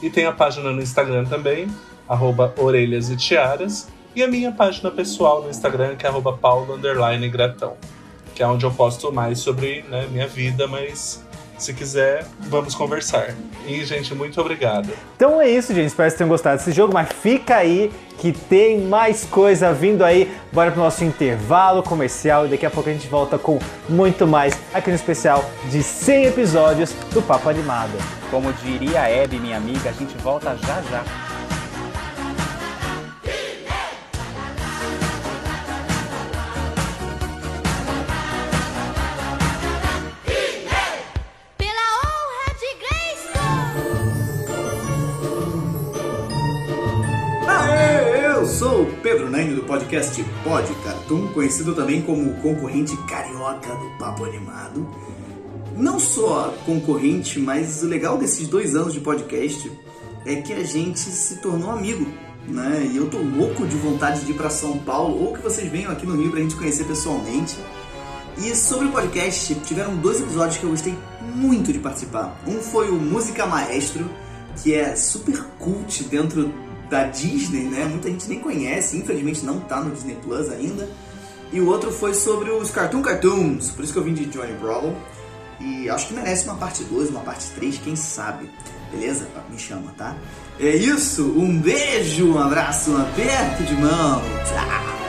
[0.01, 1.67] E tem a página no Instagram também,
[2.07, 3.87] arroba orelhas e tiaras.
[4.15, 7.73] E a minha página pessoal no Instagram, que é arroba paulo underline gratão.
[8.33, 11.24] Que é onde eu posto mais sobre né, minha vida, mas
[11.57, 13.33] se quiser, vamos conversar.
[13.65, 14.89] E, gente, muito obrigado.
[15.15, 15.87] Então é isso, gente.
[15.87, 20.03] Espero que vocês tenham gostado desse jogo, mas fica aí que tem mais coisa vindo
[20.03, 20.31] aí.
[20.51, 24.59] Bora pro nosso intervalo comercial e daqui a pouco a gente volta com muito mais
[24.73, 27.93] aqui no especial de 100 episódios do Papo Animado.
[28.29, 31.24] Como diria a Abby, minha amiga, a gente volta já já.
[48.75, 54.85] Sou Pedro Nani do podcast Pod Cartoon, conhecido também como concorrente carioca do Papo Animado.
[55.77, 59.71] Não só concorrente, mas o legal desses dois anos de podcast
[60.25, 62.05] é que a gente se tornou amigo,
[62.49, 62.89] né?
[62.91, 65.89] E eu tô louco de vontade de ir para São Paulo ou que vocês venham
[65.89, 67.57] aqui no Rio pra gente conhecer pessoalmente.
[68.39, 70.93] E sobre o podcast, tiveram dois episódios que eu gostei
[71.33, 72.37] muito de participar.
[72.45, 74.03] Um foi o Música Maestro,
[74.61, 77.85] que é super cult dentro da Disney, né?
[77.85, 80.89] Muita gente nem conhece, infelizmente não tá no Disney Plus ainda.
[81.51, 84.53] E o outro foi sobre os Cartoon Cartoons, por isso que eu vim de Johnny
[84.53, 84.95] Bravo.
[85.59, 88.49] E acho que merece uma parte 2, uma parte 3, quem sabe.
[88.91, 89.27] Beleza?
[89.49, 90.15] Me chama, tá?
[90.59, 94.21] É isso, um beijo, um abraço, um aperto de mão.
[94.45, 95.04] Tchau!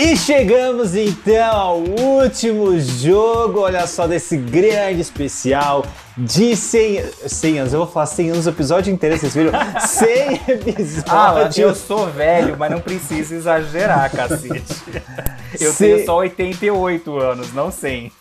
[0.00, 5.84] E chegamos então ao último jogo, olha só, desse grande especial
[6.18, 7.72] de 100, 100 anos.
[7.72, 9.52] Eu vou falar 100 anos o episódio inteiro, vocês viram?
[9.86, 10.40] 100
[11.08, 11.78] Ah, eu episódios.
[11.78, 14.64] sou velho, mas não precisa exagerar, cacete.
[15.58, 18.12] Eu Cem- tenho só 88 anos, não 100.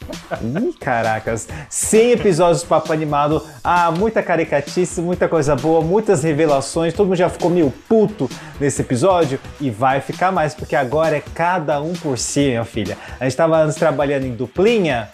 [0.41, 1.45] Ih, caracas.
[1.69, 3.45] 100 episódios do Papo Animado.
[3.61, 6.93] Ah, muita caricatice, muita coisa boa, muitas revelações.
[6.93, 8.29] Todo mundo já ficou meio puto
[8.61, 12.97] nesse episódio e vai ficar mais, porque agora é cada um por si, minha filha.
[13.19, 15.09] A gente tava antes trabalhando em duplinha.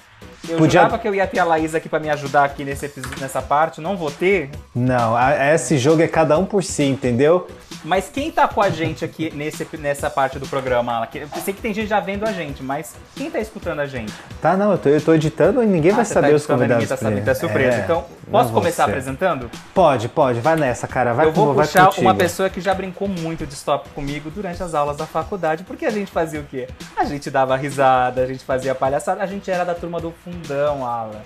[0.50, 2.86] Eu Podia- jurava que eu ia ter a Laís aqui pra me ajudar aqui nesse
[2.86, 4.50] episódio, nessa parte, não vou ter.
[4.76, 7.48] Não, a- esse jogo é cada um por si, entendeu?
[7.84, 11.62] Mas quem tá com a gente aqui nesse, nessa parte do programa, Eu sei que
[11.62, 14.14] tem gente já vendo a gente, mas quem tá escutando a gente?
[14.42, 16.76] Tá, não, eu tô, eu tô editando e ninguém vai você saber tá os convidados.
[16.84, 17.40] Ninguém tá sabendo, primeiro.
[17.40, 17.78] surpresa.
[17.78, 18.92] É, então, posso começar você.
[18.92, 19.50] apresentando?
[19.74, 21.14] Pode, pode, vai nessa, cara.
[21.14, 22.02] Vai eu vou vai puxar contigo.
[22.04, 25.86] uma pessoa que já brincou muito de stop comigo durante as aulas da faculdade, porque
[25.86, 26.68] a gente fazia o quê?
[26.96, 30.86] A gente dava risada, a gente fazia palhaçada, a gente era da turma do fundão,
[30.86, 31.22] Alan.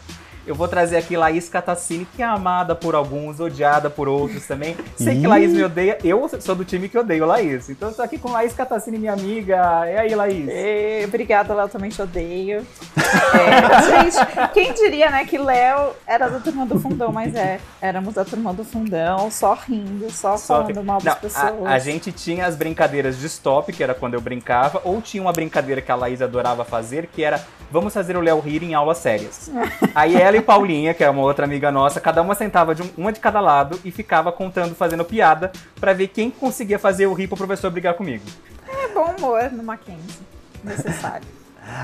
[0.48, 4.78] Eu vou trazer aqui Laís Catacini, que é amada por alguns, odiada por outros também.
[4.96, 5.22] Sei Ih.
[5.22, 7.70] que Laís me odeia, eu sou do time que odeio Laís.
[7.70, 9.84] Então eu tô aqui com Laís Catacini, minha amiga.
[9.86, 10.48] E aí, Laís?
[10.50, 12.66] E, obrigada, Léo, também te odeio.
[13.08, 18.14] É, gente, quem diria, né, que Léo era da turma do fundão, mas é, éramos
[18.14, 21.66] da turma do fundão, só rindo, só, Só falando mal das Não, pessoas.
[21.66, 25.22] A, a gente tinha as brincadeiras de stop, que era quando eu brincava, ou tinha
[25.22, 27.42] uma brincadeira que a Laís adorava fazer, que era
[27.72, 29.52] vamos fazer o Léo rir em aulas sérias.
[29.94, 32.90] Aí ela e Paulinha, que é uma outra amiga nossa, cada uma sentava de um-
[32.98, 37.14] uma de cada lado e ficava contando, fazendo piada, pra ver quem conseguia fazer o
[37.14, 38.24] rir pro professor brigar comigo.
[38.68, 40.22] É bom humor no Mackenzie,
[40.64, 41.26] necessário.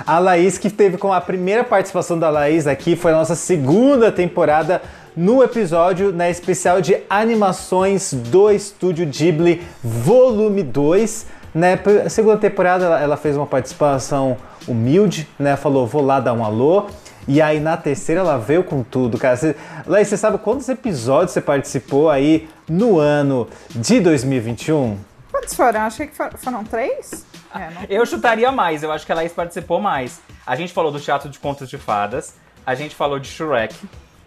[0.07, 4.13] A Laís, que teve com a primeira participação da Laís aqui, foi a nossa segunda
[4.13, 4.81] temporada
[5.13, 11.25] no episódio na especial de animações do Estúdio Ghibli, volume 2.
[11.53, 14.37] Né, a segunda temporada ela, ela fez uma participação
[14.67, 15.55] humilde, né?
[15.55, 16.87] Falou, vou lá dar um alô.
[17.27, 19.35] E aí na terceira ela veio com tudo, cara.
[19.37, 19.55] Cê,
[19.85, 24.97] Laís, você sabe quantos episódios você participou aí no ano de 2021?
[25.31, 25.81] Quantos foram?
[25.81, 27.25] Achei que for- foram três?
[27.55, 30.19] É, não- Eu chutaria mais, eu acho que a Laís participou mais.
[30.45, 33.75] A gente falou do Teatro de Contos de Fadas, a gente falou de Shrek,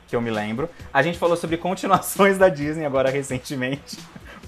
[0.08, 3.98] que eu me lembro, a gente falou sobre continuações da Disney agora recentemente,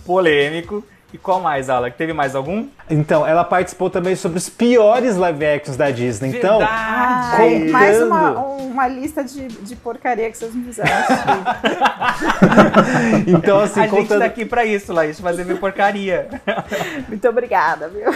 [0.07, 0.84] polêmico.
[1.12, 1.90] E qual mais, Ala?
[1.90, 2.66] Teve mais algum?
[2.90, 6.36] Então, ela participou também sobre os piores live actions da Disney.
[6.36, 10.90] Então, Ai, contando- mais uma, uma lista de, de porcaria que vocês me fizeram
[13.26, 16.28] então assim, a gente contando, tá aqui pra isso, Laís, fazer minha porcaria.
[17.09, 18.12] Muito obrigada, viu?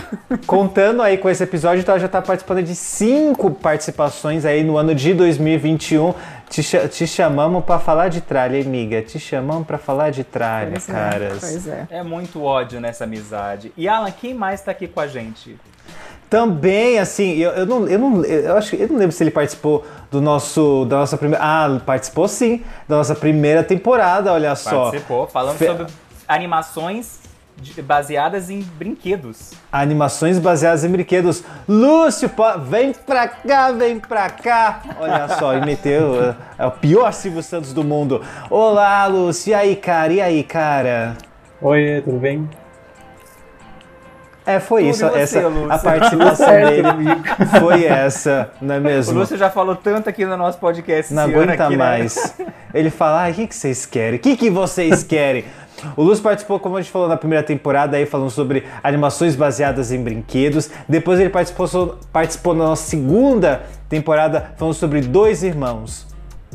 [0.47, 4.76] contando aí com esse episódio, então ela já tá participando de cinco participações aí no
[4.76, 6.12] ano de 2021.
[6.53, 9.01] Te, te chamamos pra falar de tralha, hein, amiga?
[9.01, 11.39] Te chamamos pra falar de tralha, Pois é, caras.
[11.41, 11.87] Pois é.
[11.89, 13.73] É muito ódio nessa amizade.
[13.75, 15.57] E Alan, quem mais tá aqui com a gente?
[16.29, 19.31] Também, assim, eu, eu não, eu não, eu acho que eu não lembro se ele
[19.31, 24.91] participou do nosso, da nossa primeira, ah, participou sim, da nossa primeira temporada, olha só.
[24.91, 25.87] Participou, falando Fe- sobre
[26.29, 27.22] animações
[27.83, 29.53] baseadas em brinquedos.
[29.71, 31.43] Animações baseadas em brinquedos.
[31.69, 32.31] Lúcio,
[32.69, 34.83] vem pra cá, vem pra cá.
[34.99, 36.35] Olha só, e meteu.
[36.59, 38.23] é- o pior Silvio Santos do mundo.
[38.51, 39.51] Olá, Lúcio.
[39.51, 40.12] E aí, cara?
[40.12, 41.16] E aí, cara?
[41.61, 42.49] Oi, tudo bem?
[44.45, 45.09] É, foi Tudo isso.
[45.09, 45.70] você, essa, Lúcio?
[45.73, 46.89] a participação dele
[47.61, 49.19] foi essa, não é O mesmo?
[49.20, 51.85] Lúcio já falou tanto aqui no nosso podcast Não esse ano aguenta aqui, né?
[51.85, 52.35] mais.
[52.74, 54.19] Ele fala, ah, o que, que vocês querem?
[54.19, 55.45] O que, que vocês querem?
[55.97, 59.93] O Lúcio participou, como a gente falou na primeira temporada, aí falando sobre animações baseadas
[59.93, 60.71] em brinquedos.
[60.89, 66.11] Depois ele participou, participou na nossa segunda temporada falando sobre dois irmãos.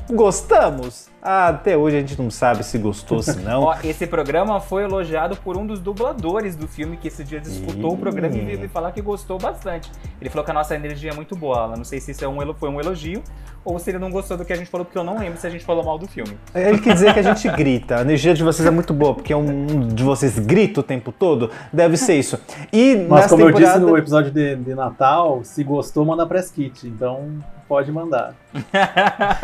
[0.10, 1.10] Gostamos?
[1.22, 3.64] Ah, até hoje a gente não sabe se gostou, se não.
[3.68, 7.94] Ó, esse programa foi elogiado por um dos dubladores do filme que esse dia escutou
[7.94, 9.92] o programa e veio me falar que gostou bastante.
[10.22, 11.60] Ele falou que a nossa energia é muito boa.
[11.64, 11.76] Alan.
[11.76, 13.22] Não sei se isso é um, elo- foi um elogio
[13.66, 15.46] ou se ele não gostou do que a gente falou, porque eu não lembro se
[15.46, 16.38] a gente falou mal do filme.
[16.56, 17.98] Ele quer dizer que a gente grita.
[17.98, 21.52] A energia de vocês é muito boa, porque um de vocês grita o tempo todo.
[21.74, 22.40] Deve ser isso.
[22.72, 23.74] E Mas como eu temporada...
[23.80, 26.88] disse no episódio de, de Natal, se gostou, manda press kit.
[26.88, 27.28] Então
[27.68, 28.34] pode mandar.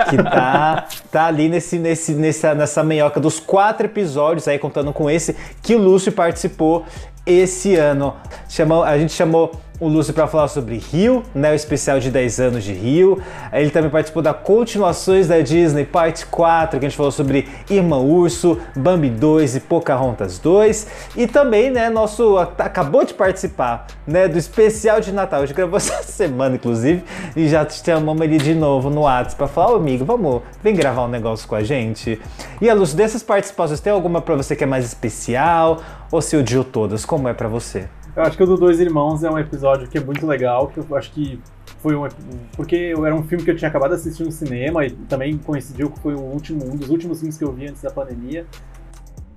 [0.10, 5.10] que tá, tá ali nesse, nesse, nessa, nessa meioca dos quatro episódios aí, contando com
[5.10, 6.86] esse, que o Lúcio participou
[7.26, 8.16] esse ano.
[8.50, 9.52] Chamou, a gente chamou
[9.84, 13.22] o Lúcio para falar sobre Rio, né, o especial de 10 anos de Rio.
[13.52, 17.98] Ele também participou da continuações da Disney, parte 4, que a gente falou sobre Irmã
[17.98, 20.88] Urso, Bambi 2 e Pocahontas 2.
[21.18, 25.42] E também, né, nosso acabou de participar, né, do especial de Natal.
[25.42, 27.04] A gente gravou essa semana, inclusive,
[27.36, 31.04] e já chamamos ele de novo no WhatsApp para falar, ô amigo, vamos, vem gravar
[31.04, 32.22] um negócio com a gente.
[32.62, 35.82] E a Lúcio, dessas participações, tem alguma para você que é mais especial?
[36.10, 37.04] Ou se odiou todas?
[37.04, 37.90] Como é para você?
[38.15, 40.80] Eu acho que o do Dois Irmãos é um episódio que é muito legal, que
[40.80, 41.40] eu acho que
[41.80, 42.07] foi um.
[42.56, 45.90] Porque era um filme que eu tinha acabado de assistir no cinema e também coincidiu
[45.90, 48.45] que foi o último, um dos últimos filmes que eu vi antes da pandemia.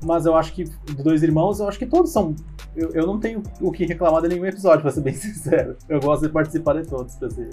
[0.05, 2.37] Mas eu acho que do Dois Irmãos, eu acho que todos são.
[2.77, 5.77] Eu, eu não tenho o que reclamar de nenhum episódio, pra ser bem sincero.
[5.89, 7.49] Eu gosto de participar de todos, pra ser.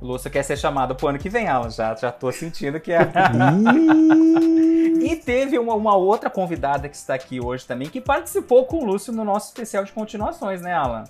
[0.00, 1.70] Lúcio quer ser chamado pro ano que vem, Alan.
[1.70, 3.00] Já, já tô sentindo que é.
[5.02, 8.84] E teve uma, uma outra convidada que está aqui hoje também, que participou com o
[8.84, 11.04] Lúcio no nosso especial de continuações, né, Alan?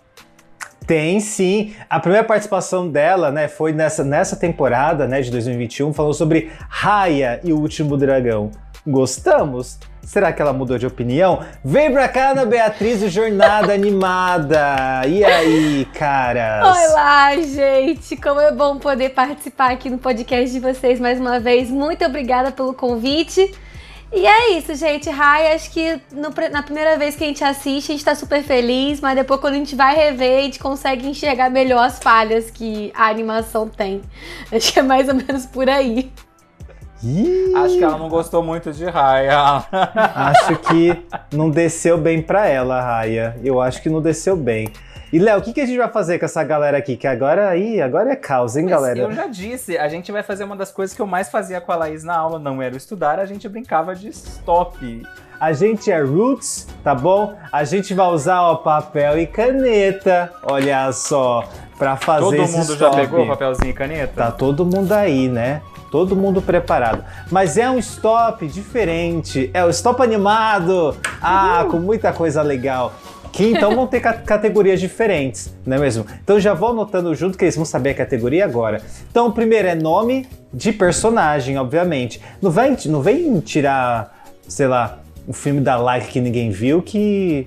[0.87, 1.75] Tem sim.
[1.89, 7.41] A primeira participação dela, né, foi nessa, nessa temporada, né, de 2021, falou sobre Raya
[7.45, 8.51] e o Último Dragão.
[8.87, 9.79] Gostamos?
[10.03, 11.45] Será que ela mudou de opinião?
[11.65, 15.03] Vem pra cá, Ana Beatriz, Jornada Animada.
[15.07, 16.67] E aí, caras?
[16.67, 18.17] Olá, gente!
[18.17, 21.71] Como é bom poder participar aqui no podcast de vocês mais uma vez.
[21.71, 23.55] Muito obrigada pelo convite.
[24.13, 25.09] E é isso, gente.
[25.09, 28.43] Rai, acho que no na primeira vez que a gente assiste, a gente tá super
[28.43, 32.51] feliz, mas depois quando a gente vai rever, a gente consegue enxergar melhor as falhas
[32.51, 34.03] que a animação tem.
[34.51, 36.11] Acho que é mais ou menos por aí.
[37.57, 39.65] Acho que ela não gostou muito de Raya.
[40.15, 41.03] Acho que
[41.33, 43.37] não desceu bem pra ela, Raya.
[43.43, 44.71] Eu acho que não desceu bem.
[45.13, 46.97] E, Léo, o que, que a gente vai fazer com essa galera aqui?
[46.97, 49.01] Que agora aí, agora é caos, hein, Mas galera?
[49.01, 51.73] Eu já disse, a gente vai fazer uma das coisas que eu mais fazia com
[51.73, 55.03] a Laís na aula, não era o estudar, a gente brincava de stop.
[55.41, 57.35] A gente é roots, tá bom?
[57.51, 61.49] A gente vai usar ó, papel e caneta, olha só,
[61.81, 62.97] pra fazer Todo mundo já stop.
[62.97, 64.13] pegou papelzinho e caneta?
[64.15, 65.63] Tá todo mundo aí, né?
[65.91, 67.03] Todo mundo preparado.
[67.31, 69.51] Mas é um stop diferente.
[69.55, 70.95] É o stop animado.
[71.23, 72.93] Ah, com muita coisa legal.
[73.33, 76.05] Que então vão ter ca- categorias diferentes, não é mesmo?
[76.23, 78.83] Então já vou anotando junto que eles vão saber a categoria agora.
[79.11, 82.21] Então o primeiro é nome de personagem, obviamente.
[82.43, 87.47] Não vem, não vem tirar, sei lá, um filme da like que ninguém viu que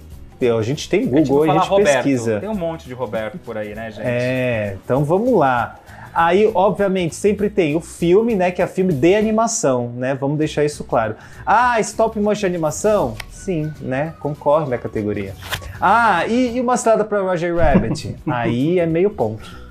[0.50, 1.96] a gente tem A Google, não a fala gente Roberto.
[1.96, 2.40] pesquisa.
[2.40, 4.06] Tem um monte de Roberto por aí, né, gente?
[4.06, 5.76] É, então vamos lá.
[6.14, 8.52] Aí, obviamente, sempre tem o filme, né?
[8.52, 10.14] Que é filme de animação, né?
[10.14, 11.16] Vamos deixar isso claro.
[11.46, 13.16] Ah, stop motion animação?
[13.32, 14.14] Sim, né?
[14.20, 15.34] Concorre na categoria.
[15.82, 18.16] Ah, e, e uma estrada para Roger Rabbit?
[18.30, 19.64] Aí é meio ponto.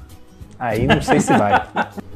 [0.59, 1.61] Aí não sei se vai.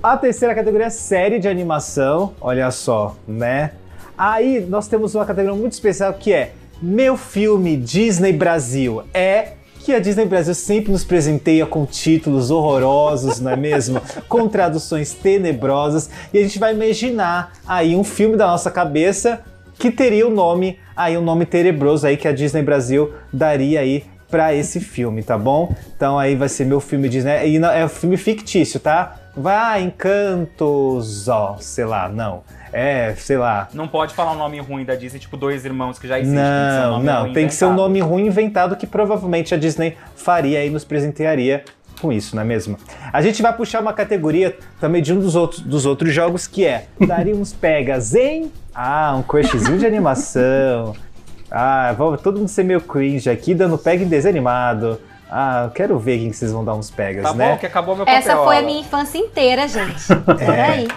[0.03, 3.73] A terceira categoria é série de animação, olha só, né?
[4.17, 9.03] Aí nós temos uma categoria muito especial que é Meu Filme Disney Brasil.
[9.15, 14.01] É que a Disney Brasil sempre nos presenteia com títulos horrorosos, não é mesmo?
[14.29, 16.11] com traduções tenebrosas.
[16.35, 19.41] E a gente vai imaginar aí um filme da nossa cabeça
[19.79, 24.05] que teria o nome, aí um nome tenebroso aí que a Disney Brasil daria aí
[24.29, 25.73] para esse filme, tá bom?
[25.97, 27.55] Então aí vai ser meu filme Disney.
[27.55, 29.15] E não- é um filme fictício, tá?
[29.37, 32.43] Vai, Encantos, ó, sei lá, não.
[32.73, 33.69] É, sei lá.
[33.75, 36.35] Não pode falar um nome ruim da Disney, tipo Dois Irmãos, que já existe.
[36.37, 38.77] tem que ser um Não, nome não, ruim tem que ser um nome ruim inventado
[38.77, 41.65] que provavelmente a Disney faria e nos presentearia
[42.01, 42.77] com isso, não é mesmo?
[43.13, 46.65] A gente vai puxar uma categoria também de um dos outros, dos outros jogos que
[46.67, 48.51] é daria uns pegas em.
[48.75, 50.95] Ah, um crushzinho de animação.
[51.51, 55.01] Ah, vamos todo mundo ser meio cringe aqui, dando pega em desenho animado.
[55.31, 57.51] Ah, eu quero ver quem que vocês vão dar uns pegas, Tá né?
[57.53, 58.19] bom, que acabou meu papel.
[58.21, 60.05] Essa foi a minha infância inteira, gente.
[60.41, 60.61] É.
[60.63, 60.89] aí.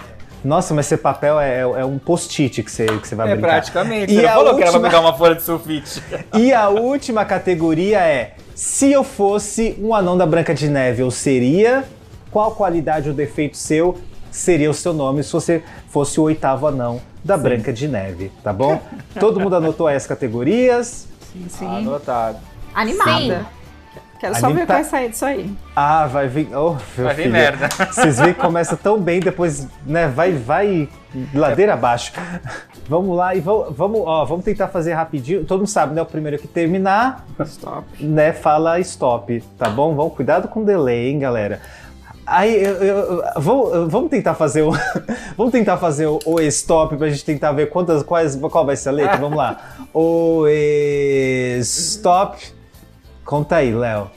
[0.42, 3.48] Nossa, mas esse papel é, é um post-it que você, que você vai É, brincar.
[3.50, 4.12] praticamente.
[4.12, 6.02] E Você não falou que era pra última- pegar uma folha de sulfite.
[6.38, 11.10] E a última categoria é: se eu fosse um anão da Branca de Neve, eu
[11.10, 11.84] seria?
[12.30, 13.98] Qual qualidade ou defeito seu
[14.30, 18.52] seria o seu nome se você fosse o oitavo anão da Branca de Neve, tá
[18.52, 18.80] bom?
[19.18, 21.06] Todo mundo anotou aí as categorias?
[21.32, 21.66] Sim, sim.
[21.66, 22.38] Anotado.
[22.72, 23.44] Animada.
[24.20, 25.50] Quero A só ver o que tá- vai sair disso aí.
[25.74, 26.48] Ah, vai vir.
[26.54, 27.32] Oh, meu Vai vir filho.
[27.32, 27.68] merda.
[27.90, 30.88] Vocês veem que começa tão bem, depois, né, vai, vai
[31.34, 32.12] ladeira abaixo.
[32.86, 35.44] Vamos lá e vamos, vamos, ó, vamos tentar fazer rapidinho.
[35.46, 36.02] Todo mundo sabe, né?
[36.02, 37.86] O primeiro que terminar, Stop.
[38.04, 39.94] né, fala stop, tá bom?
[39.94, 41.60] Vamos cuidado com o delay, hein, galera.
[42.26, 44.70] Aí, eu, eu- eu- vamos, vamos tentar fazer o,
[45.36, 48.90] vamos tentar fazer o, o stop pra gente tentar ver quantas, quais, qual vai ser
[48.90, 49.16] a letra.
[49.16, 49.56] Vamos lá.
[49.94, 50.44] O
[51.60, 52.59] stop.
[53.24, 54.10] Conta aí, Léo.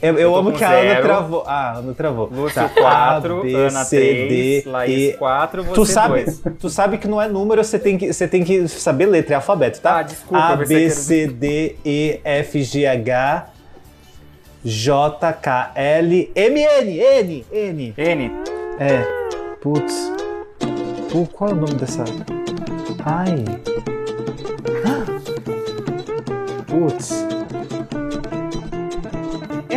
[0.00, 1.02] Eu, eu Eu amo que a Ana zero.
[1.06, 1.44] travou.
[1.46, 2.28] Ah, a Ana travou.
[2.32, 2.68] Lúcio Tá.
[2.68, 4.28] 4, A, B, Ana C, 3,
[4.64, 5.16] D, Laís E.
[5.16, 6.42] 4, você Tu sabe, 2.
[6.60, 9.36] tu sabe que não é número, você tem que, você tem que saber letra, é
[9.36, 9.98] alfabeto, tá?
[9.98, 13.46] Ah, desculpa, A, B, C, D, E, F, G, H,
[14.64, 17.94] J, K, L, M, N, N, N.
[17.96, 18.32] N.
[18.78, 19.02] É.
[19.60, 20.12] Putz.
[21.10, 22.04] Pô, qual é o nome dessa?
[23.04, 23.44] Ai.
[26.66, 27.37] Putz.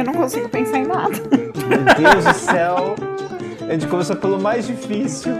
[0.01, 1.15] Eu não consigo pensar em nada.
[1.69, 2.95] Meu Deus do céu.
[3.69, 5.33] A gente começou pelo mais difícil.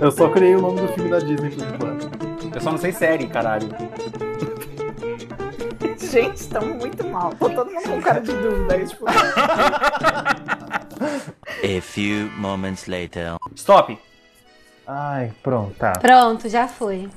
[0.00, 2.10] Eu só criei o nome do filme da Disney por enquanto.
[2.54, 3.68] Eu só não sei série, caralho.
[5.98, 7.34] Gente, estamos muito mal.
[7.34, 9.04] Tô todo mundo com cara de dúvida aí, tipo.
[9.06, 9.12] A
[11.82, 13.36] few moments later.
[13.54, 14.00] Stop.
[14.86, 15.92] Ai, pronto, tá.
[16.00, 17.10] Pronto, já foi.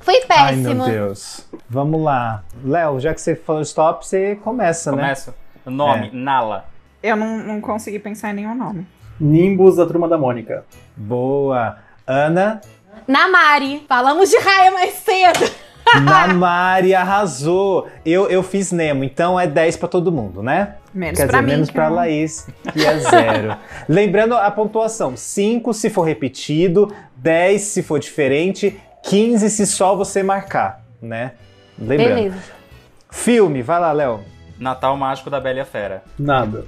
[0.00, 0.86] Foi Ai, meu péssimo.
[0.86, 1.46] Deus.
[1.68, 2.44] Vamos lá.
[2.64, 5.02] Léo, já que você falou stop, você começa, né?
[5.02, 5.41] Começa.
[5.66, 6.10] Nome, É.
[6.12, 6.66] Nala.
[7.02, 8.86] Eu não, não consegui pensar em nenhum nome.
[9.20, 10.64] Nimbus, a turma da Mônica.
[10.96, 11.78] Boa.
[12.06, 12.60] Ana,
[13.06, 13.84] Na Mari.
[13.88, 15.50] Falamos de raia mais cedo.
[16.04, 17.88] na Mari arrasou.
[18.04, 20.76] Eu, eu fiz Nemo, então é 10 pra todo mundo, né?
[20.94, 21.96] Menos Quer pra dizer, mim, menos que pra não.
[21.96, 23.56] Laís, que é zero.
[23.88, 30.22] Lembrando a pontuação: 5 se for repetido, 10 se for diferente, 15 se só você
[30.22, 31.32] marcar, né?
[31.78, 32.14] Lembrando.
[32.14, 32.36] Beleza.
[33.10, 34.20] Filme, vai lá, Léo.
[34.62, 36.02] Natal Mágico da Bela e a Fera.
[36.18, 36.64] Nada.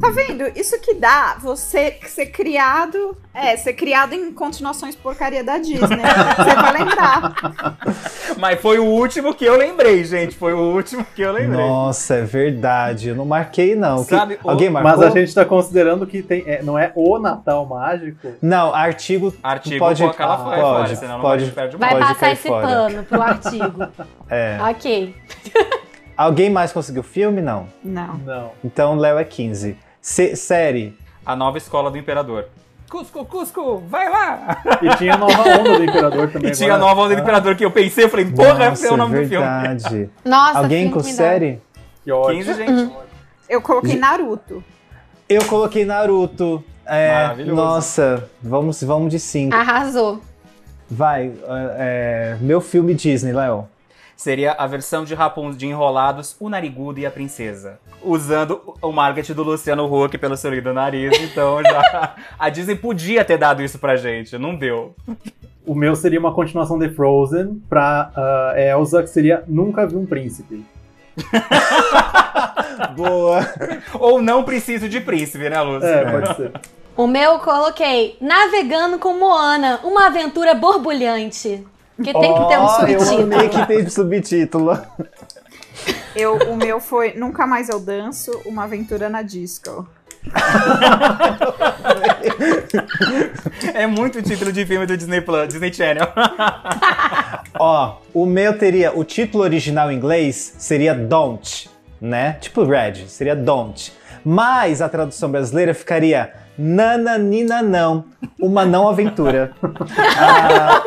[0.00, 0.44] Tá vendo?
[0.54, 3.16] Isso que dá você ser criado.
[3.34, 5.80] É, ser criado em continuações porcaria da Disney.
[5.80, 7.34] Você vai lembrar.
[8.38, 10.36] Mas foi o último que eu lembrei, gente.
[10.36, 11.64] Foi o último que eu lembrei.
[11.66, 13.08] Nossa, é verdade.
[13.08, 14.04] Eu não marquei, não.
[14.04, 14.90] Que- Sabe, o- Alguém marcou?
[14.92, 18.34] Mas a gente tá considerando que tem, é, não é o Natal Mágico.
[18.42, 19.34] Não, artigo.
[19.42, 22.32] Artigo pode, coloca ela fora, pode, senão não pode, vai perde o Vai pode passar
[22.32, 22.66] esse fora.
[22.66, 23.88] pano pro artigo.
[24.30, 24.58] É.
[24.70, 25.14] ok.
[26.18, 27.40] Alguém mais conseguiu filme?
[27.40, 27.68] Não.
[27.82, 28.14] Não.
[28.18, 28.50] Não.
[28.64, 29.76] Então, Léo é 15.
[30.02, 30.98] Se- série.
[31.24, 32.46] A nova escola do Imperador.
[32.90, 34.62] Cusco, Cusco, vai lá!
[34.82, 36.50] E tinha a nova onda do Imperador também.
[36.50, 38.90] E tinha a nova onda do Imperador que eu pensei, eu falei, porra, Nossa, é
[38.90, 39.46] o nome é do filme.
[39.46, 40.10] verdade.
[40.24, 41.60] Nossa, Alguém com série?
[42.02, 42.44] Que ótimo.
[42.44, 42.92] 15, gente.
[43.48, 44.64] Eu coloquei Naruto.
[45.28, 46.64] Eu coloquei Naruto.
[46.86, 47.54] É, Maravilhoso.
[47.54, 49.54] nossa, vamos, vamos de 5.
[49.54, 50.20] Arrasou.
[50.90, 53.68] Vai, é, é, meu filme Disney, Léo.
[54.18, 57.78] Seria a versão de Rapunzel de Enrolados, o Narigudo e a Princesa.
[58.02, 62.16] Usando o marketing do Luciano Huck pelo seu lindo nariz, então já.
[62.36, 64.92] A Disney podia ter dado isso pra gente, não deu.
[65.64, 70.04] O meu seria uma continuação de Frozen pra ah, Elsa, que seria Nunca Vi um
[70.04, 70.66] Príncipe.
[72.96, 73.38] Boa.
[74.00, 75.88] Ou não preciso de príncipe, né, Lúcio?
[75.88, 76.52] É, pode ser.
[76.96, 81.64] O meu eu coloquei Navegando com Moana, uma aventura borbulhante.
[81.98, 82.68] Porque tem que ter um Eu
[83.00, 83.22] subtítulo.
[83.34, 84.78] amei que tem de subtítulo.
[86.14, 89.84] Eu, o meu foi Nunca Mais Eu Danço, Uma Aventura na Disco.
[93.74, 96.06] É muito título de filme do Disney Plus, Disney Channel.
[97.58, 98.96] Ó, o meu teria.
[98.96, 101.68] O título original em inglês seria Don't,
[102.00, 102.34] né?
[102.40, 103.92] Tipo Red, seria Don't.
[104.24, 108.04] Mas a tradução brasileira ficaria Nananina Não,
[108.40, 109.50] uma não aventura.
[110.20, 110.82] Ah,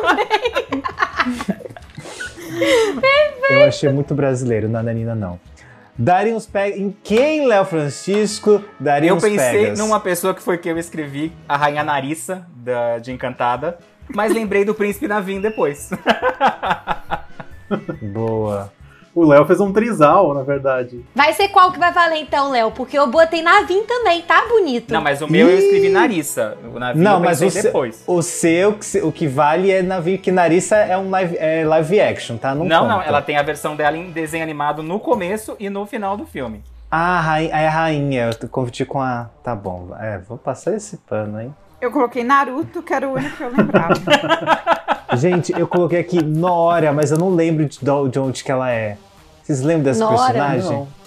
[3.50, 5.38] eu achei muito brasileiro, Nananina Não.
[5.96, 6.78] Daria uns pegas.
[6.78, 9.78] Em quem, Léo Francisco, daria Eu uns pensei pegas?
[9.78, 13.78] numa pessoa que foi que eu escrevi, a Rainha Narissa, da, de Encantada.
[14.14, 15.90] Mas lembrei do Príncipe Navim depois.
[18.02, 18.72] Boa.
[19.14, 21.04] O Léo fez um trisal, na verdade.
[21.14, 22.70] Vai ser qual que vai valer então, Léo?
[22.70, 24.90] Porque eu botei Navim também, tá bonito.
[24.92, 26.56] Não, mas o meu eu escrevi Narissa.
[26.74, 28.02] O Navim Não, eu mas o seu, depois.
[28.06, 31.62] o seu, que se- o que vale é navio que Narissa é um live, é
[31.64, 32.54] live action, tá?
[32.54, 35.84] Não, Não, não, ela tem a versão dela em desenho animado no começo e no
[35.84, 36.62] final do filme.
[36.90, 39.28] Ah, a rainha, é a rainha, eu confundi com a...
[39.44, 41.54] Tá bom, é, vou passar esse pano, hein?
[41.80, 43.94] Eu coloquei Naruto, que era o único que eu lembrava.
[45.14, 48.70] Gente, eu coloquei aqui Nora, mas eu não lembro de, de de onde que ela
[48.70, 48.96] é.
[49.42, 50.16] Vocês lembram desse Nora?
[50.16, 50.70] personagem?
[50.70, 51.02] Não.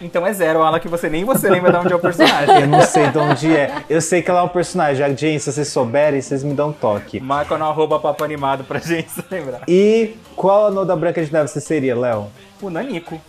[0.00, 2.62] Então é zero, Alan, que você nem você lembra de onde é o personagem.
[2.62, 3.72] Eu não sei de onde é.
[3.88, 5.16] Eu sei que ela é um personagem.
[5.16, 7.20] Gente, se vocês souberem, vocês me dão um toque.
[7.20, 9.62] Marca no arroba papo animado pra gente se lembrar.
[9.68, 12.26] E qual a da Branca de Neve você seria, Léo?
[12.60, 13.20] O Nanico.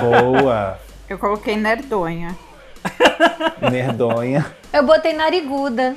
[0.00, 0.78] Boa.
[1.08, 2.36] Eu coloquei nerdonha.
[3.70, 4.46] Nerdonha.
[4.72, 5.96] Eu botei nariguda.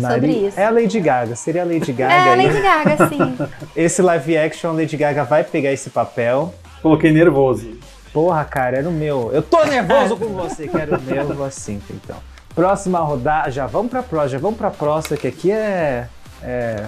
[0.00, 0.58] Sobre isso.
[0.58, 1.36] É a Lady Gaga.
[1.36, 2.14] Seria a Lady Gaga.
[2.14, 2.36] É, a.
[2.36, 3.38] Lady Gaga, sim.
[3.76, 6.54] Esse live action, a Lady Gaga vai pegar esse papel.
[6.82, 7.78] Coloquei nervoso.
[8.12, 9.30] Porra, cara, era o meu.
[9.32, 12.16] Eu tô nervoso com você, que era o meu assim, então.
[12.54, 16.08] Próxima rodada, já vamos pra próxima, já vamos pra próxima, que aqui é.
[16.42, 16.86] É.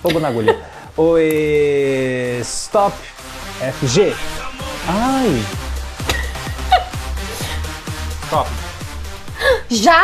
[0.00, 0.58] Fogo na agulha.
[0.96, 2.38] Oi.
[2.42, 2.96] Stop.
[3.60, 4.14] FG.
[4.88, 5.42] Ai.
[8.30, 8.69] Top.
[9.70, 10.02] Já?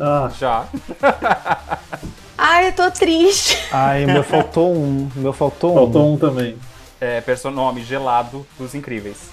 [0.00, 0.66] Ah, Já.
[2.36, 3.58] Ai, eu tô triste.
[3.72, 5.10] Ai, o meu faltou um.
[5.16, 5.74] Meu faltou um.
[5.74, 6.56] faltou um também.
[7.00, 9.30] É, personome gelado dos incríveis.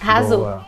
[0.00, 0.38] Arrasou.
[0.38, 0.64] Boa.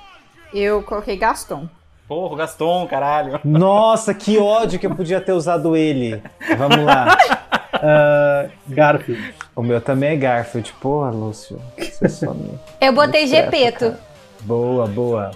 [0.53, 1.69] Eu coloquei Gaston.
[2.09, 3.41] Porra, Gaston, caralho.
[3.45, 6.23] Nossa, que ódio que eu podia ter usado ele.
[6.57, 7.17] Vamos lá.
[7.79, 9.35] Ah, Garfield.
[9.55, 10.73] O meu também é Garfield.
[10.81, 11.61] Porra, Lúcio.
[11.77, 12.59] Você só me...
[12.81, 13.95] Eu botei Gepeto.
[14.41, 15.33] Boa, boa.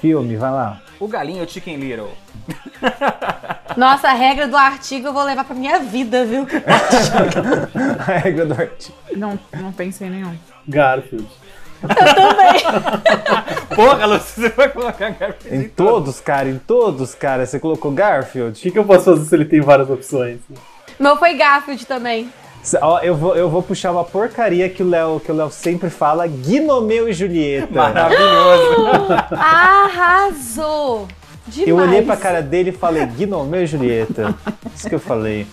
[0.00, 0.80] Filme, vai lá.
[0.98, 2.10] O galinho Chicken Little.
[3.76, 6.46] Nossa, a regra do artigo eu vou levar pra minha vida, viu?
[8.06, 8.94] A regra do artigo.
[9.16, 10.34] Não, não pensei em nenhum.
[10.66, 11.28] Garfield.
[13.74, 17.46] Porra, Lúcio, você vai colocar Garfield Em todos, cara, em todos, cara.
[17.46, 18.60] Você colocou O Garfield?
[18.60, 20.40] que, que eu posso fazer se ele tem várias opções?
[20.98, 22.30] Meu foi Garfield também.
[22.82, 25.88] Ó, eu vou, eu vou puxar uma porcaria que o Léo que o Léo sempre
[25.90, 27.72] fala, Guinomeu e Julieta.
[27.72, 29.06] Maravilhoso.
[29.34, 31.08] Arrasou!
[31.46, 31.68] Demais.
[31.68, 34.34] Eu olhei pra cara dele e falei, Guinomeu e Julieta.
[34.74, 35.46] Isso que eu falei.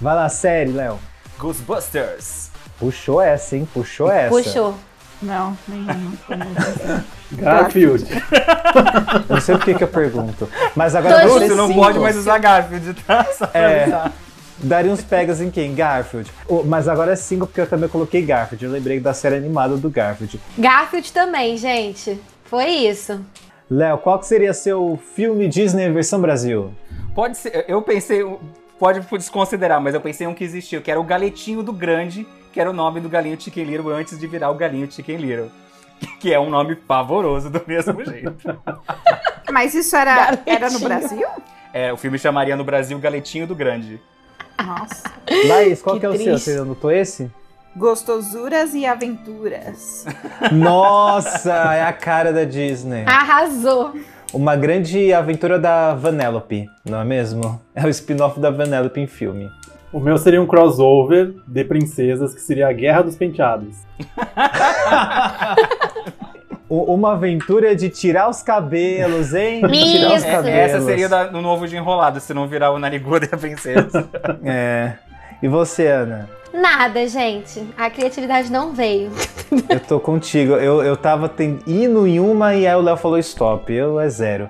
[0.00, 0.98] Vai lá, série, Léo.
[1.38, 2.50] Ghostbusters.
[2.78, 3.66] Puxou essa, hein?
[3.72, 4.30] Puxou essa.
[4.30, 4.74] Puxou.
[5.22, 6.12] Não, nenhum.
[7.32, 8.04] Garfield.
[9.28, 10.48] Não sei por que que eu pergunto.
[10.74, 11.80] Mas agora Dois você não cinco.
[11.80, 13.24] pode mais usar Garfield, tá?
[13.32, 13.82] Só pra É.
[13.82, 14.12] avisar.
[14.62, 15.74] Daria uns pegas em quem?
[15.74, 16.30] Garfield.
[16.46, 18.64] Oh, mas agora é cinco porque eu também coloquei Garfield.
[18.64, 20.40] Eu lembrei da série animada do Garfield.
[20.56, 22.20] Garfield também, gente.
[22.44, 23.20] Foi isso.
[23.70, 26.72] Léo, qual que seria seu filme Disney versão Brasil?
[27.14, 28.22] Pode ser, eu pensei,
[28.78, 32.26] pode desconsiderar, mas eu pensei em um que existiu, que era o Galetinho do Grande,
[32.52, 35.50] que era o nome do galinho Chicken Little antes de virar o galinho Chicken Little.
[36.20, 38.36] Que é um nome pavoroso do mesmo jeito.
[39.52, 40.80] Mas isso era, era no.
[40.80, 41.28] Brasil?
[41.72, 44.00] É, o filme chamaria no Brasil Galetinho do Grande.
[44.64, 45.04] Nossa.
[45.48, 46.24] Laís, qual que, Que é o seu?
[46.24, 46.50] triste.
[46.50, 47.30] Você anotou esse?
[47.76, 50.04] Gostosuras e aventuras.
[50.52, 53.04] Nossa, é a cara da Disney.
[53.06, 53.94] Arrasou.
[54.32, 57.60] Uma grande aventura da Vanellope, não é mesmo?
[57.74, 59.50] É o spin-off da Vanellope em filme.
[59.92, 63.76] O meu seria um crossover de princesas, que seria a Guerra dos Penteados.
[66.74, 69.60] Uma aventura de tirar os cabelos, hein?
[69.68, 70.46] Tirar os cabelos.
[70.74, 74.08] Essa seria da- no novo de Enrolado, se não virar o Nariguda e a Princesa.
[74.44, 74.94] É.
[75.42, 76.30] E você, Ana?
[76.54, 77.62] Nada, gente.
[77.76, 79.10] A criatividade não veio.
[79.68, 80.52] Eu tô contigo.
[80.54, 83.70] Eu, eu tava ten- indo em uma e aí o Léo falou stop.
[83.72, 84.48] Eu é zero.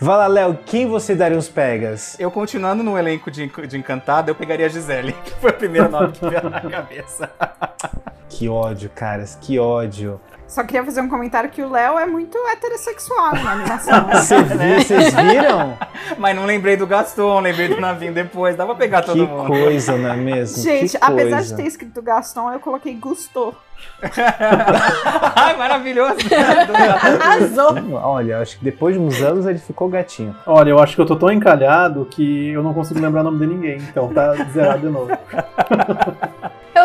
[0.00, 2.18] Vai lá, Léo, quem você daria uns pegas?
[2.18, 5.88] Eu continuando no elenco de, de Encantada, eu pegaria a Gisele, que foi o primeiro
[5.88, 7.30] nome que veio na cabeça.
[8.28, 10.20] Que ódio, caras, que ódio.
[10.52, 14.04] Só queria fazer um comentário que o Léo é muito heterossexual na animação.
[14.44, 15.78] Vi- Vocês viram?
[16.18, 19.46] Mas não lembrei do Gaston, lembrei do Navinho depois, dá pra pegar todo Que mundo.
[19.46, 20.62] coisa, não é mesmo?
[20.62, 21.56] Gente, que apesar coisa.
[21.56, 23.54] de ter escrito Gaston, eu coloquei Gusto.
[25.34, 26.16] Ai, maravilhoso!
[27.20, 27.74] Arrasou.
[28.02, 30.36] Olha, acho que depois de uns anos ele ficou gatinho.
[30.46, 33.38] Olha, eu acho que eu tô tão encalhado que eu não consigo lembrar o nome
[33.40, 35.10] de ninguém, então tá zerado de novo.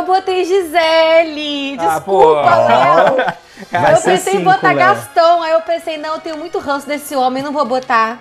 [0.08, 1.78] Eu botei Gisele.
[1.80, 2.34] Ah, Desculpa, pô.
[2.34, 3.36] Léo.
[3.72, 4.78] Vai eu pensei em cinco, botar Léo.
[4.78, 8.20] Gastão, aí eu pensei, não, eu tenho muito ranço desse homem, não vou botar.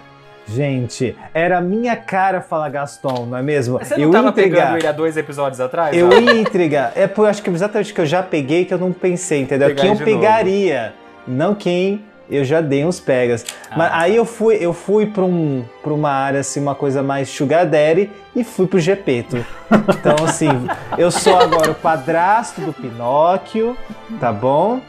[0.48, 3.78] Gente, era a minha cara falar Gaston, não é mesmo?
[3.78, 4.56] Você não eu tava ia entregar.
[4.62, 5.96] pegando ele há dois episódios atrás?
[5.96, 6.92] Eu ia entregar.
[6.96, 9.68] É por acho que exatamente que eu já peguei que eu não pensei, entendeu?
[9.68, 10.16] Pegar quem eu de novo.
[10.20, 10.94] pegaria,
[11.26, 13.44] não quem eu já dei uns pegas.
[13.76, 13.98] Mas tá.
[13.98, 17.66] aí eu fui, eu fui para um, pra uma área assim, uma coisa mais sugar
[17.66, 19.44] daddy e fui pro Gepeto.
[19.98, 20.48] Então assim,
[20.96, 23.76] eu sou agora o padrasto do Pinóquio,
[24.20, 24.80] tá bom?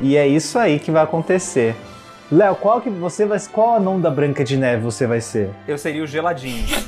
[0.00, 1.74] E é isso aí que vai acontecer.
[2.30, 5.50] Léo, qual que você vai, qual anão da Branca de Neve você vai ser?
[5.66, 6.64] Eu seria o geladinho.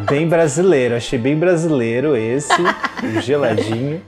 [0.00, 2.52] Bem brasileiro, achei bem brasileiro esse,
[3.02, 4.02] o geladinho,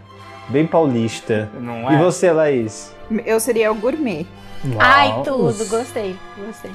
[0.48, 1.48] bem paulista.
[1.58, 1.98] Não E é?
[1.98, 2.94] você, Laís?
[3.24, 4.26] Eu seria o gourmet.
[4.78, 6.70] Ai, Nossa, tudo, gostei, gostei.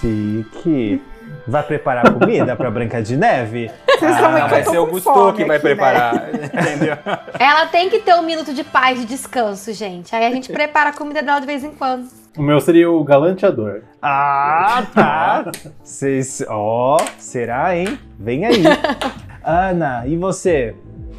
[0.00, 1.02] Chique.
[1.46, 3.70] Vai preparar comida pra Branca de Neve?
[3.86, 5.58] Vocês Ah, que vai ser o Gusto que vai aqui, né?
[5.58, 6.96] preparar, entendeu?
[7.38, 10.14] Ela tem que ter um minuto de paz, de descanso, gente.
[10.14, 12.08] Aí a gente prepara a comida dela de vez em quando.
[12.36, 13.82] O meu seria o Galanteador.
[14.00, 15.50] Ah, tá.
[15.82, 17.98] Vocês, ó, será, hein?
[18.18, 18.62] Vem aí.
[19.44, 20.74] Ana, e você?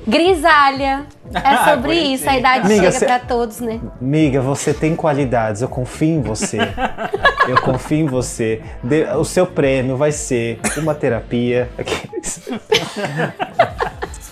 [0.10, 1.06] Grisalha.
[1.32, 3.80] É sobre isso, a idade Amiga, chega cê- pra todos, né?
[4.02, 6.58] Miga, você tem qualidades, eu confio em você.
[7.48, 8.62] Eu confio em você.
[8.84, 11.70] De- o seu prêmio vai ser uma terapia.
[11.78, 12.50] Aqueles-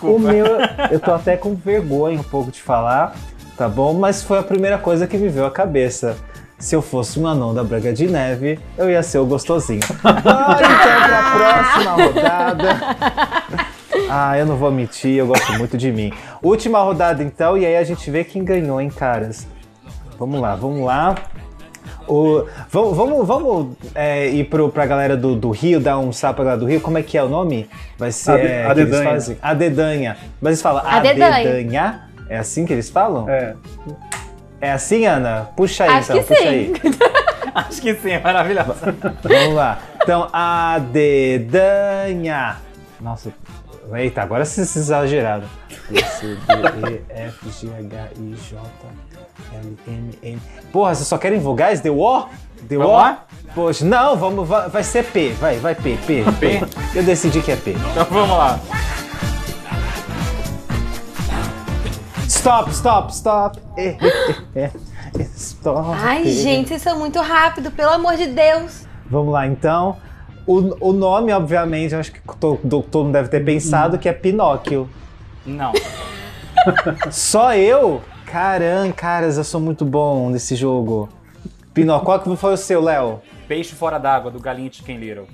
[0.02, 0.46] O meu,
[0.92, 3.16] eu tô até com vergonha um pouco de falar,
[3.58, 3.94] tá bom?
[3.94, 6.16] Mas foi a primeira coisa que me veio à cabeça.
[6.60, 9.82] Se eu fosse um anão da Branca de Neve, eu ia ser o gostosinho.
[10.02, 13.67] Bora então pra próxima rodada.
[14.10, 16.14] Ah, eu não vou mentir, eu gosto muito de mim.
[16.42, 19.46] Última rodada então, e aí a gente vê quem ganhou, hein, caras?
[20.18, 21.16] Vamos lá, vamos lá.
[22.08, 26.36] O, vamos vamos, vamos é, ir pro, pra galera do, do Rio, dar um sapo
[26.36, 26.80] pra galera do Rio.
[26.80, 27.70] Como é que é o nome?
[27.98, 28.32] Vai ser.
[28.32, 29.10] Ade- é, que eles Adedanha.
[29.10, 29.38] fazem?
[29.42, 30.18] Adedanha.
[30.42, 31.36] Mas eles falam Adedanha.
[31.36, 32.02] Adedanha?
[32.30, 33.30] É assim que eles falam?
[33.30, 33.56] É.
[34.62, 35.50] É assim, Ana?
[35.56, 36.48] Puxa aí Acho então, que puxa sim.
[36.48, 36.74] aí.
[37.54, 38.76] Acho que sim, é maravilhosa.
[39.24, 39.80] Vamos lá.
[40.02, 40.30] Então,
[41.38, 42.56] Adedanha.
[43.02, 43.32] Nossa,
[43.96, 45.46] eita, agora vocês exageraram.
[45.90, 48.60] B, C, D, E, F, G, H, I, J,
[49.54, 50.42] L, M, N.
[50.72, 51.80] Porra, vocês só querem vogais?
[51.80, 52.26] Deu O?
[52.64, 52.98] Deu Vamos O?
[52.98, 53.26] lá?
[53.56, 55.30] Poxa, não, vamos, vai, vai ser P.
[55.40, 56.60] Vai, vai P, P, P.
[56.94, 57.72] Eu decidi que é P.
[57.72, 58.60] Então vamos lá.
[62.28, 63.60] Stop, stop, stop.
[65.36, 65.98] Stop.
[66.04, 68.86] Ai, gente, vocês são muito rápido, pelo amor de Deus.
[69.10, 69.98] Vamos lá, então.
[70.48, 74.14] O, o nome, obviamente, acho que to- do- todo mundo deve ter pensado que é
[74.14, 74.90] Pinóquio.
[75.46, 75.74] Não.
[77.12, 78.02] Só eu?
[78.26, 81.10] Caramba, caras, eu sou muito bom nesse jogo.
[81.74, 83.22] Pinóquio, qual que foi o seu, Léo?
[83.48, 85.28] Peixe fora d'água, do Galinha Chicken Little.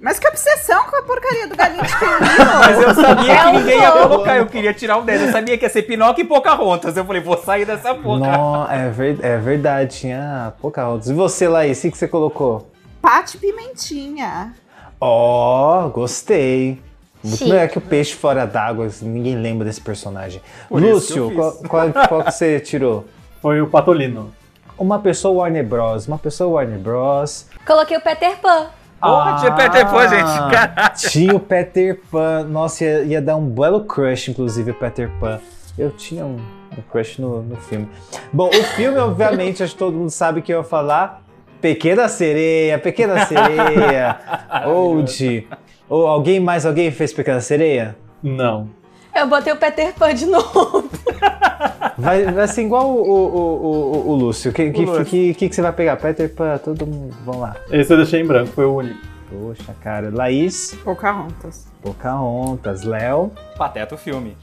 [0.00, 1.90] Mas que obsessão com a porcaria do galinho de
[2.60, 5.22] Mas eu sabia É que um ninguém ia colocar, eu queria tirar o 10.
[5.22, 6.94] Eu sabia que ia ser Pinóquio e Pocahontas.
[6.96, 8.18] Eu falei, vou sair dessa porra.
[8.20, 11.08] Não, é, ver- é verdade, tinha pouca outras.
[11.08, 12.70] E você, Laís, o que você colocou?
[13.06, 14.52] Pate Pimentinha.
[15.00, 16.82] Ó, gostei.
[17.22, 17.48] Muito Chique.
[17.48, 20.42] melhor que o peixe fora d'água, ninguém lembra desse personagem.
[20.68, 23.04] Por Lúcio, qual, qual, qual que você tirou?
[23.40, 24.34] Foi o Patolino.
[24.76, 26.08] Uma pessoa Warner Bros.
[26.08, 27.46] Uma pessoa Warner Bros.
[27.64, 28.66] Coloquei o Peter Pan.
[29.00, 30.50] Porra, tinha Peter Pan, gente.
[30.50, 30.96] Caralho.
[30.98, 32.42] Tinha o Peter Pan.
[32.42, 35.38] Nossa, ia, ia dar um belo crush, inclusive, o Peter Pan.
[35.78, 36.40] Eu tinha um,
[36.76, 37.88] um crush no, no filme.
[38.32, 41.22] Bom, o filme, obviamente, acho que todo mundo sabe que eu ia falar.
[41.60, 44.18] Pequena Sereia, Pequena Sereia.
[44.66, 45.48] Old.
[45.88, 47.96] Ou alguém mais, alguém fez Pequena Sereia?
[48.22, 48.68] Não.
[49.14, 50.88] Eu botei o Peter Pan de novo.
[51.98, 54.50] Vai, vai ser igual o, o, o, o, o Lúcio.
[54.50, 55.04] O que, que, Lúcio.
[55.06, 55.96] que, que, que você vai pegar?
[55.96, 57.16] Peter Pan, todo mundo.
[57.24, 57.56] Vamos lá.
[57.70, 59.00] Esse eu deixei em branco, foi o único.
[59.30, 60.10] Poxa, cara.
[60.12, 61.66] Laís, Pocahontas.
[61.80, 63.32] Pocahontas, Léo.
[63.56, 64.36] Pateta o filme.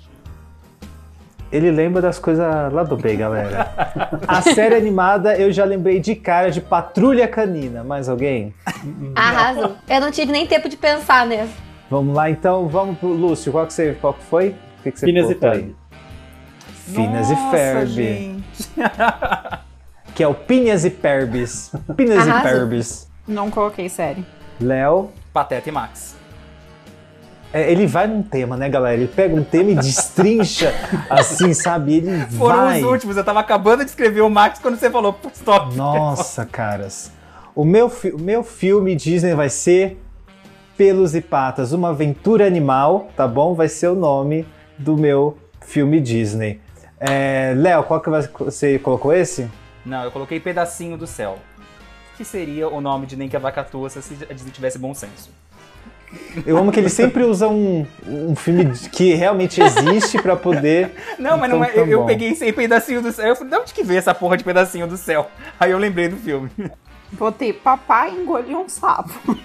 [1.54, 2.44] Ele lembra das coisas
[2.74, 3.70] lá do B, galera.
[4.28, 7.84] A série animada eu já lembrei de cara de Patrulha Canina.
[7.84, 8.52] Mais alguém?
[9.16, 9.76] Arrasou.
[9.88, 11.54] Eu não tive nem tempo de pensar nessa.
[11.92, 13.52] Vamos lá então, vamos pro Lúcio.
[13.52, 14.50] Qual que, você, qual que foi?
[14.80, 15.36] O que, que você Phineas e?
[15.36, 15.76] Ferb.
[16.74, 17.88] Phineas e Ferb.
[17.88, 18.70] gente.
[20.16, 21.72] Que é o Pinhas e Perbis.
[21.96, 22.52] Pinhas e Arrasou.
[22.52, 23.10] Perbis.
[23.28, 24.24] Não coloquei série.
[24.62, 25.10] Léo.
[25.34, 26.16] Pateta e Max.
[27.54, 28.96] É, ele vai num tema, né, galera?
[28.96, 30.74] Ele pega um tema e destrincha,
[31.08, 31.98] assim, sabe?
[31.98, 32.82] Ele Foram vai.
[32.82, 33.16] os últimos.
[33.16, 35.76] Eu tava acabando de escrever o Max quando você falou stop.
[35.76, 37.12] Nossa, caras.
[37.54, 40.02] O meu, o meu filme Disney vai ser
[40.76, 43.54] Pelos e Patas, uma aventura animal, tá bom?
[43.54, 46.60] Vai ser o nome do meu filme Disney.
[47.00, 49.48] É, Léo, qual que você colocou esse?
[49.86, 51.38] Não, eu coloquei Pedacinho do Céu.
[52.18, 54.94] Que seria o nome de Nem que a Vaca Tua se a Disney tivesse bom
[54.96, 55.30] senso.
[56.46, 60.92] Eu amo que ele sempre usa um, um filme que realmente existe pra poder.
[61.20, 61.70] Não, mas não é.
[61.70, 63.28] Então tá Eu, eu peguei esse Pedacinho do Céu.
[63.28, 65.30] Eu falei, de onde que veio essa porra de Pedacinho do Céu?
[65.60, 66.50] Aí eu lembrei do filme.
[67.12, 69.14] Botei papai engoliu um sapo.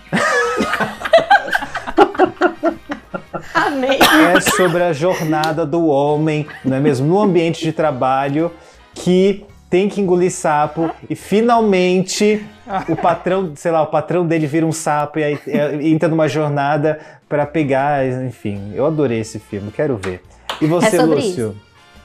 [3.54, 3.98] Amei.
[4.34, 7.06] é sobre a jornada do homem, não é mesmo?
[7.06, 8.50] No ambiente de trabalho
[8.94, 12.44] que tem que engolir sapo e finalmente
[12.88, 16.28] o patrão, sei lá, o patrão dele vira um sapo e aí é, entra numa
[16.28, 18.72] jornada pra pegar, enfim.
[18.74, 20.22] Eu adorei esse filme, quero ver.
[20.60, 21.54] E você, É Lúcio?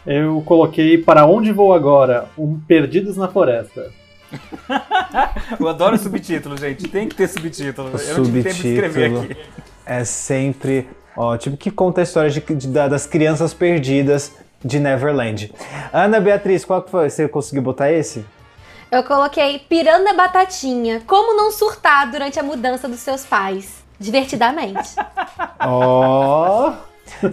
[0.05, 2.25] Eu coloquei Para Onde Vou Agora?
[2.37, 3.89] Um Perdidos na Floresta.
[5.59, 6.87] Eu adoro subtítulo, gente.
[6.87, 7.89] Tem que ter subtítulo.
[8.07, 9.37] Eu não tive tempo de escrever Subtítulo aqui.
[9.85, 14.33] é sempre ótimo, que conta a história de- de- da- das crianças perdidas
[14.63, 15.51] de Neverland.
[15.91, 17.09] Ana Beatriz, qual que foi?
[17.09, 18.25] Você conseguiu botar esse?
[18.91, 21.01] Eu coloquei Piranda Batatinha.
[21.07, 23.83] Como não surtar durante a mudança dos seus pais?
[23.99, 24.95] Divertidamente.
[25.59, 26.73] Ó!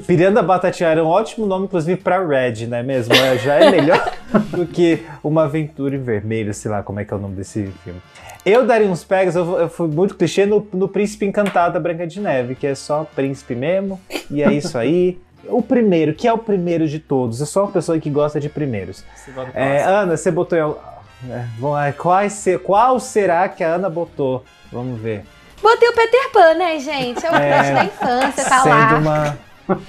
[0.07, 3.15] Piranda Batatinha era um ótimo nome, inclusive, pra Red, não é mesmo?
[3.15, 4.12] É, Já é melhor
[4.57, 7.66] do que Uma Aventura em Vermelho, sei lá como é que é o nome desse
[7.85, 8.01] filme.
[8.44, 12.07] Eu daria uns pegas, eu, eu fui muito clichê no, no Príncipe Encantado da Branca
[12.07, 14.01] de Neve, que é só príncipe mesmo,
[14.31, 15.20] e é isso aí.
[15.48, 17.40] O primeiro, que é o primeiro de todos.
[17.40, 19.04] Eu sou uma pessoa que gosta de primeiros.
[19.14, 19.82] Você É.
[19.82, 20.58] Ana, você botou.
[20.58, 24.44] é, vamos lá, quais qual será que a Ana botou?
[24.72, 25.24] Vamos ver.
[25.62, 27.24] Botei o Peter Pan, né, gente?
[27.24, 28.98] É o É, crush da infância, tá Sendo lá.
[28.98, 29.38] uma.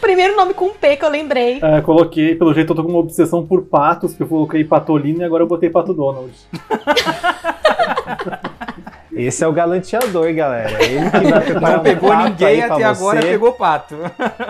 [0.00, 1.60] Primeiro nome com P que eu lembrei.
[1.62, 5.20] É, coloquei, pelo jeito eu tô com uma obsessão por patos, que eu coloquei Patolino
[5.20, 6.32] e agora eu botei Pato Donald.
[9.12, 10.82] Esse é o galanteador, galera.
[10.82, 13.28] Ele que vai preparar Não um pegou pato ninguém até agora, você.
[13.28, 13.96] pegou pato.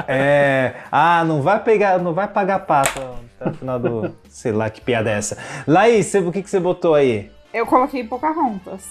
[0.07, 0.75] É.
[0.93, 3.01] Ah, não vai pegar, não vai pagar pato
[3.41, 4.15] até o final do.
[4.29, 5.39] Sei lá que piada é essa.
[5.67, 7.31] Laís, você- o que, que você botou aí?
[7.53, 8.85] Eu coloquei Pocahontas.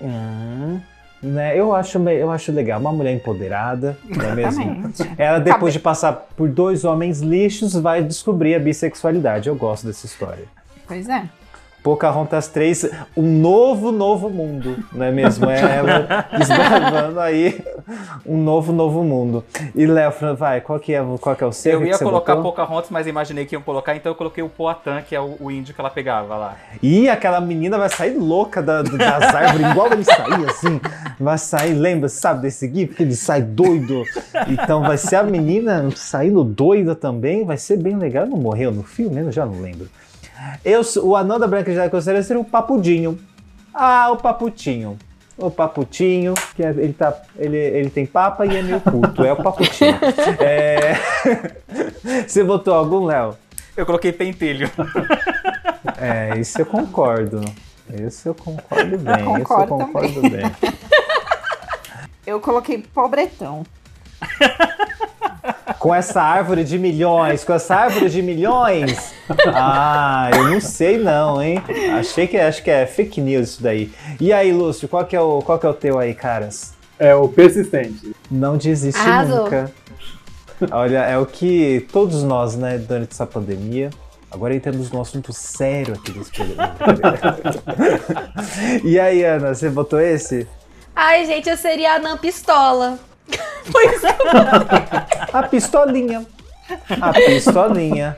[0.00, 0.80] Hum,
[1.22, 2.80] né, eu acho, eu acho legal.
[2.80, 4.92] Uma mulher empoderada, não é mesmo?
[5.18, 9.48] Ela, depois de passar por dois homens lixos, vai descobrir a bissexualidade.
[9.48, 10.44] Eu gosto dessa história.
[10.86, 11.24] Pois é.
[11.82, 15.48] Pocahontas 3, um novo, novo mundo, não é mesmo?
[15.48, 17.60] É ela desbravando aí
[18.26, 19.44] um novo, novo mundo.
[19.74, 21.72] E Léo, vai, qual que é, qual que é o seu?
[21.80, 22.50] Eu ia colocar botou?
[22.52, 25.50] Pocahontas, mas imaginei que iam colocar, então eu coloquei o Poatan, que é o, o
[25.50, 26.56] índio que ela pegava lá.
[26.82, 30.80] Ih, aquela menina vai sair louca da- das árvores, igual ele saía, assim.
[31.18, 32.94] Vai sair, lembra, sabe desse gif?
[32.94, 34.02] Que ele sai doido.
[34.48, 37.44] Então vai ser a menina saindo doida também.
[37.44, 38.26] Vai ser bem legal.
[38.26, 39.20] Não morreu no filme?
[39.20, 39.88] Eu já não lembro.
[40.64, 43.18] Eu, sou- o anão da Branca de Neve considera ser o Papudinho.
[43.74, 44.98] Ah, o Paputinho.
[45.36, 49.24] O Paputinho, que é- ele, tá, ele, ele tem papa e é meio puto.
[49.24, 49.96] É o Paputinho.
[50.40, 50.94] É...
[52.26, 53.36] Você botou algum, Léo?
[53.76, 54.70] Eu coloquei pentelho.
[55.96, 57.40] É, isso eu concordo.
[58.06, 59.14] Isso eu concordo bem.
[59.14, 60.30] isso eu concordo concordo também.
[60.30, 60.52] bem.
[62.26, 63.64] Eu coloquei Pobretão.
[65.78, 69.12] Com essa árvore de milhões, com essa árvore de milhões.
[69.46, 71.62] Ah, eu não sei não, hein?
[71.98, 73.92] Achei que acho que é fake news isso daí.
[74.20, 76.74] E aí, Lúcio, qual que é o qual que é o teu aí, caras?
[76.98, 78.14] É o persistente.
[78.30, 79.44] Não desiste Arrasou.
[79.44, 79.70] nunca.
[80.72, 83.90] Olha, é o que todos nós, né, durante essa pandemia.
[84.30, 86.76] Agora entramos num assunto sério aqui desse programa.
[88.84, 90.46] e aí, Ana, você botou esse?
[90.94, 92.98] Ai, gente, eu seria a Anã Pistola.
[93.70, 94.16] Pois é.
[95.32, 96.24] A pistolinha.
[97.00, 98.16] A pistolinha.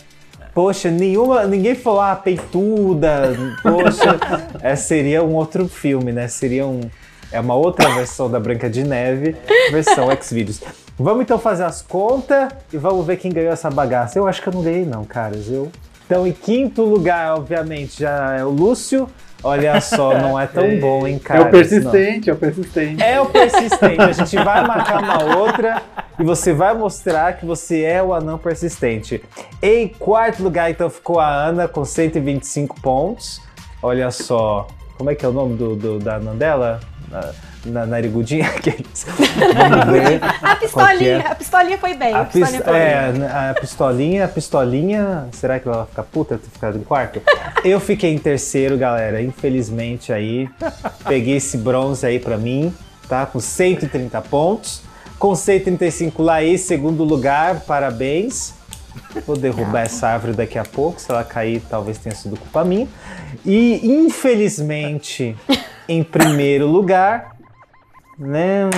[0.55, 3.33] Poxa, nenhuma, ninguém falou ah, peituda.
[3.63, 4.19] Poxa,
[4.63, 6.29] é, seria um outro filme, né?
[6.29, 6.81] Seria um,
[7.33, 9.37] é uma outra versão da Branca de Neve,
[9.71, 10.61] versão Xvideos.
[10.99, 14.19] Vamos então fazer as contas e vamos ver quem ganhou essa bagaça.
[14.19, 15.49] Eu acho que eu não ganhei não, caras.
[15.49, 15.71] Eu.
[16.05, 19.09] Então, em quinto lugar, obviamente, já é o Lúcio.
[19.43, 21.43] Olha só, não é tão bom, hein, É cara?
[21.43, 23.03] o persistente, é o persistente.
[23.03, 24.03] É o persistente.
[24.03, 25.83] A gente vai marcar uma outra
[26.19, 29.23] e você vai mostrar que você é o anão persistente.
[29.63, 33.41] Em quarto lugar, então, ficou a Ana com 125 pontos.
[33.83, 34.67] Olha só.
[34.99, 36.81] Como é que é o nome do, do- da anã dela?
[37.65, 38.47] Na, na, narigudinha?
[38.47, 39.05] Aqueles.
[39.09, 40.21] Vamos ver.
[40.43, 41.27] A pistolinha, é.
[41.27, 42.15] a pistolinha foi bem.
[42.15, 42.83] A, A, pis- pistolinha foi bem.
[42.83, 45.29] é, a pistolinha, a pistolinha.
[45.33, 47.21] Será que ela vai ficar puta ter ficado em quarto?
[47.65, 49.21] Eu fiquei em terceiro, galera.
[49.23, 50.49] Infelizmente aí.
[51.07, 52.73] Peguei esse bronze aí pra mim,
[53.09, 53.27] tá?
[53.27, 54.83] Com 130 pontos.
[55.19, 57.61] Com 135 Laís, segundo lugar.
[57.61, 58.55] Parabéns.
[59.27, 61.01] Vou derrubar essa árvore daqui a pouco.
[61.01, 62.89] Se ela cair, talvez tenha sido culpa minha.
[63.45, 65.37] E, infelizmente,
[65.89, 67.37] em primeiro lugar.
[68.21, 68.69] Né?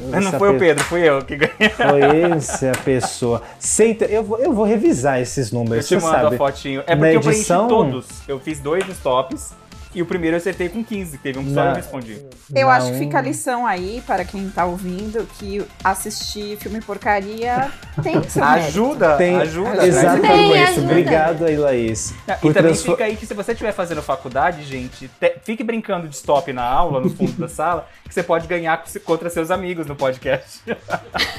[0.00, 1.68] Não essa foi o pe- Pedro, fui eu que ganhei.
[1.70, 3.42] foi esse a pessoa.
[3.58, 6.34] Senta, eu, vou, eu vou revisar esses Eu números, te você mando sabe.
[6.34, 6.80] a fotinho.
[6.86, 8.06] É porque eu edição- preenchi todos.
[8.28, 9.54] Eu fiz dois nos tops
[9.94, 11.18] e o primeiro eu acertei com 15.
[11.18, 12.18] Teve um que só eu respondi.
[12.54, 12.70] Eu Não.
[12.70, 17.70] acho que fica a lição aí para quem tá ouvindo que assistir filme porcaria
[18.02, 18.42] tem seu.
[18.42, 19.86] Ajuda, Tem, ajuda.
[19.86, 20.26] Exatamente.
[20.52, 20.86] Tem, ajuda.
[20.86, 22.14] Obrigado aí, Laís.
[22.28, 26.08] Ah, E também fica aí que se você estiver fazendo faculdade, gente, te- fique brincando
[26.08, 29.50] de stop na aula, no fundo da sala, que você pode ganhar co- contra seus
[29.50, 30.60] amigos no podcast.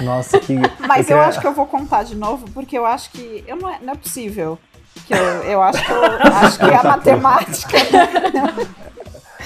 [0.02, 0.56] Nossa, que.
[0.80, 3.56] Mas eu queria- acho que eu vou contar de novo, porque eu acho que eu
[3.56, 4.58] não, é, não é possível.
[5.06, 7.78] Que eu, eu acho que eu acho que a matemática.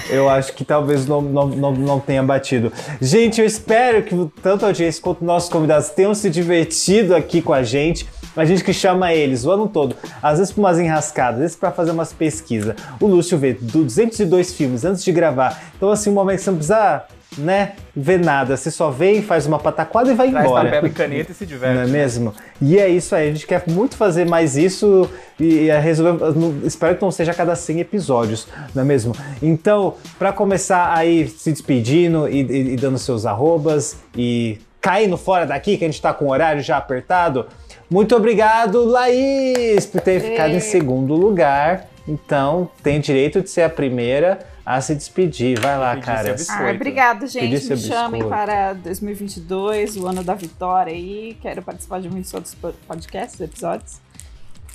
[0.10, 2.72] Eu acho que talvez não, não, não, não tenha batido.
[3.02, 7.54] Gente, eu espero que tanto a audiência quanto nossos convidados tenham se divertido aqui com
[7.54, 8.08] a gente.
[8.36, 11.56] A gente que chama eles o ano todo, às vezes para umas enrascadas, às vezes
[11.58, 12.76] para fazer umas pesquisas.
[13.00, 15.60] O Lúcio vê 202 filmes antes de gravar.
[15.76, 17.04] Então, assim, um momento que você não precisa,
[17.38, 18.58] né, ver nada.
[18.58, 20.66] Você só vem, faz uma pataquada e vai Traz embora.
[20.66, 21.76] papel e caneta e se diverte.
[21.76, 22.34] Não é mesmo?
[22.62, 25.10] E é isso aí, a gente quer muito fazer mais isso
[25.40, 26.26] e, e a resolver.
[26.66, 29.14] Espero que não seja a cada 100 episódios, não é mesmo?
[29.42, 35.46] Então, para começar aí se despedindo e, e- e dando seus arrobas e caindo fora
[35.46, 37.46] daqui, que a gente tá com o horário já apertado.
[37.90, 41.88] Muito obrigado, Laís, por ter ficado em segundo lugar.
[42.08, 45.58] Então, tem direito de ser a primeira a se despedir.
[45.62, 46.36] Vai lá, cara.
[46.50, 47.70] Ah, obrigado, gente.
[47.70, 51.38] Me chamem para 2022, o ano da vitória aí.
[51.42, 54.02] Quero participar de muitos outros po- podcasts, episódios.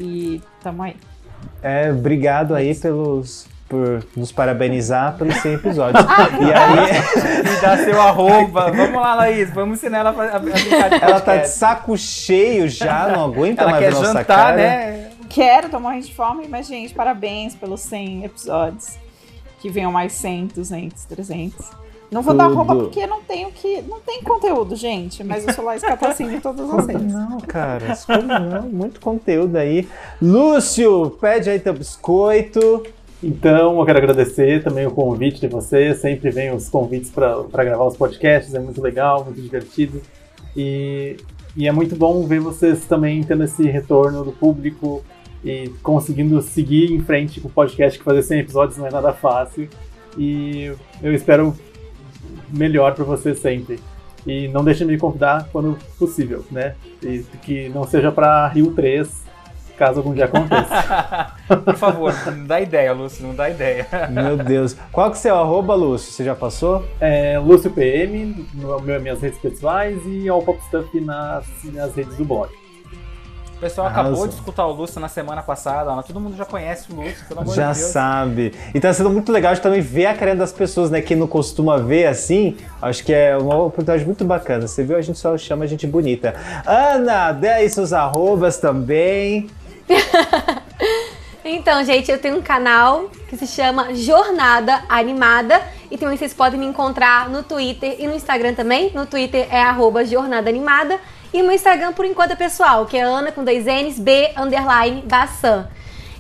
[0.00, 0.96] E tamo aí.
[1.62, 6.02] É, obrigado aí pelos por nos parabenizar pelos 100 episódios.
[6.40, 8.70] e aí Me dá seu arroba.
[8.72, 9.52] Vamos lá, Laís.
[9.52, 13.72] Vamos ensinar ela a brincar de ela tá de saco cheio já, não aguenta Ela
[13.72, 14.56] mais quer nossa jantar, cara.
[14.56, 15.10] né?
[15.28, 19.01] Quero, tô morrendo de fome, mas, gente, parabéns pelos 100 episódios.
[19.62, 21.70] Que venham mais 100, 200, 300.
[22.10, 22.56] Não vou dar Tudo.
[22.56, 23.80] roupa porque não tenho que.
[23.82, 25.22] Não tem conteúdo, gente.
[25.22, 27.14] Mas eu sou lá escapacina em todas as redes.
[27.14, 27.96] Não, cara,
[28.40, 28.68] não?
[28.68, 29.88] Muito conteúdo aí.
[30.20, 32.82] Lúcio, pede aí teu biscoito.
[33.22, 35.98] Então, eu quero agradecer também o convite de vocês.
[36.00, 40.02] Sempre vem os convites para gravar os podcasts, é muito legal, muito divertido.
[40.56, 41.16] E,
[41.56, 45.04] e é muito bom ver vocês também tendo esse retorno do público
[45.44, 49.12] e conseguindo seguir em frente com o podcast, que fazer 100 episódios não é nada
[49.12, 49.68] fácil.
[50.16, 51.56] E eu espero
[52.50, 53.80] melhor para vocês sempre.
[54.26, 56.74] E não deixem de me convidar quando possível, né?
[57.02, 59.24] E que não seja para Rio 3,
[59.76, 61.34] caso algum dia aconteça.
[61.64, 63.26] Por favor, não dá ideia, Lúcio.
[63.26, 63.86] Não dá ideia.
[64.10, 64.76] Meu Deus.
[64.92, 66.12] Qual que é o seu arroba, Lúcio?
[66.12, 66.86] Você já passou?
[67.00, 72.16] É, Lúcio PM, no meu, minhas redes pessoais e ao Pop Stuff nas, nas redes
[72.16, 72.61] do blog.
[73.62, 74.08] O pessoal Arrasa.
[74.08, 75.94] acabou de escutar o Lúcio na semana passada.
[75.94, 77.92] mas Todo mundo já conhece o Lúcio, pelo amor Já de Deus.
[77.92, 78.54] sabe.
[78.74, 81.00] E tá sendo muito legal de também ver a carinha das pessoas, né?
[81.00, 82.56] Que não costuma ver assim.
[82.82, 84.66] Acho que é uma oportunidade muito bacana.
[84.66, 84.96] Você viu?
[84.96, 86.34] A gente só chama gente bonita.
[86.66, 89.48] Ana, dê aí seus arrobas também.
[91.44, 95.60] Então, gente, eu tenho um canal que se chama Jornada Animada.
[95.90, 98.92] E também vocês podem me encontrar no Twitter e no Instagram também.
[98.94, 101.00] No Twitter é arroba Jornada Animada.
[101.32, 105.02] E meu Instagram, por enquanto, é pessoal, que é Ana com dois N's, B, underline,
[105.06, 105.66] Bassan.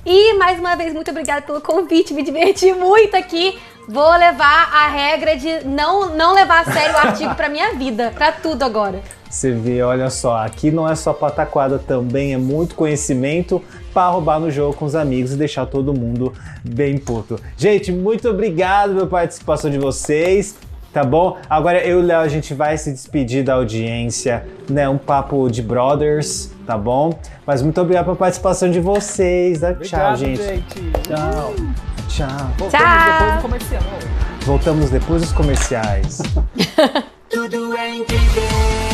[0.06, 2.14] E, mais uma vez, muito obrigada pelo convite.
[2.14, 3.58] Me diverti muito aqui.
[3.88, 8.10] Vou levar a regra de não, não levar a sério o artigo pra minha vida.
[8.14, 9.00] Pra tudo agora.
[9.28, 13.62] Você vê, olha só, aqui não é só pataquada, também é muito conhecimento
[13.92, 17.40] para roubar no jogo com os amigos e deixar todo mundo bem puto.
[17.56, 20.56] Gente, muito obrigado pela participação de vocês.
[20.92, 21.38] Tá bom?
[21.48, 24.88] Agora eu e o Léo, a gente vai se despedir da audiência, né?
[24.88, 27.18] Um papo de brothers, tá bom?
[27.46, 29.60] Mas muito obrigado pela participação de vocês.
[29.60, 30.92] Dá tchau, Obrigado, gente.
[31.08, 31.54] Tchau.
[32.08, 32.50] Tchau.
[32.58, 33.12] Voltamos Tchau.
[33.12, 33.82] depois do comercial.
[34.42, 36.22] Voltamos depois dos comerciais.
[37.30, 38.91] Tudo é incrível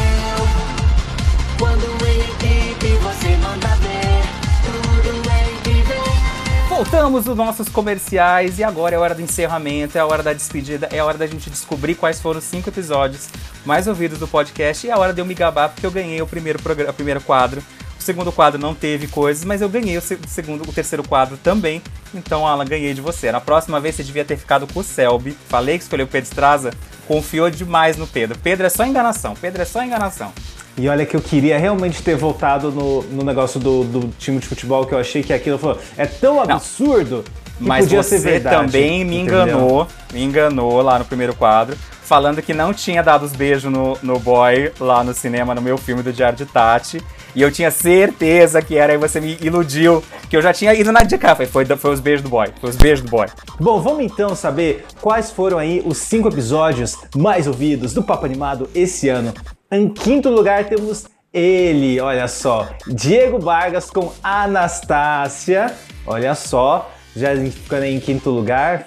[6.78, 10.32] Voltamos dos nossos comerciais e agora é a hora do encerramento, é a hora da
[10.32, 13.26] despedida, é a hora da gente descobrir quais foram os cinco episódios
[13.66, 16.22] mais ouvidos do podcast e é a hora de eu me gabar porque eu ganhei
[16.22, 17.60] o primeiro, programa, o primeiro quadro.
[17.98, 21.02] O segundo quadro não teve coisas, mas eu ganhei o se- o segundo, o terceiro
[21.02, 21.82] quadro também.
[22.14, 23.32] Então, Alan, ganhei de você.
[23.32, 25.36] Na próxima vez você devia ter ficado com o Selby.
[25.48, 26.70] Falei que escolheu o Pedro Estraza,
[27.08, 28.38] confiou demais no Pedro.
[28.38, 30.32] Pedro é só enganação, Pedro é só enganação.
[30.78, 34.46] E olha que eu queria realmente ter voltado no, no negócio do, do time de
[34.46, 37.24] futebol, que eu achei que aquilo falou, é tão absurdo
[37.58, 38.66] que Mas podia você ser verdade.
[38.66, 39.42] também me entendeu?
[39.44, 43.98] enganou, me enganou lá no primeiro quadro, falando que não tinha dado os beijos no,
[44.02, 47.02] no boy lá no cinema, no meu filme do Diário de Tati.
[47.34, 50.90] E eu tinha certeza que era, e você me iludiu, que eu já tinha ido
[50.90, 51.34] na dica.
[51.34, 53.26] Foi, foi, foi os beijos do boy, foi os beijos do boy.
[53.60, 58.68] Bom, vamos então saber quais foram aí os cinco episódios mais ouvidos do Papo Animado
[58.74, 59.34] esse ano.
[59.70, 65.74] Em quinto lugar temos ele, olha só, Diego Vargas com Anastácia.
[66.06, 68.86] Olha só, já ficando em quinto lugar,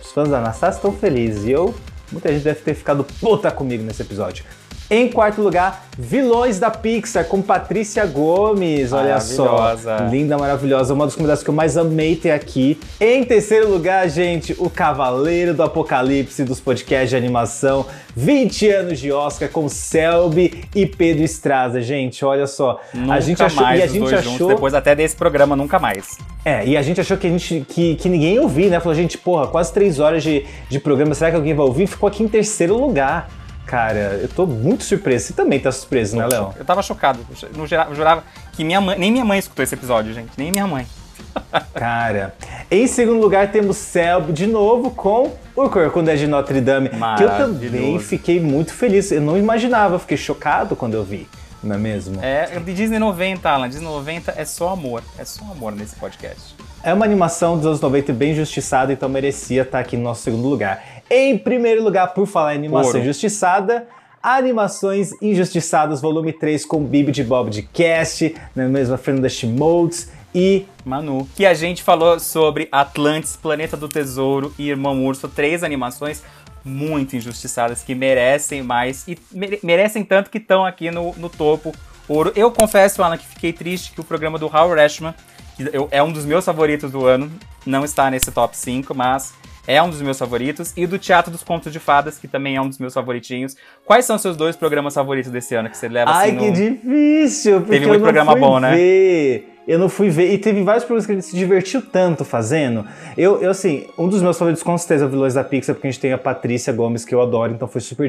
[0.00, 1.74] os fãs da Anastácia estão felizes e eu,
[2.10, 4.46] muita gente deve ter ficado puta comigo nesse episódio.
[4.94, 8.92] Em quarto lugar, Vilões da Pixar com Patrícia Gomes.
[8.92, 9.96] Olha só, Maravilhosa.
[10.08, 12.78] linda, maravilhosa, uma das convidadas que eu mais amei ter aqui.
[13.00, 19.10] Em terceiro lugar, gente, o Cavaleiro do Apocalipse dos podcasts de animação, 20 anos de
[19.10, 21.82] Oscar com Selby e Pedro Estraza.
[21.82, 24.94] Gente, olha só, Nunca a gente achou mais e a gente achou juntos, depois até
[24.94, 26.16] desse programa, nunca mais.
[26.44, 28.78] é, e a gente achou que, a gente, que, que ninguém ia ouvir, né?
[28.78, 31.88] Falou, gente, porra, quase três horas de, de programa, será que alguém vai ouvir?
[31.88, 33.28] Ficou aqui em terceiro lugar.
[33.66, 35.26] Cara, eu tô muito surpreso.
[35.26, 36.54] Você também tá surpreso, né, Léo?
[36.56, 37.20] Eu tava chocado.
[37.42, 40.30] Eu não jurava, que minha mãe, nem minha mãe escutou esse episódio, gente.
[40.36, 40.86] Nem minha mãe.
[41.74, 42.34] Cara.
[42.70, 46.90] Em segundo lugar, temos Selby de novo com o Corcunda de Notre Dame.
[47.16, 49.10] Que eu também fiquei muito feliz.
[49.10, 51.28] Eu não imaginava, fiquei chocado quando eu vi.
[51.62, 52.22] Não é mesmo?
[52.22, 53.68] É de Disney 90, Alan.
[53.68, 55.02] Disney 90 é só amor.
[55.18, 56.54] É só amor nesse podcast.
[56.82, 60.46] É uma animação dos anos 90 bem injustiçada, então merecia estar aqui no nosso segundo
[60.46, 60.84] lugar.
[61.10, 62.98] Em primeiro lugar, por falar em animação Ouro.
[63.00, 63.86] injustiçada,
[64.22, 70.64] Animações Injustiçadas, volume 3, com Bibi de Bob de Cast, na mesma Fernanda Schmoltz e
[70.82, 71.28] Manu.
[71.36, 76.22] Que a gente falou sobre Atlantis, Planeta do Tesouro e Irmão Urso, três animações
[76.64, 81.72] muito injustiçadas que merecem mais e mere- merecem tanto que estão aqui no, no topo.
[82.08, 82.32] Ouro.
[82.34, 85.14] Eu confesso, Alan, que fiquei triste que o programa do Howard Ashman,
[85.54, 87.30] que eu- é um dos meus favoritos do ano,
[87.66, 89.34] não está nesse top 5, mas
[89.66, 90.72] é um dos meus favoritos.
[90.76, 93.56] E do Teatro dos Contos de Fadas, que também é um dos meus favoritinhos.
[93.84, 96.52] Quais são seus dois programas favoritos desse ano que você leva Ai, assim que no...
[96.52, 97.60] difícil!
[97.60, 98.74] Porque Teve eu muito não programa fui bom, né?
[98.74, 99.50] ver.
[99.66, 100.30] Eu não fui ver.
[100.30, 102.84] E teve vários programas que a gente se divertiu tanto fazendo.
[103.16, 105.88] Eu, eu, assim, um dos meus favoritos com certeza é o Vilões da Pixar, porque
[105.88, 108.06] a gente tem a Patrícia Gomes, que eu adoro, então foi super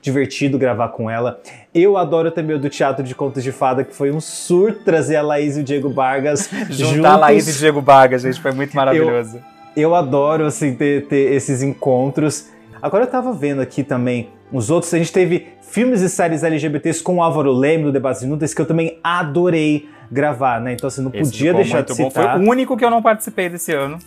[0.00, 1.40] divertido gravar com ela.
[1.74, 5.16] Eu adoro também o do Teatro de Contos de Fada, que foi um surto trazer
[5.16, 9.38] a Laís e o Diego Vargas Juntar Laís e Diego Vargas, gente, foi muito maravilhoso.
[9.38, 9.61] Eu
[9.94, 12.50] adoro, assim, ter, ter esses encontros.
[12.80, 14.92] Agora eu tava vendo aqui também os outros.
[14.92, 18.60] A gente teve filmes e séries LGBTs com o Álvaro Leme, do Debates Inúteis, que
[18.60, 20.74] eu também adorei gravar, né?
[20.74, 22.10] Então, assim, não Esse podia deixar de bom.
[22.10, 22.36] citar.
[22.36, 23.98] Foi o único que eu não participei desse ano.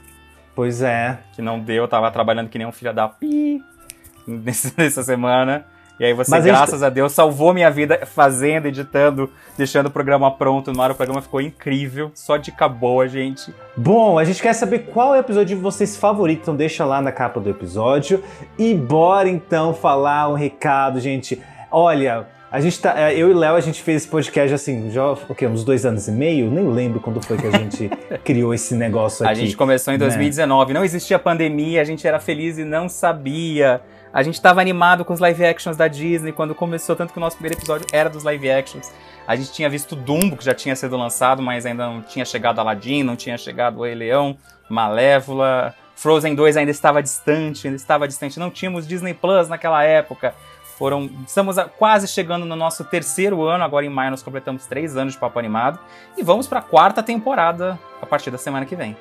[0.56, 1.18] Pois é.
[1.36, 3.62] Que não deu, eu tava trabalhando que nem um filho da pi
[4.28, 5.66] nessa semana.
[6.00, 9.86] E aí você, Mas a gente- graças a Deus, salvou minha vida fazendo, editando, deixando
[9.88, 10.92] o programa pronto no ar.
[10.92, 13.54] O programa ficou incrível, só dica boa, gente.
[13.78, 17.02] Bom, a gente quer saber qual é o episódio de vocês favorito, então deixa lá
[17.02, 18.22] na capa do episódio.
[18.58, 21.42] E bora então falar um recado, gente.
[21.72, 22.94] Olha, a gente tá.
[23.00, 25.48] é, Eu e o Léo, a gente fez esse podcast assim, já o quê?
[25.48, 26.50] Uns dois anos e meio?
[26.52, 27.90] Nem lembro quando foi que a gente
[28.24, 29.42] criou esse negócio A aqui.
[29.42, 30.06] gente começou em né?
[30.06, 33.82] 2019, não existia pandemia, a gente era feliz e não sabia.
[34.16, 37.20] A gente tava animado com os live actions da Disney quando começou, tanto que o
[37.20, 38.90] nosso primeiro episódio era dos live actions.
[39.28, 42.60] A gente tinha visto Dumbo, que já tinha sido lançado, mas ainda não tinha chegado
[42.60, 44.38] Aladdin, não tinha chegado Rei Leão,
[44.70, 45.76] Malévola.
[45.98, 48.40] Frozen 2 ainda estava distante, ainda estava distante.
[48.40, 50.34] Não tínhamos Disney Plus naquela época.
[50.78, 55.16] Foram, estamos quase chegando no nosso terceiro ano, agora em maio nós completamos três anos
[55.16, 55.78] de Papo Animado.
[56.18, 58.96] E vamos para a quarta temporada a partir da semana que vem.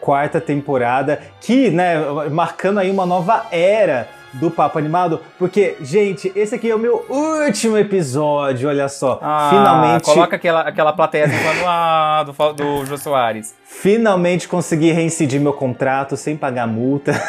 [0.00, 1.94] quarta temporada, que, né,
[2.28, 7.04] marcando aí uma nova era do Papo Animado, porque, gente, esse aqui é o meu
[7.08, 9.18] último episódio, olha só.
[9.22, 13.54] Ah, finalmente, Coloca aquela, aquela plateia falando, ah, do, do Jô Soares.
[13.64, 17.12] finalmente consegui reincidir meu contrato sem pagar multa.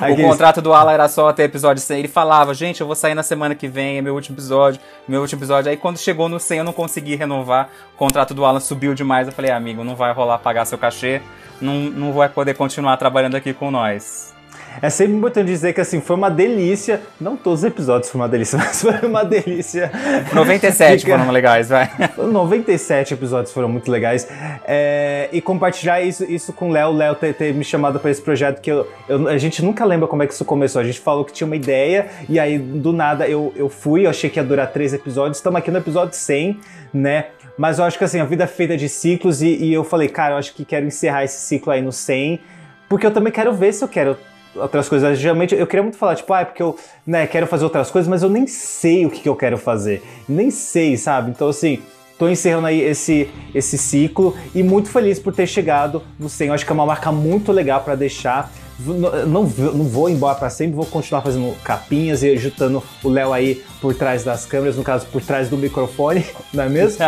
[0.00, 1.98] O Aqueles- contrato do Alan era só até episódio 100.
[1.98, 5.20] Ele falava, gente, eu vou sair na semana que vem, é meu último episódio, meu
[5.20, 5.70] último episódio.
[5.70, 7.68] Aí quando chegou no 100 eu não consegui renovar.
[7.94, 9.26] O contrato do Alan subiu demais.
[9.28, 11.20] Eu falei, amigo, não vai rolar pagar seu cachê.
[11.60, 14.34] Não, não vai poder continuar trabalhando aqui com nós.
[14.82, 18.28] É sempre importante dizer que, assim, foi uma delícia, não todos os episódios foram uma
[18.28, 19.90] delícia, mas foi uma delícia.
[20.32, 21.90] 97 Fica- foram legais, vai.
[22.16, 24.26] 97 episódios foram muito legais.
[24.64, 28.10] É, e compartilhar isso, isso com o Léo, o Léo ter, ter me chamado para
[28.10, 30.80] esse projeto que eu, eu- a gente nunca lembra como é que isso começou.
[30.80, 34.10] A gente falou que tinha uma ideia e aí do nada eu, eu fui, eu
[34.10, 35.38] achei que ia durar três episódios.
[35.38, 36.58] Estamos aqui no episódio 100,
[36.94, 37.26] né?
[37.58, 40.08] Mas eu acho que assim, a vida é feita de ciclos e, e eu falei,
[40.08, 42.40] cara, eu acho que quero encerrar esse ciclo aí no 100,
[42.88, 44.16] porque eu também quero ver se eu quero
[44.54, 45.18] outras coisas.
[45.18, 48.08] Geralmente eu queria muito falar, tipo, ah, é porque eu né, quero fazer outras coisas,
[48.08, 50.02] mas eu nem sei o que, que eu quero fazer.
[50.28, 51.30] Nem sei, sabe?
[51.30, 51.80] Então, assim,
[52.18, 56.48] tô encerrando aí esse, esse ciclo e muito feliz por ter chegado no 100.
[56.48, 58.50] Eu acho que é uma marca muito legal para deixar.
[58.84, 63.08] Não, não vou- não vou embora para sempre, vou continuar fazendo capinhas e ajudando o
[63.08, 66.98] Léo aí por trás das câmeras, no caso, por trás do microfone, não é mesmo?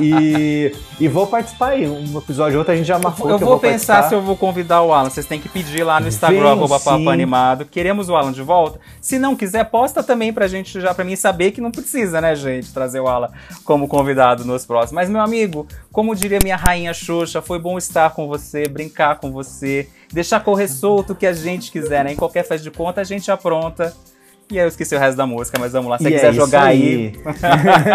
[0.00, 1.86] e, e vou participar aí.
[1.88, 3.28] Um episódio ou outro a gente já marcou.
[3.30, 4.08] Eu que vou pensar participar.
[4.08, 5.10] se eu vou convidar o Alan.
[5.10, 7.08] Vocês têm que pedir lá no Instagram, arroba Papo.
[7.08, 7.64] Animado.
[7.66, 8.78] Queremos o Alan de volta.
[9.00, 12.34] Se não quiser, posta também pra gente, já pra mim saber que não precisa, né,
[12.34, 13.28] gente, trazer o Alan
[13.64, 14.92] como convidado nos próximos.
[14.92, 19.30] Mas, meu amigo, como diria minha rainha Xuxa, foi bom estar com você, brincar com
[19.30, 22.12] você, deixar correr solto o que a gente quiser, né?
[22.12, 23.92] Em qualquer festa de conta, a gente apronta.
[24.50, 25.98] E aí eu esqueci o resto da música, mas vamos lá.
[25.98, 27.18] Se você E é quiser isso jogar aí.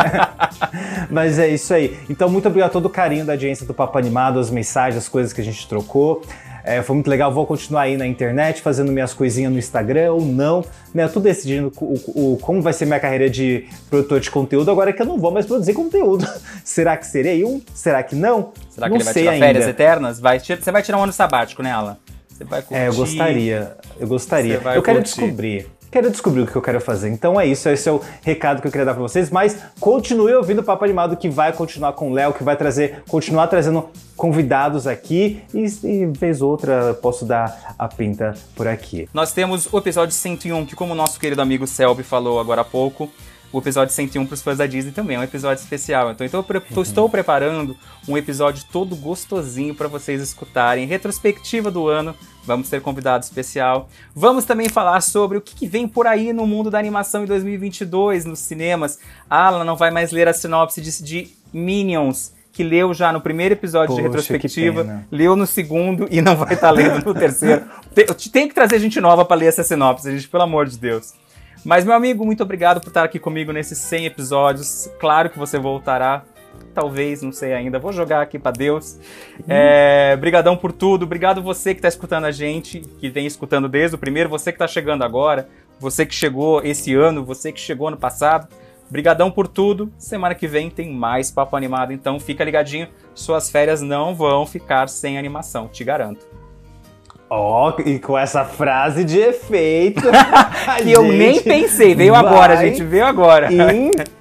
[1.10, 1.98] Mas é isso aí.
[2.10, 5.08] Então, muito obrigado a todo o carinho da audiência do Papo Animado, as mensagens, as
[5.08, 6.24] coisas que a gente trocou.
[6.64, 7.32] É, foi muito legal.
[7.34, 10.64] Vou continuar aí na internet, fazendo minhas coisinhas no Instagram ou não.
[10.94, 11.04] Né?
[11.04, 14.92] Eu tô decidindo o, o- como vai ser minha carreira de produtor de conteúdo agora
[14.94, 16.28] que eu não vou mais produzir conteúdo.
[16.64, 17.62] Será que serei um?
[17.74, 18.52] Será que não?
[18.70, 19.46] Será que não ele vai tirar ainda.
[19.46, 20.20] férias eternas?
[20.20, 21.98] Vai, você vai tirar um ano sabático, né, Alan?
[22.28, 22.82] Você vai curtir.
[22.82, 23.78] É, eu gostaria.
[24.00, 24.54] Eu gostaria.
[24.56, 25.04] Eu quero curtir.
[25.22, 25.68] descobrir.
[25.92, 27.10] Quero descobrir o que eu quero fazer.
[27.10, 29.30] Então é isso, esse é o recado que eu queria dar pra vocês.
[29.32, 33.04] Mas continue ouvindo o Papo Animado, que vai continuar com o Léo, que vai trazer,
[33.10, 35.42] continuar trazendo convidados aqui.
[35.54, 39.10] E, e vez ou outra posso dar a pinta por aqui.
[39.14, 42.66] Nós temos o episódio 101, que como o nosso querido amigo Selby falou agora há
[42.66, 43.10] pouco,
[43.52, 46.12] o episódio 101 para os fãs da Disney também é um episódio especial.
[46.12, 47.76] Então, então eu tô- estou preparando
[48.08, 50.86] um episódio todo gostosinho para vocês escutarem.
[50.86, 52.14] Retrospectiva do ano,
[52.50, 53.88] vamos ter convidado especial.
[54.14, 57.28] Vamos também falar sobre o que, que vem por aí no mundo da animação em
[57.28, 59.00] 2022 nos cinemas.
[59.30, 63.54] Alan não vai mais ler a sinopse de, de Minions que leu já no primeiro
[63.54, 65.08] episódio de Poxa, retrospectiva, que pena.
[65.12, 67.64] leu no segundo e não vai estar lendo no terceiro.
[67.94, 71.14] Tem, tem que trazer gente nova para ler essa sinopse, gente, pelo amor de Deus.
[71.64, 74.90] Mas, meu amigo, muito obrigado por estar aqui comigo nesses 100 episódios.
[75.00, 76.24] Claro que você voltará.
[76.74, 77.80] Talvez, não sei ainda.
[77.80, 78.98] Vou jogar aqui pra Deus.
[79.48, 81.04] É, brigadão por tudo.
[81.04, 84.58] Obrigado você que tá escutando a gente, que vem escutando desde o primeiro, você que
[84.58, 85.50] tá chegando agora,
[85.80, 88.48] você que chegou esse ano, você que chegou ano passado.
[88.90, 89.92] Brigadão por tudo.
[89.98, 92.88] Semana que vem tem mais papo animado, então fica ligadinho.
[93.14, 96.29] Suas férias não vão ficar sem animação, te garanto.
[97.30, 100.02] Ó, e com essa frase de efeito.
[100.84, 103.50] Que eu nem pensei, veio agora, gente, veio agora.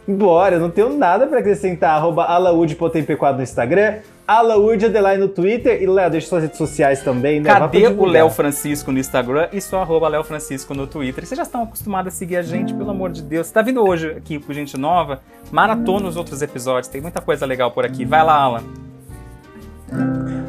[0.07, 1.97] Embora, eu não tenho nada pra acrescentar.
[1.97, 5.83] Arroba alaúde.mp4 no Instagram, alaúde underline no Twitter.
[5.83, 7.51] E Léo, deixa suas redes sociais também, né?
[7.51, 8.05] Cadê o.
[8.05, 11.27] Léo Francisco no Instagram e só arroba Léo Francisco no Twitter?
[11.27, 13.47] Vocês já estão acostumados a seguir a gente, pelo amor de Deus.
[13.47, 15.21] Você tá vindo hoje aqui com gente nova?
[15.51, 18.05] Maratona os outros episódios, tem muita coisa legal por aqui.
[18.05, 18.88] Vai lá, Alan.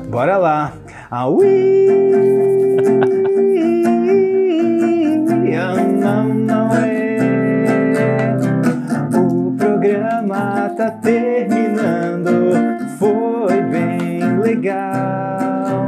[0.10, 0.74] Bora lá.
[1.10, 1.90] Aui!
[5.99, 7.18] não, não é.
[9.16, 12.30] O programa tá terminando.
[12.98, 15.86] Foi bem legal.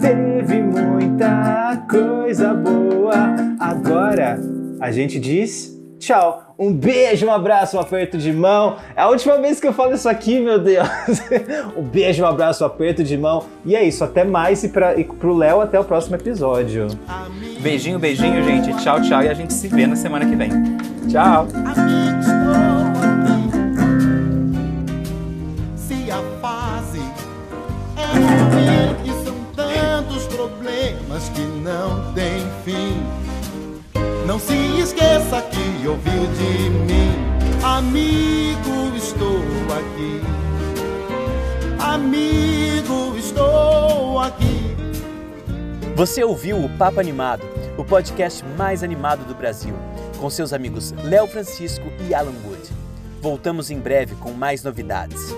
[0.00, 3.36] Teve muita coisa boa.
[3.58, 4.38] Agora
[4.80, 6.47] a gente diz tchau.
[6.58, 8.78] Um beijo, um abraço, um aperto de mão.
[8.96, 10.88] É a última vez que eu falo isso aqui, meu Deus.
[11.76, 13.44] um beijo, um abraço, um aperto de mão.
[13.64, 16.88] E é isso, até mais e, pra, e pro Léo até o próximo episódio.
[17.60, 18.76] Beijinho, beijinho, gente.
[18.82, 19.22] Tchau, tchau.
[19.22, 20.50] E a gente se vê na semana que vem.
[21.08, 21.46] Tchau.
[25.76, 27.00] Se a fase
[27.96, 33.17] é viver e são tantos problemas que não tem fim.
[34.28, 37.16] Não se esqueça que ouviu de mim,
[37.64, 39.40] amigo, estou
[39.74, 40.20] aqui.
[41.78, 44.76] Amigo, estou aqui.
[45.96, 47.42] Você ouviu o Papo Animado,
[47.78, 49.74] o podcast mais animado do Brasil,
[50.20, 52.68] com seus amigos Léo Francisco e Alan Wood.
[53.22, 55.34] Voltamos em breve com mais novidades.